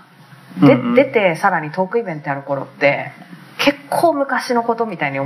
[0.58, 0.94] でうんうん。
[0.94, 3.12] 出てさらにトークイベントやる頃って
[3.58, 5.18] 結構昔のことみたいに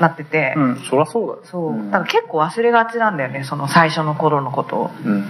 [0.00, 1.40] なってて、うんそりゃそうだよ。
[1.44, 1.70] そう。
[1.70, 1.90] うん。
[1.90, 4.76] だから結構忘れがちなんだよねその最初の頃のこと。
[4.76, 5.26] をうん。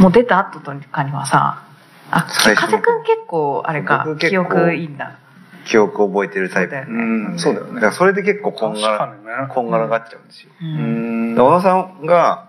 [0.00, 1.64] もう出た後とかにはさ
[2.10, 5.18] あ風くん結構あれか記憶いいんだ。
[5.66, 6.74] 記憶を覚えてるタイプ。
[6.74, 6.92] そうだよね。
[6.92, 7.74] うんそうだよね。
[7.74, 9.32] だからそれで結構こんが、らにね。
[9.50, 10.50] こんがらがっちゃうんですよ。
[10.60, 11.34] ううん。
[11.36, 12.48] 小野さんが、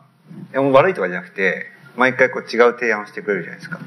[0.53, 1.65] いやもう悪いとかじゃなくて、
[1.97, 3.79] 毎回こう違う提案をしてくれるじゃないですか。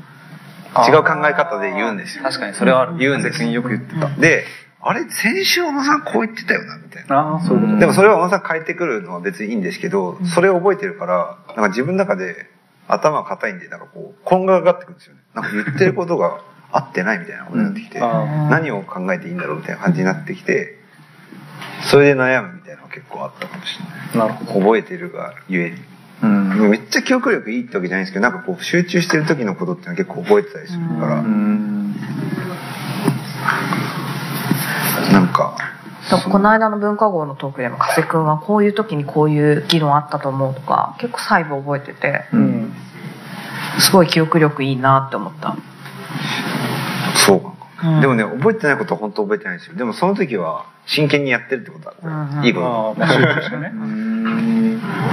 [0.89, 2.25] 違う考え方で言うんですよ。
[2.25, 4.45] 確かにそれはある言うんです別によく言ってたで、
[4.81, 7.17] あれ、先週小野さんこう言ってたよな、みたいな。
[7.17, 7.79] ああ、そういうこと。
[7.79, 12.51] でもそれは小野さん変えてくるのは別にいいんですけど、それを覚えてるから、なんか自分の中で
[12.89, 15.21] 頭が硬いんで、なんかこう、こんがらがってくるんですよね。
[15.35, 16.41] なんか言ってることが
[16.73, 20.79] 合ってないみたいなことになってきて、あ何を考えていいんだろうみたいな感じになってきて、
[21.83, 23.79] それで悩むみたいなのが結構あったかもし
[24.15, 24.29] れない。
[24.29, 24.61] なるほど。
[24.61, 25.92] 覚えてるがゆえに。
[26.23, 31.97] うんめっちゃ記憶力いいってわけじゃないんですけど、なんかこう集中してる時のことっていうのは結構覚えてたりするから、うん
[35.13, 35.57] なんか、
[36.31, 42.73] この間の文化号のトークでも加瀬くんはこういう時にこういう議論あったと思うとか結構細部覚えててうん。
[43.81, 45.57] すごい記憶力いいなって思った。
[47.17, 47.53] そうか。
[47.85, 49.77] うんでもね、覚えてないことは本当覚えてないんですよ。
[49.77, 53.73] でもその時は真剣にやってるってことだから、うんうんいいこああ、まあ、集中してね。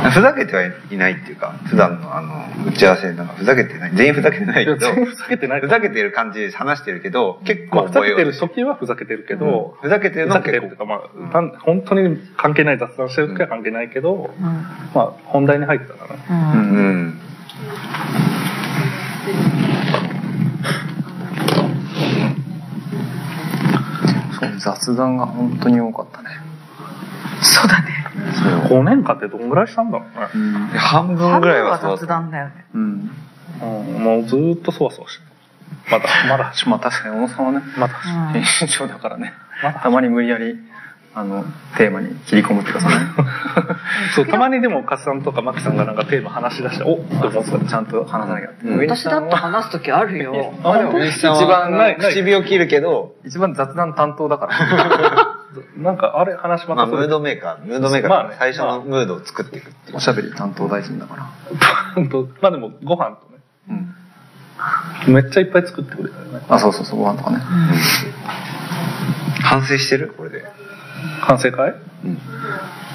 [0.04, 0.10] と。
[0.12, 3.92] ふざけてはいないっていうか、普段のあの、打ち合わせなんかふざけてない。
[3.96, 16.24] 全員ふざけてないけど、全員ふざけてないふざけてる感じで話してるけど、結まあ、構ふざけてる時はふざけてるけど、ふざけてるふのは結構ざけてるっていうか、まあ、なん本当に関係ない雑談してる時は関係ないけど、うんまあ、本題に入ったらね。
[16.30, 17.20] うんうん。
[24.40, 26.30] そう雑談が本当に多かったね。
[27.42, 28.06] そうだね。
[28.70, 30.78] 5年間ってどんぐらいしたんだろうね。
[30.78, 32.66] 半分半分はぐらいはそう雑談だよね。
[32.74, 33.12] うん。
[33.62, 35.30] うん、もうずーっとそわそわしてる。
[35.92, 38.34] まだ、まだ、 まあ確かに小野さんはねまだ、うん。
[38.34, 39.34] 編集長だからね。
[39.64, 39.80] まだ。
[39.80, 40.58] たまに無理やり
[41.16, 41.44] あの
[41.78, 42.96] テーマに切り込むっていうかさね
[44.16, 47.66] そう、たまにでも、カツさんとかマキさんがなんかテーマ話し出して、おっって思ってた。
[47.66, 50.54] ちゃんと話さなきゃって、私だって話す時あるよ。
[50.64, 52.12] あ、でも、一番一番ないない。
[52.12, 54.54] 唇を切るけど、一番雑談担当だから。
[55.78, 59.72] なんか、あれ話ままあ、たそれムードメーカー、ムードメーカーまあ最初のムードを作っていく。
[59.94, 61.24] おしゃべり担当大臣だから。
[62.42, 63.40] まあでも、ご飯とね、
[65.08, 65.14] うん。
[65.14, 66.42] めっちゃいっぱい作ってくれたよね。
[66.50, 67.40] あそうそうそうご飯とかね。
[69.42, 70.14] 反省してる？
[70.16, 70.46] これで。
[71.20, 71.76] 反省会？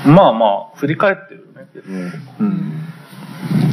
[0.06, 0.14] うん。
[0.14, 1.46] まあまあ、振り返ってるよ
[2.00, 2.12] ね。
[2.40, 2.84] うん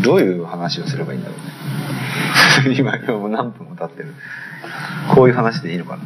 [0.04, 2.76] どういう話をすればいいんだろうね。
[2.76, 4.14] 今、 今もう何分も経ってる。
[5.14, 6.04] こういう話でいいのかな。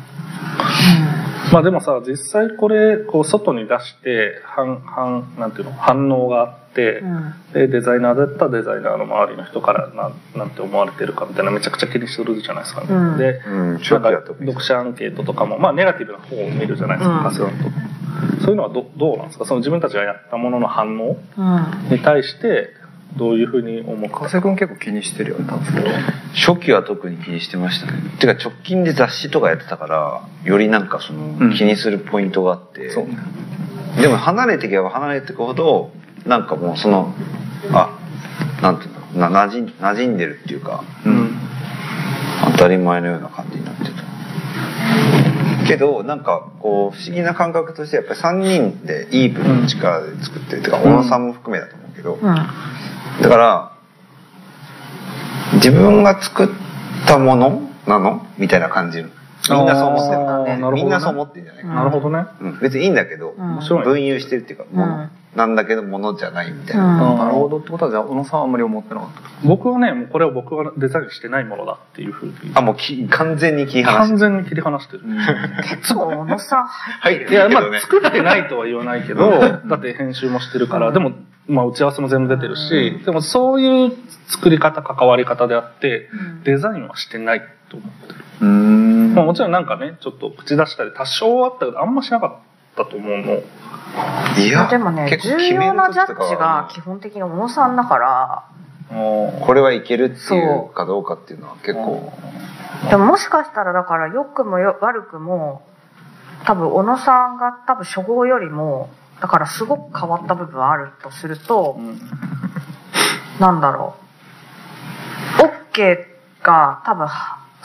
[1.51, 17.84] まあでもさ、実際これ、こう、外に出して、反、反、なんていうの、反応があって、うんで、デザイナーだったらデザイナーの周りの人からなん、なんて思われてるかみたいなめちゃくちゃ気にするじゃないですか、ねうんで、うん、なんか読者アンケートとかも、まあネガティブな方を見るじゃないですか、うんカスランと。
[18.41, 19.45] そういうのはどどうなんですか？
[19.45, 21.17] その自分たちがやったものの反応？
[21.37, 21.89] うん。
[21.89, 22.69] に対して、
[23.17, 25.83] どういうふうに思った加瀬君結構気にしてるよね多分
[26.33, 27.93] 初期は特に気にしてましたね。
[28.19, 31.53] てか直近で雑誌とかやってたから、よりなんかそのうん。
[31.53, 33.17] 気にするポイントがあって、そうね。
[34.01, 35.91] でも離れていけば離れていくほど、
[36.25, 37.13] なんかもうその、
[37.71, 37.97] あ、
[38.61, 41.37] なんていうの、な馴染ん馴染んでるっていうか、うん。
[42.51, 43.64] 当たり前のような感じに。
[45.65, 50.61] けど、なんかこう不思議な感覚としてやっぱり3人でイーブンの力で作ってる。
[50.61, 52.21] てか、小野さんも含めだと思うけど、うん。
[52.21, 53.71] だから、
[55.55, 56.47] 自分が作っ
[57.07, 58.25] たものなの？
[58.37, 59.05] みたいな感じ。
[59.49, 61.75] みんなそう思ってるあーなるほどねみんなそう思ってるんじゃないかな。
[61.75, 62.25] なるほどね。
[62.41, 63.35] うん別にいいんだけど。
[63.83, 67.11] 分有してるっていうか、もの、うんなんだけど、ものじゃないみたいな。
[67.11, 69.21] うんなるほどってことはじゃあ小野さんはあんまり思ってなかった？
[69.45, 72.33] 僕はね、もうこれは僕はデザインしてないものだっていうふうに。
[72.53, 75.03] あ、もうき完全に切り離して完全に切り離してる。
[75.69, 77.81] 結構小野さん入ってる入っていや、まあ。
[77.81, 81.11] 作ってないとは言わないけど、だって編集もしてるから、でも、
[81.47, 83.91] まあ、打ち合わせも全部出てるし、でもそういう
[84.27, 88.15] 作り方、関わり方であって、うんデザインはしてないと思ってる。
[88.41, 88.84] うん
[89.15, 93.41] まあ、もちろんなんかね、ちょっと口出したり多少あったけど、あんましなかったと思うの。
[94.37, 98.43] いや、でもね、重要なジャッジが基本的に小野さんだから、
[98.89, 102.11] これはいけるっていうかどうかっていうのは結構、
[102.89, 105.63] でももしかしたらだから良くもよ悪くも、
[106.45, 108.89] 多分小野さんが多分初号よりも、
[109.21, 111.99] だからすごく変わった部分あるとするとう、ん。
[113.39, 113.95] なんだろ
[115.39, 115.41] う。
[115.73, 115.97] OK
[116.43, 117.07] が多分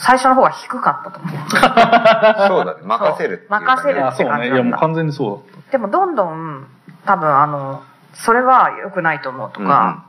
[0.01, 1.37] 最初の方が低かったと思う。
[2.49, 3.67] そうだね、任せるっていうか、ね。
[3.67, 4.49] 任せるあ、そうね。
[4.49, 5.73] いや、もう完全にそうだった。
[5.73, 6.67] でもどんどん
[7.05, 7.83] 多分あの、
[8.15, 10.05] それは良くないと思うとか、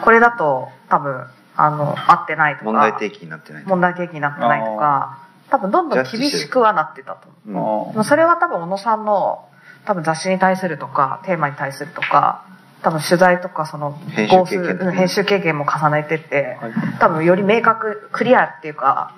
[0.00, 1.26] これだと多分
[1.56, 3.64] あの、合ってないとか、問題提起になってない。
[3.66, 5.18] 問題提起になってないとか、
[5.50, 8.04] 多分どんどん厳しくはなってたと思う。
[8.04, 9.44] それは多分小野さんの
[9.84, 12.44] 多分雑誌に対するとかテーマに対するとか
[12.82, 19.14] 多分取材とかその編集経験編集経験も重ねててはい多分より明確クリアっていうか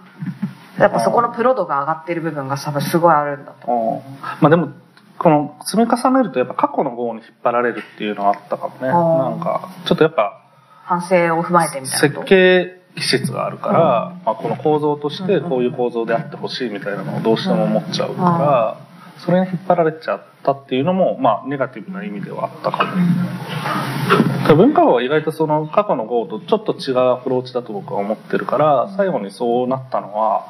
[0.79, 4.03] やっぱそこのプロ度が上がってる部分が多分すごいあるんだと。
[4.41, 4.73] まあでも、
[5.19, 8.89] この積み重ねるとやっぱ過去の号に引っ張られるっていうのはあったかもね。
[8.89, 10.41] なんか、ちょっとやっぱ、
[10.85, 12.25] 反省を踏まえてみたいな設。
[12.25, 13.79] 計技術があるから、
[14.25, 18.77] まあこの構造としてこういう構造であってほしいみたいなのをどうしても思っちゃうから、
[19.25, 24.57] それに引っ張られちゃったっていうのも、まあネガティブな意味ではあったかも。
[24.57, 30.45] 文化号は意外とその過去の号とちょっと違うアプローチだと僕は思ってるから、最後にそうなったのは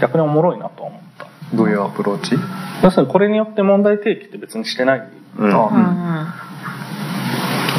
[0.00, 1.26] 逆におもろいなとは思った。
[1.54, 2.36] どういうアプローチ？
[2.82, 5.08] 要するにこれによって問題提起って別にしてない。
[5.38, 5.52] うんうん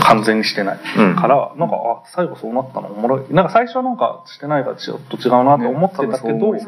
[0.01, 0.79] 完全にしてない。
[0.97, 3.33] うんから、なんか、あ、最後そうなったのおもろい。
[3.33, 6.61] なんか最初はなんかしてないからちょっと違うなと思ってたけど、ね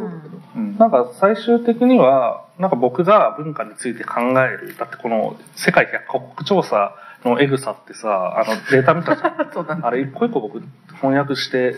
[0.78, 4.76] なんか最終的には、なんか僕が文化について考える。
[4.78, 6.96] だってこの世界100カ国調査
[7.26, 9.86] のエグさってさ、あのデータ見たじゃん。
[9.86, 10.62] あれ一個一個僕
[11.02, 11.76] 翻訳して。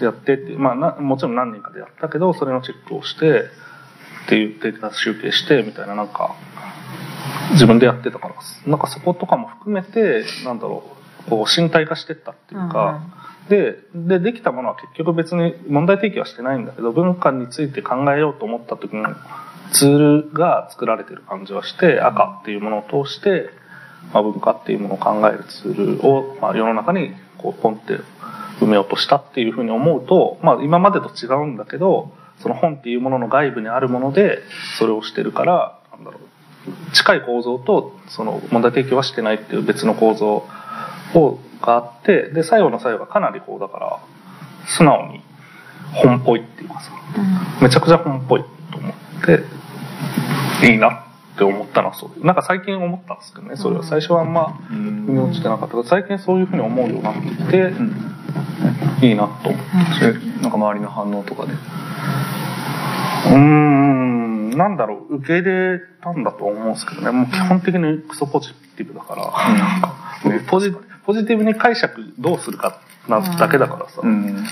[0.00, 3.44] やってって、まあな、もちろん何人かでやったけど、それのチェックをして、
[4.24, 6.34] っていうデータ集計して、みたいななんか、
[7.52, 8.34] 自分でやってたから、
[8.66, 10.84] なんかそことかも含めて、なんだろ
[11.26, 13.02] う、こう身体化してったっていうか、
[13.48, 19.14] で、で、できたものは結局別に問題提起はしてないんだけど、文化について考えようと思った時の
[19.72, 23.50] ツールが作られてる感じはして、赤っていうものを通して、
[24.12, 27.98] まあ、文化っていうものを考えるツールを、まあ、世の中にこうポンって
[28.60, 34.40] 埋めようとしたっていうふうに思うと、まあ、今までと違うんだけど、その本っていうものの外部にあるもので、
[34.78, 36.20] それをしてるから、なんだろう、
[36.92, 40.46] 近い構造と、その問題提起はしてないっていう別の構造
[41.14, 43.98] を、があって、で、最後の最後がかなりこう、だから、
[44.66, 45.20] 素直に
[45.92, 46.80] 本っぽいっていうか。
[46.80, 46.92] さ、
[47.60, 48.92] めちゃくちゃ本っぽいと思っ
[49.24, 49.44] て、
[50.66, 52.26] いいなって思ったのはそう。
[52.26, 53.82] なんか最近思ったんですけどね、それは。
[53.82, 55.04] 最初はあんま、うん。
[55.06, 58.12] 腑に落ちてなかったけど、最近そういうふうに思うようになってきて、うん
[59.02, 59.66] いいなと思って。
[59.98, 60.12] それ
[60.42, 61.52] なんか周りの反応とかで。
[61.52, 69.80] うーん、なんだろう、受け入れたんだと思うんですけどね、もう基本的にクソポジティブだから、なん。
[69.80, 69.94] か
[70.48, 70.72] ポジ
[71.04, 74.44] ポジティブに解釈どうするかなだけだからさ、うん。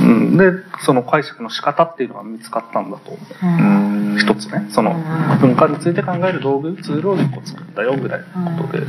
[0.00, 0.36] うん。
[0.36, 3.46] で、その解釈の仕方っていうのが見つかったんだと思う。
[3.46, 3.46] う
[4.14, 4.16] ん。
[4.18, 4.94] 一つね、その
[5.40, 8.86] 文化について考える道具、ツールを一個作ったよぐらいのことで。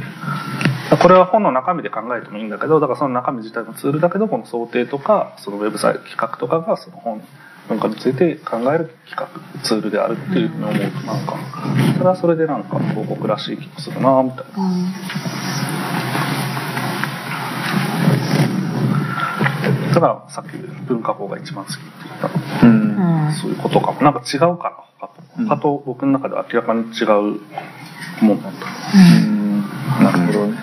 [1.01, 7.23] これは本の中身で考えてもいいんだけど、だからその中身自体のツールだけど、この想定とか、そのウェブサイト企画とかが、その本、
[7.67, 9.27] 文化について考える企画、
[9.63, 11.37] ツールであるっていうふうに思うと、なんか、
[11.97, 14.45] それはそれでなんか広告らしい気がするなみたいな。
[19.93, 22.73] だからさっき文化法が一番好きって言ったの。
[22.73, 24.01] うんそういうことかも。
[24.01, 25.23] なんか違うから、他と。
[25.39, 27.39] うん他と僕の中では明らかに違う
[28.23, 28.67] もんなんだ。
[28.93, 29.35] うん
[30.03, 30.57] なるほどね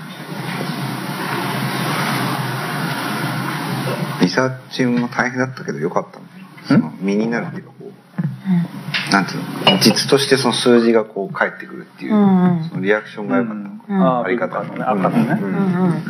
[4.20, 6.26] リサーチも大変だったけどよかったね
[6.66, 12.64] その身になるっていうかこうなんていうの実としてその数字がこう返ってくるっていう、うんうん。
[12.64, 14.74] そのリアクションが良かったのかうんあり方の。
[14.74, 15.38] ね、赤のね。
[15.40, 16.02] うんうん。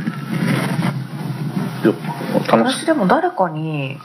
[2.51, 3.99] 私でも誰かに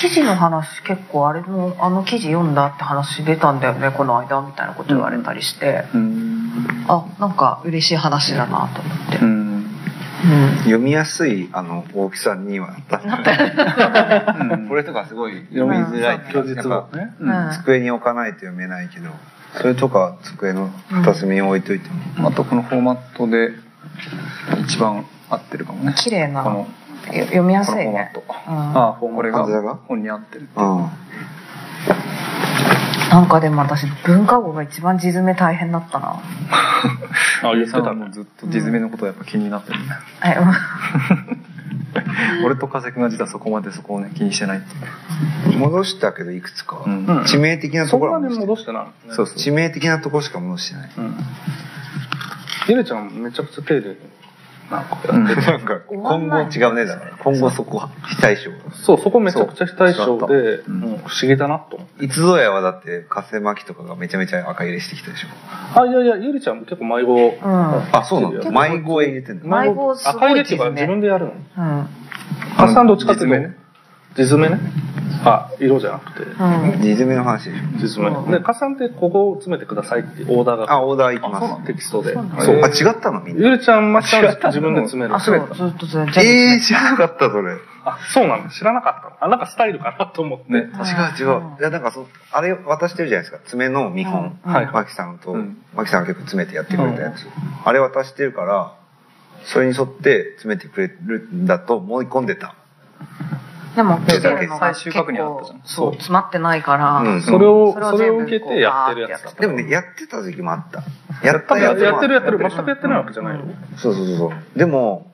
[0.00, 6.84] 記事の話結構あれのあの記事読んだって話出たんだよねこの間みたいなこと言われたりして、うん。
[6.86, 9.24] あなんか嬉しい話だなと思って、う
[10.24, 10.54] うん。
[10.54, 12.98] ん読みやすいあの大きさにはなった。
[12.98, 14.38] なった。
[14.38, 16.16] よねこれとかすごい読みづらい。
[16.16, 16.88] っていうか
[17.62, 19.10] 机に置かないと読めないけど
[19.56, 21.88] それとか机の片隅に置いといて
[22.18, 23.50] も、あとこのフォーマットで
[24.64, 25.94] 一番合ってるかもね。
[25.96, 26.42] 綺麗な。
[26.42, 26.66] この
[27.12, 29.74] よ読みやこのフォーマすいねああ、フォーマこれがが？
[29.74, 30.88] 本に合ってるうん
[33.14, 36.20] なんかでも私文化語が一番字詰め大変だったな。
[37.48, 38.10] あ、言ってたもう。
[38.10, 39.84] ずっと字詰めのことはやっぱ気になってるね、
[40.24, 40.34] え
[42.44, 44.62] 俺と風君は実はそこまでそこをね気にしてない
[45.56, 46.92] 戻したけどいくつかは、うん。
[46.92, 47.18] うん。
[47.20, 48.90] 致命的なところは戻して戻してない、ね。
[49.10, 49.36] そうそう。
[49.36, 50.90] 致命的なところしか戻してない。
[50.98, 51.16] うん。
[52.66, 53.96] ゆれちゃんめちゃくちゃ丁寧に、
[54.70, 57.16] なんか今後違うねだから。
[57.18, 58.50] 今後そこ非対称。
[58.72, 60.72] そう、そこめちゃくちゃ非対称で、う。
[60.72, 60.80] ん。
[60.80, 61.76] 不思議だなと。
[61.76, 62.04] 思って。
[62.04, 65.28] いつぞやはだって風巻きとかがめちゃめちゃ赤入れしてきたでしょ。
[65.78, 67.14] あ、いやいや、ゆりちゃんも結構迷子。
[67.14, 67.96] うん。
[67.96, 68.50] あそうなの？
[68.50, 69.48] 迷子へ入れてんの？
[69.48, 71.32] 迷子すごい赤入れっていうか自分でやるの？
[71.32, 71.88] うん。
[72.56, 73.56] ハッサンどっちかっていうと、ね
[74.14, 74.60] 地詰めね。
[75.24, 76.80] あ、色じゃなくて、うん。
[76.82, 77.50] 地詰めの話。
[77.50, 78.38] でしょ地詰め。
[78.38, 80.72] で、加算ってここを詰めてくださいってオーダーが。
[80.72, 81.36] あオーダーいきます。
[81.36, 82.14] あそうなのテキストで。
[82.14, 82.60] そうそう。
[82.62, 83.48] あ違ったのみんな。
[83.48, 85.14] ゆりちゃん、まちゃん自分で詰める。
[85.14, 85.54] あそう。
[85.54, 87.56] ずっと全部えー、知らなかったそれ。
[87.86, 88.50] あ、そうなんだ。
[88.50, 89.16] 知らなかったの。
[89.20, 90.52] あ、なんかスタイルかなと思って。
[90.52, 90.58] ね。
[90.58, 90.66] 違う
[91.18, 91.42] 違う。
[91.60, 93.42] いやなんかそあれ渡してるじゃないですか。
[93.46, 94.52] 爪の見本、うん。
[94.52, 94.66] はい。
[94.66, 95.58] マキさんと、うん。
[95.74, 97.26] マキさんが結構詰めてやってくれたやつ、
[97.64, 98.74] あれ渡してるから
[99.44, 102.54] それに沿って詰めてくれるんだと思い込んでた
[103.74, 109.40] でも手だけ最終確認あったじゃんそう詰まってないから、うんそれを、それを受けてやってるやつだった。
[109.40, 110.84] でもね、やってた時期もあった。
[111.26, 112.42] やったいややってるやってる。
[112.42, 113.44] や全くやってないわけじゃないよ。
[113.76, 114.58] そうそうそうそう。
[114.58, 115.12] でも、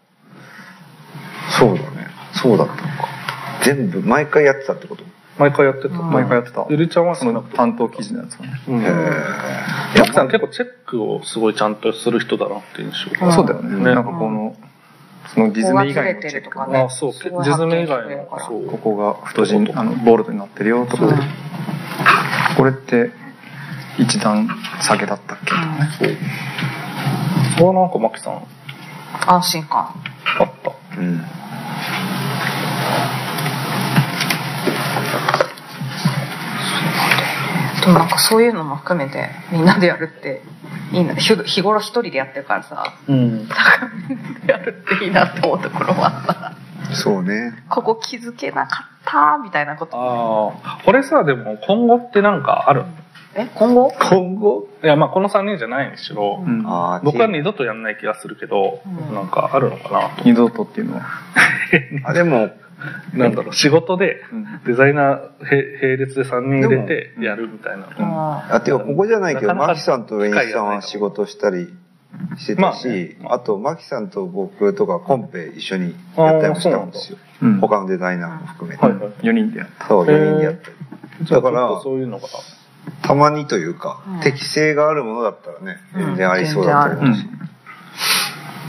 [1.59, 2.09] そうだね。
[2.33, 3.09] そうだったのか。
[3.63, 5.05] 全部、毎回やってたってこと？
[5.39, 5.89] 毎回やってた。
[5.89, 6.67] うん毎回やってた。
[6.69, 8.61] ゆりちゃんはその担当記事のやつをね。
[8.69, 8.83] うん。
[8.83, 13.77] へーヤクさん結構チェックをすごいちゃんとする人だなっていう印象うんそうだよね。
[13.77, 14.55] ねなんかこの、
[15.29, 17.13] そのディズム以外のチェックねあ、そう。
[17.13, 18.25] ズム以外の。
[18.25, 21.19] ここが太字に、あの、ボールドになってるよとか、うん
[22.57, 23.11] これって
[23.99, 24.49] 一段
[24.83, 25.47] 下げだったっけ？
[25.47, 25.89] とかね。
[25.99, 26.17] そう。
[27.55, 28.43] それはなんかマキさん
[29.27, 29.95] 安心感
[30.41, 30.73] あった。
[30.99, 31.25] うん。
[37.81, 40.43] でもなんかそういうのも含めてみんなでやるって
[40.93, 43.49] いいな日日頃一人でやってるからさうん。
[44.47, 47.53] やるっていいなって思うところもあったそうね。
[47.69, 50.83] ここ気づけなかったみたいなことああ。
[50.85, 52.85] これさ、でも今後ってなんかある？
[53.37, 53.93] え今後？
[53.93, 54.67] 今後？
[54.83, 60.17] いや、まあこの3人じゃないにしろ、うんああ、僕は二度とやんない気がするけど、うんなんかあるのかな？
[60.17, 60.25] と。
[60.25, 61.03] 二度とっていうのは。
[62.05, 62.51] あ、でも、
[63.15, 67.87] なんだろう、仕事でうんデザイナーへ並列で3人入れてもやるみたいな。
[67.99, 71.73] うんあ、てかここじゃないけど、マキさんとウェインさんは仕事したり
[72.37, 77.19] してたし、まあと、マキさんと僕とかコンペ一緒にやったりもしたんですよ。
[77.43, 78.85] うん他のデザイナーも含めて。
[78.85, 79.11] はいはい。
[79.23, 79.87] 4人でやった。
[79.87, 81.31] そう、4人でやったり。
[81.31, 82.29] だからそういうのが。
[83.03, 87.27] たまにというか、うん適性があるものだったらね、うん全然ありそうだと思うし。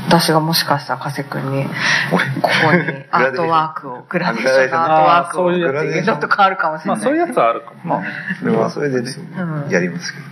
[0.08, 1.72] 私がもしかしたら加瀬君にこ
[2.12, 7.96] こに アートワークをグラデーションのアートワークをあーそういうやつねちょっと変わるかもしれない、まあそういうやつはあるかも。
[7.96, 8.02] まあ、
[8.40, 10.26] それまあ、は、それでね、うんやりますけど。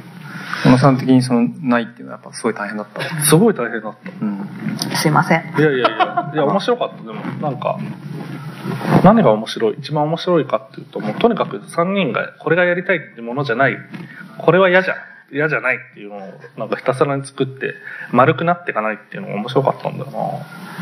[0.64, 3.02] 小野さん的にその、ないっていうのはやっぱすごい大変だった。
[3.24, 4.12] すごい大変だった。
[4.22, 4.50] うん。
[4.96, 7.04] すいませんいやいやいや、いや、面白かった。
[7.04, 7.78] でも、なんか、
[9.04, 13.78] 何が面白い一番面白いかっていうと、もうとにかく3人がこれがやりたいっていうものじゃない、
[14.38, 14.98] これは嫌じゃん、
[15.32, 16.20] 嫌じゃないっていうのを、
[16.58, 17.74] なんかひたすらに作って、
[18.12, 20.12] 丸くなっていかないっていうのが面白かったんだよ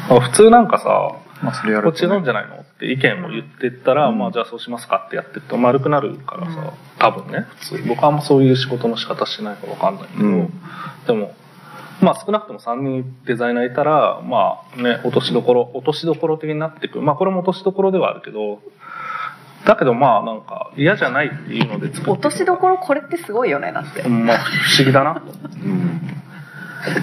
[0.10, 0.20] な。
[0.20, 2.08] 普通なんかさ、まあ、それやこっち。
[2.08, 7.84] なんじゃないのって意見を言ってったら、うんまあじゃあそうしますかってやってると丸くなるからさ、多分ね、普通。
[7.88, 10.54] 僕はあんまそういう仕事の仕方してないからわかんないけど、うん
[11.06, 11.34] でも、
[12.02, 17.02] まあ少なくとも3人デザイナーいたら、まあね、落としどころ、落としどころ的になってくる。
[17.02, 18.62] まあこれも落としどころではあるけど、
[19.66, 25.22] だけどまあなんか嫌じゃないっていうので作って落としどころこれってすごいよねだってうんまあ不思議だなと。
[25.22, 26.02] うん。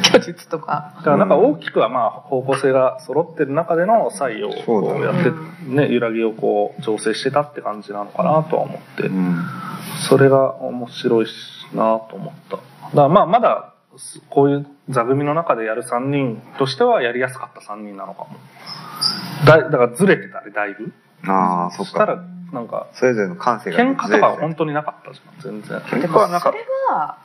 [0.03, 5.31] 虚実とかだからなんか大きくはまあ方向性が揃ってる中での採用をこうやって
[5.69, 9.45] ね、揺らぎをこう調整してたって感じなのかなとは思ってう、ん。
[10.09, 11.33] それが面白いし
[11.75, 12.57] なと思った。
[12.57, 12.65] だか
[12.95, 13.75] らまあまだ
[14.31, 18.31] こういう座組の中でやる3人としてはやりやすかった3人なのかも。
[19.47, 20.93] だいだからずれてたね、だいぶ。
[21.27, 22.25] ああ、そっしたらか。
[22.55, 25.79] なんか、それぞれの感性が喧嘩とかは本当になかったじゃん、全然。
[25.81, 26.53] 喧嘩でもそれはなかっ
[26.89, 26.95] た。
[26.95, 27.17] は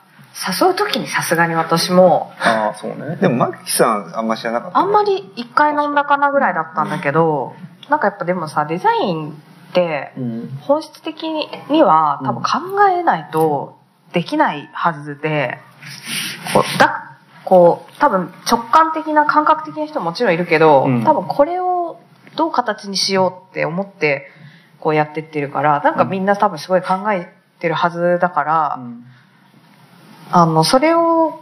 [0.62, 3.16] 誘う時にさすがに私もああ、そうね。
[3.16, 4.78] でも、マキさんあんま知らなかった。
[4.78, 5.02] あんま。
[5.02, 7.54] り一回飲んだかなぐらいだったんだけど
[7.88, 10.58] なんかやっぱでもさデザインってうん。
[10.60, 13.78] 本質的には多分考えないと
[14.12, 15.58] できないはずで、
[16.54, 21.98] こうだこう多分直感的な感覚的な人ももちろんいるけど、うん多分これを
[22.36, 24.28] どう形にしようって思って
[24.80, 29.04] こうやってってるからなんかみんな多分すごい考えてるはずだから、うん。
[30.32, 31.40] あのそれを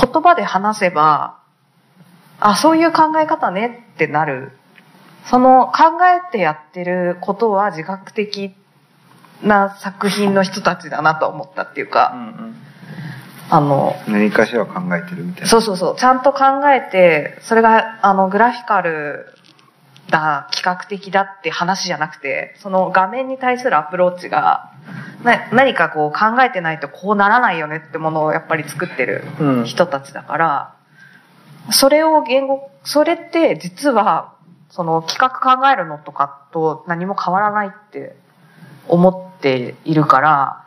[0.00, 1.38] 言葉で話せば
[2.40, 4.52] あそういう考え方ねってなる。
[5.30, 8.52] その考えてやってることは自覚的
[9.42, 12.56] な作品の人たちだなと思ったっていううか、ん。
[13.50, 15.48] あの、何かしら考えてるみたいな。
[15.48, 16.40] そうそうそう、ちゃんと考
[16.70, 19.26] えて、それが、あの、グラフィカル
[20.12, 24.70] だ、企画的だって話じゃなくて、その画面に対するアプローチが、
[25.24, 29.58] な何かこう考えてないとこうならないよねってものをやっぱり作ってるうん。
[29.60, 29.64] うん。
[29.64, 30.74] 人たちだから、
[31.70, 34.34] それを言語、それって実は、
[34.70, 38.16] その企画考えるのとかと何も変わらないって
[38.88, 40.64] 思っているから、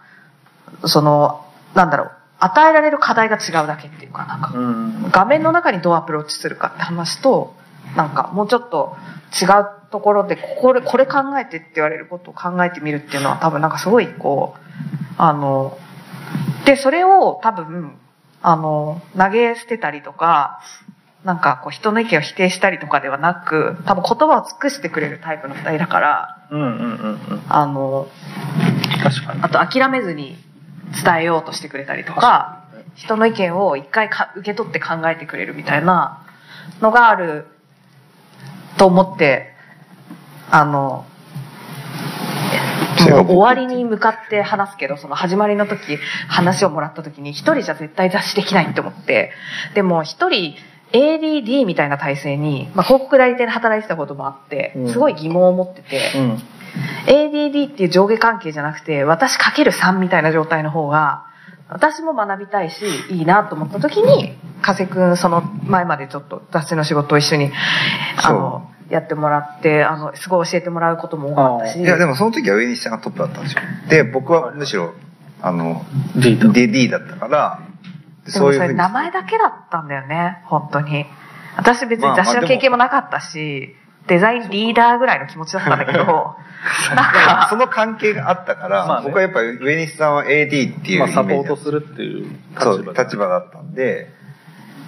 [0.88, 1.46] その、
[1.76, 5.12] なんだろう、与えられる課題が違うだけっていうかなんか、うん。
[5.12, 7.56] 画面の中にどうアプローチするかって話と、
[7.96, 8.96] なんかもうちょっと
[9.42, 14.60] 違うところで、これ、これ考えてって言われることを考えてみるっていうのは多分なんかすごいこう、
[15.18, 15.78] あの、
[16.66, 17.98] で、それを多分、
[18.42, 20.60] あの、投げ捨てたりとか、
[21.24, 27.42] なんかこう人の意見を否定したりとかではなく、多分言葉を尽くしてくれるタイプの二人だから、うんうんうんうん。
[27.50, 28.08] あの、
[29.02, 29.42] 確かに。
[29.42, 30.38] あと諦めずに
[31.04, 32.64] 伝えようとしてくれたりとか、
[32.96, 36.20] 人の意見を一回か受け取って考えてくれるみたいな
[36.82, 37.48] のがある
[38.78, 39.54] と思って、
[40.50, 41.06] あの、
[42.98, 45.98] 終わりに向かって話すけど、その始まりの時、
[46.28, 49.32] 話をもらった時に一人じゃ絶対雑誌できないって思って、
[49.74, 50.56] でも一人
[50.92, 56.42] ADD みたいな体制に、まあ、広告代理店で働いてたこともあってう、んすごい疑問を持ってて、うん。
[57.06, 61.26] ADD っていう上下関係じゃなくて、私かける3みたいな状態の方が、
[61.70, 67.52] 私も学びたいし、いいなと思った時に、加瀬くん、その前までちょっと雑誌の仕事を一緒に、
[68.24, 71.80] あの、やってもらって、あの、すごい教えてもらうことも多かったし。
[71.80, 73.62] いやでもその時は上西さんがトップだったんですよ。
[73.90, 74.94] で僕はむしろ
[75.42, 75.86] あの
[76.16, 76.50] D だ。
[76.50, 77.60] DD だったから
[78.26, 78.76] でもそういうふうに。
[78.76, 81.06] 名前だけだったんだよね、本当に。
[81.58, 83.76] 私別に雑誌の経験もなかったし、
[84.08, 89.08] デザインリーダーぐらいの気持ちだったんだけど、 なんか、その関係があったから、まあね。
[89.08, 92.28] 僕はやっぱり上西さんは AD っていうイまあ、サポートするっていう
[92.60, 94.12] そう立場だったんで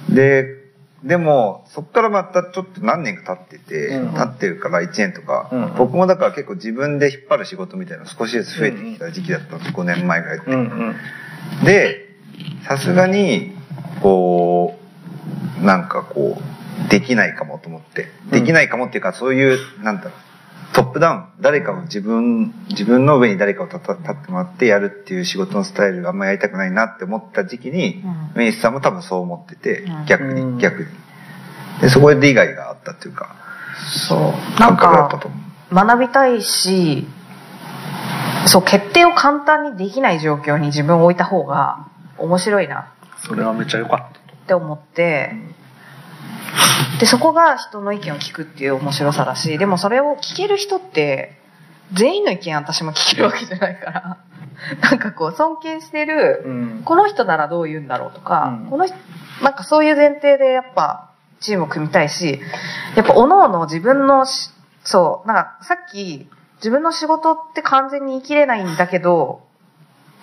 [0.10, 0.58] で
[1.04, 4.14] でもそこからまたちょっと何年か経ってて、うん。
[4.14, 5.74] 経ってるから1年とか、うん。
[5.78, 9.72] 僕もだから結構自分で引っ張る仕事みたいなの少しずつ増えてきた時期だったんです。
[9.72, 10.64] 5年前ぐらいって、うんう
[11.62, 11.66] ん。
[11.66, 12.08] で
[12.68, 13.56] さすがに
[14.02, 14.80] こ
[15.62, 16.57] うなんかこう
[16.90, 18.08] できないかもと思って。
[18.32, 20.14] できないかもっていうかそういうなんだろう。
[20.74, 21.26] トップダウン。
[21.42, 28.32] 誰かを自分自分の上に誰かを立ってもらってやるっていう仕事のスタイルがあんまやりたくないなって思った時期に、うん。
[28.36, 30.06] メイスさんも多分そう思ってて、うん。
[30.06, 30.58] 逆に、うん。
[30.58, 30.88] 逆に。
[31.82, 33.36] でそこで利害があったっていうか
[33.88, 34.20] そう。
[34.60, 35.76] なん感覚だったか、と思う。
[35.76, 37.08] 学びたいし、
[38.46, 41.88] そう、決定を簡単にできない状況に自分を置いた方が
[42.18, 44.36] 面白いなそれはめっちゃ良かったと。
[44.36, 45.34] って思って、
[47.00, 51.38] で、そこが人の意見を聞くっていう面白さだし、でもそれを聞ける人って、
[51.94, 54.18] 全員の意見私も聞けるわけじゃないから、
[54.82, 56.82] なんかこう、尊敬してる、うん。
[56.84, 58.96] この人ならどう言うんだろうとか、うんこの人、
[59.44, 61.10] なんかそういう前提でやっぱ
[61.40, 62.42] チームを組みたいし、
[62.96, 64.52] やっぱ各々自分のし、
[64.84, 69.42] そう、なんかさっき自分の仕事って完全に言い切れないんだけど、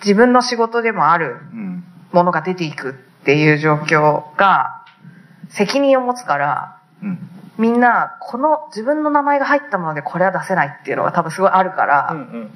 [0.01, 2.93] 自分の仕事でもあるうんものが出ていくっ
[3.25, 4.84] ていう状況が
[5.49, 12.51] 責任を持つから、うんみんなこの自分の名前が入ったものでこれは出せないっていうのが多分すごいあるから、うんうん。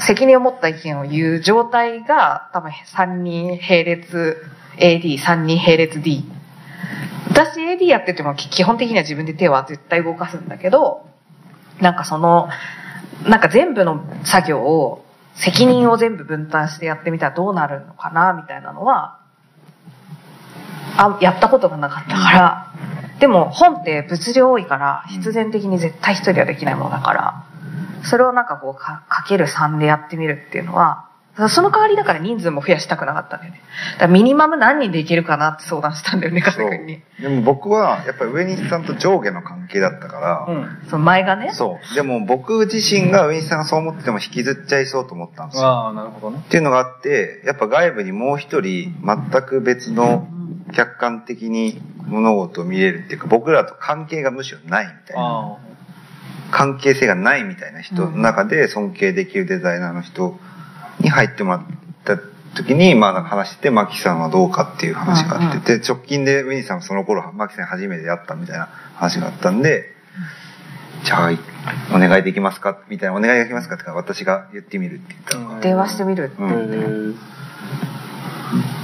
[0.00, 4.44] 責任を持った意見を言う状態が多分3人並列
[4.76, 6.24] AD、3人並列 D。
[7.28, 11.06] 私 AD やっててもき基本的には自分で手は絶対動かすんだけど、
[11.80, 12.48] なんかその、
[13.26, 19.19] なんか全部の作業を、責任を全部分担してやってみたらどうなるのかな、みたいなのは、
[20.96, 22.72] あ、やったことがなかったから、
[23.18, 27.44] でも本って物量多いから、必然的に絶対一人はできないものだから、
[28.02, 31.06] それをなんかこうか、かける3でやってみるっていうのは、
[31.48, 33.60] その代わりだから人数も増やしたくなかったんだよね。
[33.98, 37.02] だミニマム何人でいけるかなって相談したんだよね、加瀬君に。
[37.20, 40.88] でも僕はやっぱり上西さんと上下の関係だったから、うん。
[40.88, 41.52] その前がね。
[41.52, 41.94] そう。
[41.94, 45.68] でも僕自身が上西さんがそう思ってても引きずっちゃいそうと思ったんですよ。
[45.68, 46.48] ああ、なるほどねっ。
[46.48, 50.26] ていうのがあって、やっぱ外部にもう一人全く別の
[50.72, 55.22] 客観的に物事を見れるっていうか、僕らと関係がむしろないみたいな。
[55.22, 55.58] あ
[56.52, 60.36] 関係性がないみたいな人の中で尊敬できるデザイナーの人
[60.98, 61.62] に入ってもらっ
[62.04, 62.18] た
[62.56, 68.66] 時に、まあなんか話してて、マキさんはどうかっていう話があって、で、直近でウィニーさんもその頃、マキさんに初めて会ったみたいな
[68.96, 69.92] 話があったんで、
[71.04, 71.30] じゃあ、
[71.94, 72.78] お願いできますか？
[72.88, 73.76] みたいな、お願いできますか？
[73.76, 76.32] ってか私が言ってみるって言った電話してみる。
[76.36, 76.42] あ。
[76.42, 77.14] へうんえ。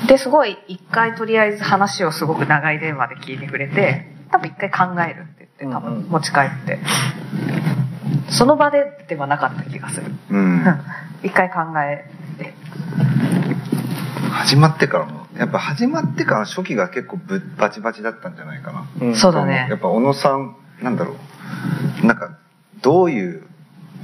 [0.07, 6.79] で、すごい一回とりあえず話をすごく長い電話で聞いてくれて、多分一回考えるって言って、多うんうん分持ち帰って。
[8.29, 10.07] その場でではなかった気がする。
[10.31, 10.65] うん。
[11.23, 12.09] 一回考え
[12.39, 12.55] て。
[14.31, 18.87] 始まってからも、やっぱ始まってからの初期が結構ぶバチバチだったんじゃないかな。
[19.01, 21.17] うんそうだねやっぱ小野さん、なんだろ
[22.03, 22.37] う、なんか、
[22.83, 23.43] どういう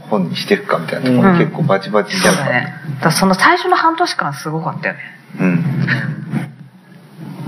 [0.09, 2.39] 本にしてるかみたいなところうん結構バチバチだった。
[2.39, 2.75] そうだね。
[2.95, 5.01] だからその最初の半年間すごかったよね。
[5.41, 5.65] うん。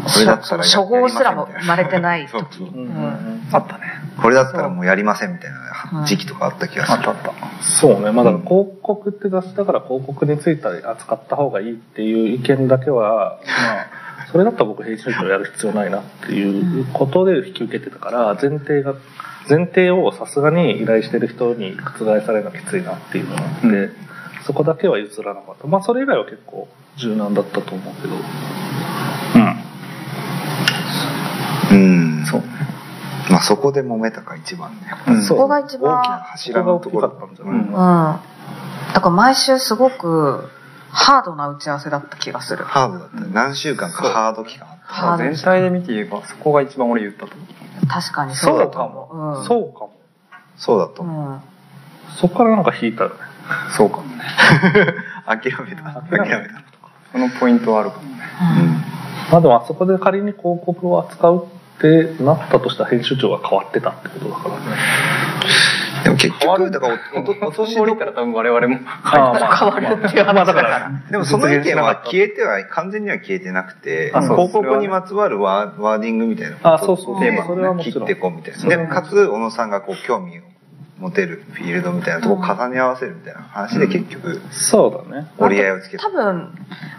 [0.05, 2.59] これだったらや初号すらも生まれてないそう時。
[2.59, 3.85] そううんうんうんあったね。
[4.21, 5.55] これだったらもうやりませんみたいう
[5.97, 6.99] んな時期とかあった気がする。
[6.99, 7.63] あったあった。
[7.63, 8.11] そうね。
[8.13, 18.95] まあだ広告って雑誌だから広告について扱った方がいいっていう意見だけは、まあ、それだったら僕編集長やる必要ないなっていうことで引き受けてたから、前提が、
[19.49, 23.91] 前提をさすがに依頼してる人に覆されるのはきついなっていうのがあって、うん
[24.45, 25.67] そこだけは譲らなかった。
[25.67, 28.15] まあそれ以外は結構柔軟だったと思うけど。
[31.73, 32.25] うん。
[32.27, 32.43] そう。
[33.31, 34.81] まあそこで揉めたか一番ね。
[35.09, 37.73] うんそこが一大きな番、柱のところそこが大きかったんじゃないうんうん。
[37.73, 40.51] だから毎週すごく
[40.91, 42.65] ハードな打ち合わせだった気がする。
[42.65, 43.27] ハードだったね。
[43.33, 45.25] 何週間かハード期間あった。
[45.25, 47.35] 全体で見て言えば、そこが一番俺言ったと思
[47.83, 47.87] う。
[47.89, 49.39] 確かにそうだと思う。
[49.39, 49.93] うん、そうかも。
[50.57, 51.33] そうだとう思う。
[51.33, 51.41] ん。
[52.17, 53.17] そこからなんか引いたよね。
[53.77, 54.25] そうかもね。
[55.27, 56.03] 諦めた。
[56.09, 56.63] 諦めた。
[57.13, 58.23] そのポイントはあるかもね。
[59.31, 61.47] まあでもあそこで仮に広告を扱う
[61.79, 64.61] ってなったとしたら編集長が変わってたってことだからね。
[66.05, 68.79] でも結局、だからお、おと、お年年ど降りたら多分我々も。
[69.11, 78.77] 変わるっていう話まあだかだからら、で もその意見は消ええては、完全には消えてなくて、広告にまつわるワーワーディングみたいなあそうそうテーマそれはを切ってこうみたいな。
[78.77, 80.43] で、かつ、小野さんがこう興味を
[80.99, 85.29] 持てるフィールドみたいなとこを重ね合わせるみたいな話で結局、そうだね。
[85.39, 86.11] 折り合いをつけた多。
[86.11, 86.53] 分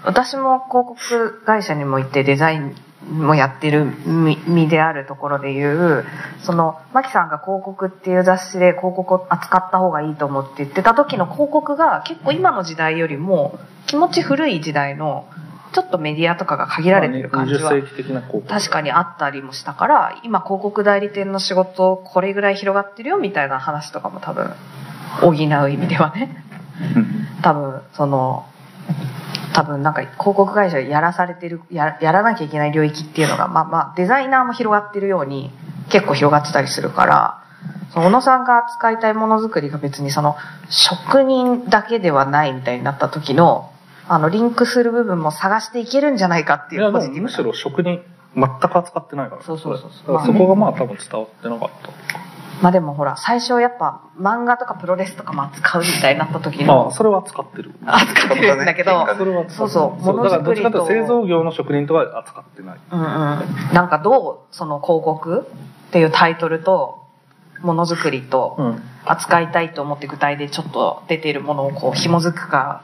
[0.04, 2.76] 私も広告会社にも行ってデザイン
[3.10, 6.06] もやってる身身であるところで言う
[6.42, 15.28] そのマキさんが広告っていう雑誌で広告を扱った方がいいと思って言ってた時の広告が結構今の時代よりも気持ち古い時代の
[15.76, 18.48] ちょっとメディアとかが限られてる感じは20世紀的な広告。
[18.48, 24.54] 確かにあったりもしたから今広告代理店の仕事これぐらい広がってるよみたいな話とかも多分
[25.20, 25.44] 補う意
[25.76, 26.46] 味ではね
[27.42, 28.46] 多分その
[29.54, 35.52] 多分なんか広告会社やらされてるややらなきゃいけない領域っていうのがまあまあデザイナーも広がってるように
[35.90, 37.44] 結構広がってたりするから
[37.92, 40.38] その小野さんが扱いたいものづくりが別にその
[40.70, 43.72] 職人だけではないみたいになった時の
[44.08, 48.02] あのリンクする部分も探していけるんじゃないかっていうポジティブむしろ職人、
[48.36, 49.42] 全く扱ってないから。
[49.42, 51.90] そうそうそうそうそこがまあ多分伝わってなかった。
[52.62, 57.72] まあでもほら最初やっぱ漫画とかプロレスとかも扱うみたいになった時まあ、のそれは扱ってる。
[57.86, 62.80] 扱ってるんだけど、ねそれはそうそうそうだからどっちかというとものづくりと製造業の職人とは扱ってない。
[62.92, 63.06] うんうん、
[63.74, 65.48] なんかどうその広告
[65.90, 67.04] っていうタイトルと
[67.62, 68.82] ものづくりとうん。
[69.06, 72.84] 扱いたいと思って具体でちょっと出ているものをこう紐づくか。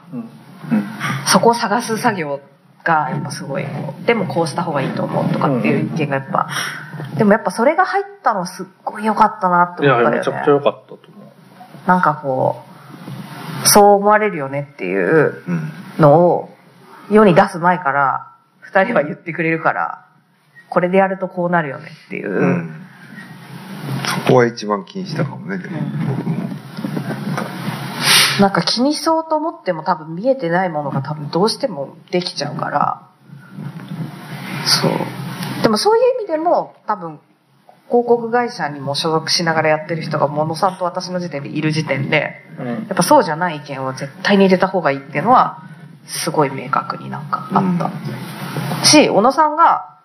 [1.26, 2.40] そこを探す作業
[2.84, 3.64] がやっぱすごい
[4.06, 6.48] でもこうした方がいいと思うとかっていう意見がやっぱ、
[7.16, 11.88] でもやっぱそれが入ったのはすっごい良かったなっていや、思ったよねめちゃくちゃ良かったと思う。
[11.88, 12.62] なんかこ
[13.64, 15.72] うそう思われるよねっていううん。
[15.98, 16.48] のを
[17.10, 20.06] 世に出す前から二人は言ってくれるから
[20.68, 22.86] これでやるとこうなるよねっていう、うん。
[24.26, 25.80] そこは一番気にしたかもね、でも、
[26.16, 26.48] 僕も。
[28.40, 33.08] なんか気にしそうと思っても多分見えてないものが多分どうしてもできちゃうから。
[34.66, 35.62] そう。
[35.62, 37.20] でもそういう意味でも多分
[37.88, 42.66] 広告会社にも所属しながらやってる人がモノさんと私の時点でいる時点でうん。
[42.66, 45.62] やっぱそうじゃない意見を絶対に入れた方がいいっていうのは
[46.06, 49.98] すごい明確になんかあった、し小野さんが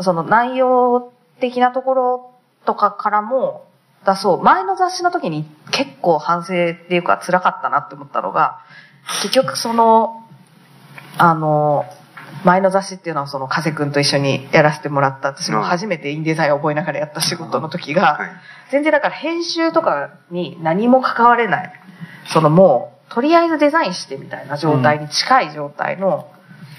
[0.00, 2.34] その内容的なところ
[2.64, 3.65] とかからも
[4.06, 8.60] だそう前の雑誌の時に結構反省っていうか辛かったなって思ったのが
[9.22, 10.24] 結局その
[11.18, 11.84] あの
[12.44, 18.30] 前の雑誌っていうのはその加瀬君と一緒にやらせてもらった私も初めてインデザインを覚えながらやった仕事の時が、はい。
[18.70, 21.72] 全然だから編集とかに何も関われない。
[22.26, 26.30] そのもう、とりあえずデザインしてみたいな状態に近い状態の、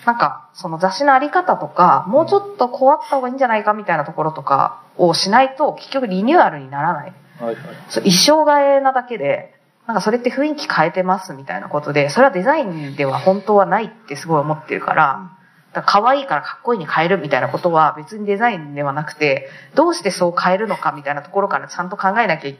[0.06, 7.14] なんか、その雑誌のあり方とか、もうちょっとこうあった方がいいんじゃないかみたいなところとかをしないと、結局リニューアルにならない。
[7.40, 7.56] はいはい。
[7.90, 9.54] そう衣装替えなだけで、
[9.88, 15.32] なんかそれって雰囲気変えてますみたいなことで、それはデザインでは本当はないってすごい思ってるから、
[15.74, 22.52] だから可愛いからかっこいいに変えるみたいなことは別にデザインではなくて、どうしてそう変えるのかみたいなところからちゃんと考えなきゃ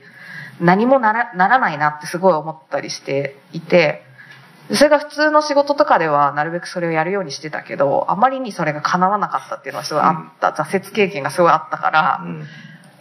[0.62, 4.07] 何もならならないなってすごい思ったりしていて、
[4.74, 12.44] それが普通の仕事とかではなるべくそれをやるようにしてたけど、あまりにそれが叶わなかったっていうのはすごいあった、挫折経験がすごいあったから、うん。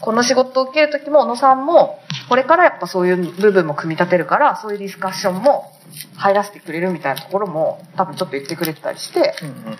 [0.00, 5.72] この仕事を受ける時も小野さんもこれからやっぱそういう部分も組み立てるからそういうディスカッションも
[6.16, 9.78] 入らせてくれるみたいなところも多分ちょっと言ってくれてたりしてうんうん。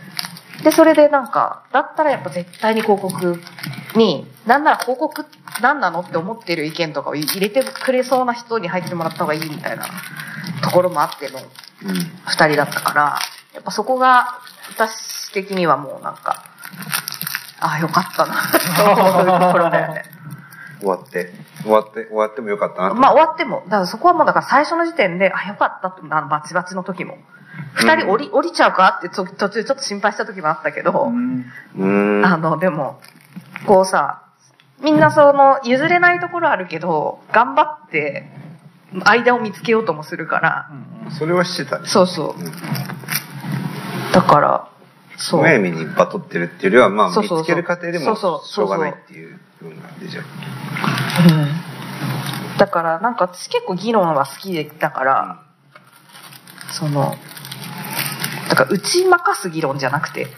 [0.62, 3.40] でそれでなんかだったらやっぱ絶対に広告
[3.94, 5.24] になんなら広告
[5.60, 9.86] 何なのって思ってる意見とかを入れてくれそうな人に入ってもらった方がいいみたいな
[10.62, 11.46] ところもあってのうん。
[12.26, 13.18] 二人だったから
[13.54, 14.40] やっぱそこが
[14.74, 16.44] 私的にはもうなんか
[17.60, 18.34] ああよかったな
[18.76, 20.04] と思うところだよね。
[20.78, 27.18] 終わって、終わって、終わってもよかったなとまあ終わっても、だからそこはもうだから最初の時点で、あ、よかったって、あのバチバチの時も。
[27.74, 31.12] 二人降り、降りちゃうかってと途中ちょっと心配した時もあったけど、
[31.76, 32.24] うーん。
[32.24, 33.00] あの、でも、
[33.66, 34.22] こうさ、
[34.82, 38.30] みんなその、譲れないところあるけど、頑張って、
[39.04, 40.68] 間を見つけようともするから、
[41.10, 41.86] それはしてたね。
[41.86, 42.40] そうそう。
[42.40, 42.52] うん。
[44.12, 44.68] だから、
[45.16, 45.42] そう。
[45.42, 50.26] むやみにバトってるっていうよりは、まあ、そうそうそう見つける過程でもそうそうしょうがないっていう部分なんでじゃうん
[52.58, 55.42] だから、なんか私結構議論は好きだから、
[56.70, 57.16] その、
[58.48, 60.30] だから打ち負かす議論じゃなくて、うん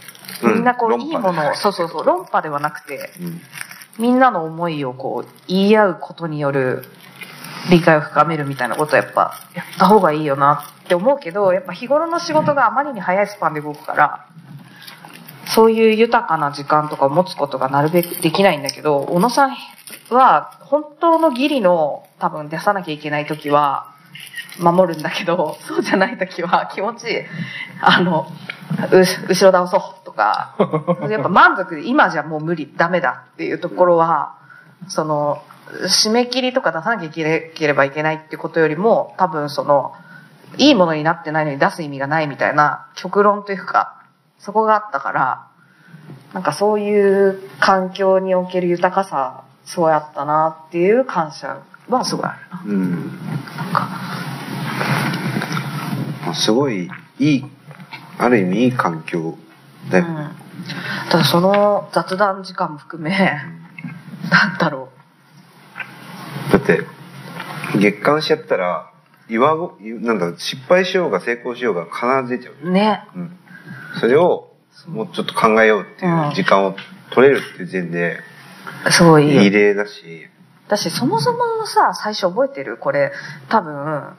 [0.54, 3.40] みんなこう、いいものを、そうそうそう、論破ではなくて、うん。
[3.98, 6.84] みんなの思いをこう、言い合うことによる、
[7.70, 14.26] 理解を深めるみたいなことはやっぱやった方がいいよなって思うけどやっぱ日頃の仕事があまりに早いスパンで動くから
[15.46, 19.56] そういう豊かな時間とかを持つことがなるべくできないんだけど小野さん
[20.10, 23.92] は本当の義理の多分出さなきゃいけない時は
[24.58, 27.06] 守るんだけどそうじゃない時は気持ち
[27.80, 28.26] あの
[28.92, 30.54] う後ろ倒そうとか。
[31.08, 34.34] やっぱ満足で今じゃもう無理ダメだっていうところは
[34.88, 35.42] その
[35.86, 39.94] 締め切りとか出さなきゃいければいけないってことよりも多分その
[40.56, 43.94] いいものになってないのに出す意味がないみたいな極論というか
[44.38, 45.46] そこがあったから
[46.32, 51.58] なんかそういう環境における豊かさそうやったなっていう感謝
[51.88, 52.62] はすごいあるな。
[52.64, 52.90] うん。
[53.56, 53.88] なんか
[56.34, 57.44] すごいいい
[58.18, 59.36] ある意味いい環境
[59.90, 63.10] だよね、うん、ただその雑談時間も含め
[64.30, 64.90] なんだろ
[66.52, 66.82] だって
[67.78, 68.90] 月間しちゃったら
[69.28, 73.04] 岩ごなんだ失敗しようが成功しようが必ず出ちゃう、うね。
[73.14, 73.38] うん、
[74.00, 74.52] それを
[74.86, 76.74] もうちょっと考えようっていう時間を
[77.10, 78.20] 取れるっていう前で
[78.90, 80.28] すごい異例だし。
[80.66, 82.76] 私そもそものさ最初覚えてる？
[82.76, 83.12] これ
[83.48, 84.14] 多分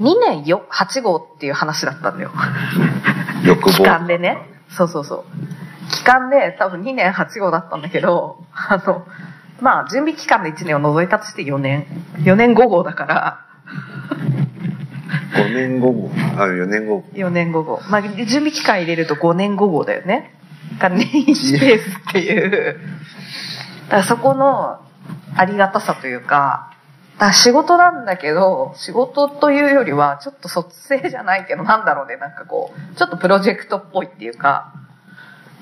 [0.00, 2.32] 2年よ8号っていう話だったんだよ。
[3.44, 3.70] 欲望。
[3.70, 4.38] 期間でね。
[4.70, 5.90] そうそうそう。
[5.92, 9.04] 期間で多分2年8号だったんだけどあの
[9.60, 11.86] まあ準備期間で1年を除いたとして4年。
[12.18, 13.40] 4年5号だから。
[15.34, 17.80] 5年後もあ4年後4年5号。
[17.90, 20.34] まあ準備期間入れると5年5号だよね。
[20.78, 22.80] が年1ペースっていう。
[23.88, 24.78] だからそこの
[25.36, 26.70] ありがたさというか
[27.20, 34.72] だ仕事なんだけど仕事というよりはちょっと卒生じゃないけどなんだろうねなんかこうちょっとプロジェクトっぽいっていうか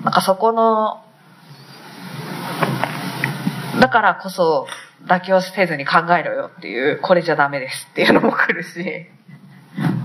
[0.02, 1.02] なんかそこの
[3.80, 4.66] だからこそ
[5.04, 9.06] 妥協せずに考えろよっていうこれじゃダメですっていうのも来るし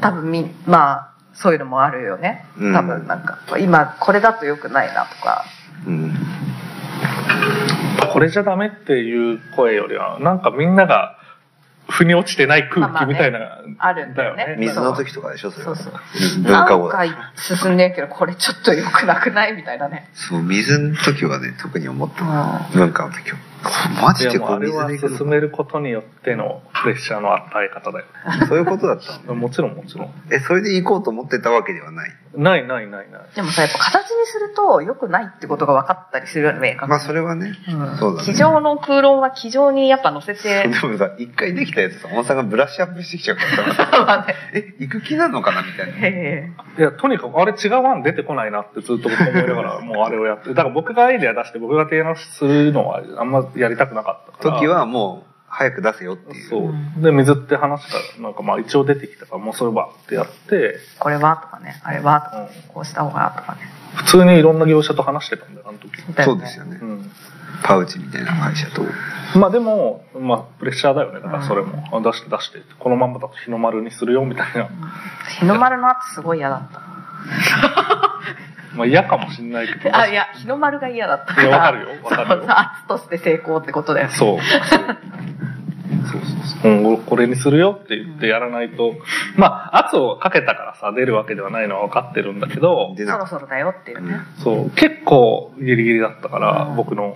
[0.02, 2.46] 多分みまあそういうのもあるよね。
[2.58, 2.74] うん。
[2.74, 5.46] 多分なんか今これだと良くないなとか。
[5.88, 6.14] うん。
[8.12, 11.18] これじゃダメっていう声よりはなんかみんなが
[11.89, 13.45] 腑に落ちてない空気みたいな、ま
[13.77, 14.55] あるんだよね。
[14.57, 15.76] 水の時とかでしょそれは。
[15.76, 16.41] そうそう。
[16.41, 20.10] 文化語だなんか進んでるけどこれちょっと良くなくないみたいなね。
[20.14, 22.23] そう水の時はね特に思った。
[22.73, 23.38] う文化の時は
[24.02, 28.06] マジでこういやもうあれは進めることによってのプレッシャーの与え方だよ。
[28.48, 29.35] そういうことだったの？
[29.35, 30.11] もちろんもちろん。
[30.31, 32.11] えそれで行こうと思ってたわけではない？
[32.35, 33.22] ないないないない。
[33.35, 37.98] でもさやっぱ形にすると良くないってことが分かったりするよね明まあそれはね、うん。
[37.98, 38.26] そうだね。
[38.26, 40.68] 机上の空論は机上にやっぱ乗せて。
[40.68, 43.90] でもさ一回できたやつさ小野さんがブラッシュアップしてきちゃうからさ。
[44.06, 44.35] まあね。
[44.53, 45.94] え行く気なのかなみたいな。
[45.99, 50.49] へいやとにかくあれ違う案出てこないなってずっと思いながらもうあれをやって。
[50.49, 54.60] だから僕がアイデア出して僕が提案するのはあんまやりたくなかったから。
[54.60, 56.50] 時はもう早く出せよっていう。
[56.50, 57.02] そう。
[57.02, 60.78] で水って話したらなんかまあ一応出てきたからもうそれはってやって。
[61.00, 63.62] これはとかねあれはとかうんこうした方がとかね。
[63.96, 66.02] 普通にいろんな業者と話してたんだよあの時。
[66.24, 67.12] そうですよね、うん。
[67.64, 68.82] パウチみたいな会社と。
[69.38, 71.22] まあでも、まあプレッシャーだよね。
[71.22, 74.70] だからそれも、あ出して出して、このまんまだと日の丸にするよみたいな。
[75.40, 76.82] 日の丸の後すごい嫌だった
[78.76, 79.95] まあ嫌かもしんないけど。
[79.95, 81.34] あいや日の丸が嫌だった。
[81.34, 82.60] かいやらわかるよわかるよ。
[82.60, 84.14] 圧として成功ってことだよね。
[84.14, 84.40] そう。
[84.40, 86.30] そうそう
[86.62, 86.72] そう。
[86.72, 88.95] うん、これにするよって言ってやらないと、
[89.36, 97.16] まあ圧をかけたからさ、出るわけではないのは分かってるんだけど、そろそろだよっていうね、そう、結構ギリギリだったから、うん僕の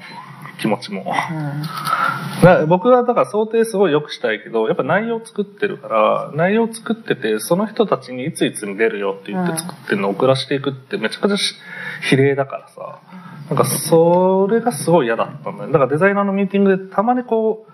[0.60, 1.14] 気持ちも。
[1.32, 2.46] うん。
[2.46, 11.56] な僕はだから想定すごい良くしたいけど、やっぱ内容作ってるから、内容作ってて、その人たちにいついつに出るよって言って作ってるのを送らしていくってめちゃくちゃし
[12.10, 13.00] 比例だからさ、
[13.50, 15.72] なんかそれがすごい嫌だったんだよ。
[15.72, 17.72] だからデザイナーのミーティングでたまにこう、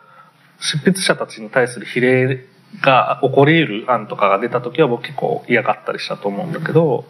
[0.64, 2.46] 執筆者たちに対する比例
[2.82, 7.06] が起こり得る案とかが出た時は僕結構嫌がったりしたと思うんだけど、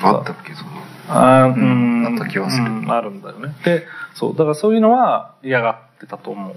[0.00, 0.70] たあったっけその。
[1.08, 2.64] あーうん、あった気はする。
[2.64, 3.54] うんあるんだよね。
[3.64, 6.56] で、そう、だからそういうのは嫌がってたと思う。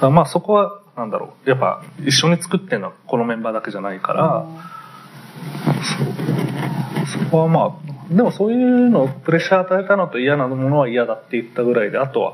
[0.00, 4.46] だまあそこは、なんだろう、やっぱ一緒に作ってるのはこのメンバーだけじゃないから、
[5.82, 6.24] そう。
[7.06, 12.32] そこはまあ、でもそういうのプレッシャー与えたのと嫌なものは嫌だって言ったぐらいで、あとは、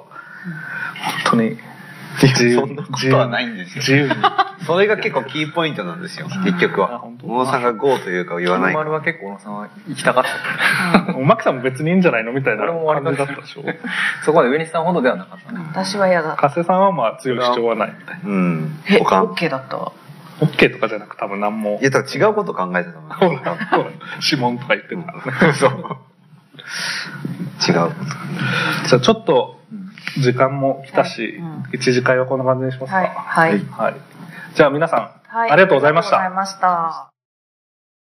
[1.27, 1.59] 本当に
[2.29, 4.15] そんなことはないんですよ自由に。
[4.67, 10.25] それが結構キーポイントなんですよ結局は小野さんが GO というか言わない丸は結構小野さんは行きたかっ
[11.07, 11.17] た。
[11.17, 13.65] おまきさんも別にいいんじゃないのみたいな俺も割と感じだったでしょ。
[14.25, 15.61] そこまで上西さんほどではなかったね。
[15.71, 18.29] 私は嫌だ加瀬さんはまあ強い主張はないみたいな。
[18.29, 19.93] うんえオ他ッケーだったわ
[20.41, 21.85] OK とかじゃなく多分何もい。
[21.85, 23.41] や多分違うこと考えてたもん
[24.23, 25.55] 指紋とか言ってるからね。
[25.55, 25.71] そう。
[27.61, 27.91] 違うじゃ
[28.99, 29.61] あちょっと、
[30.19, 32.97] 時間も来たし、うん一次会はこんな感じにしますか。
[32.97, 33.95] はいはいはい。
[34.55, 37.10] じゃあ皆さん、はいありがとうございましたありがとうございました。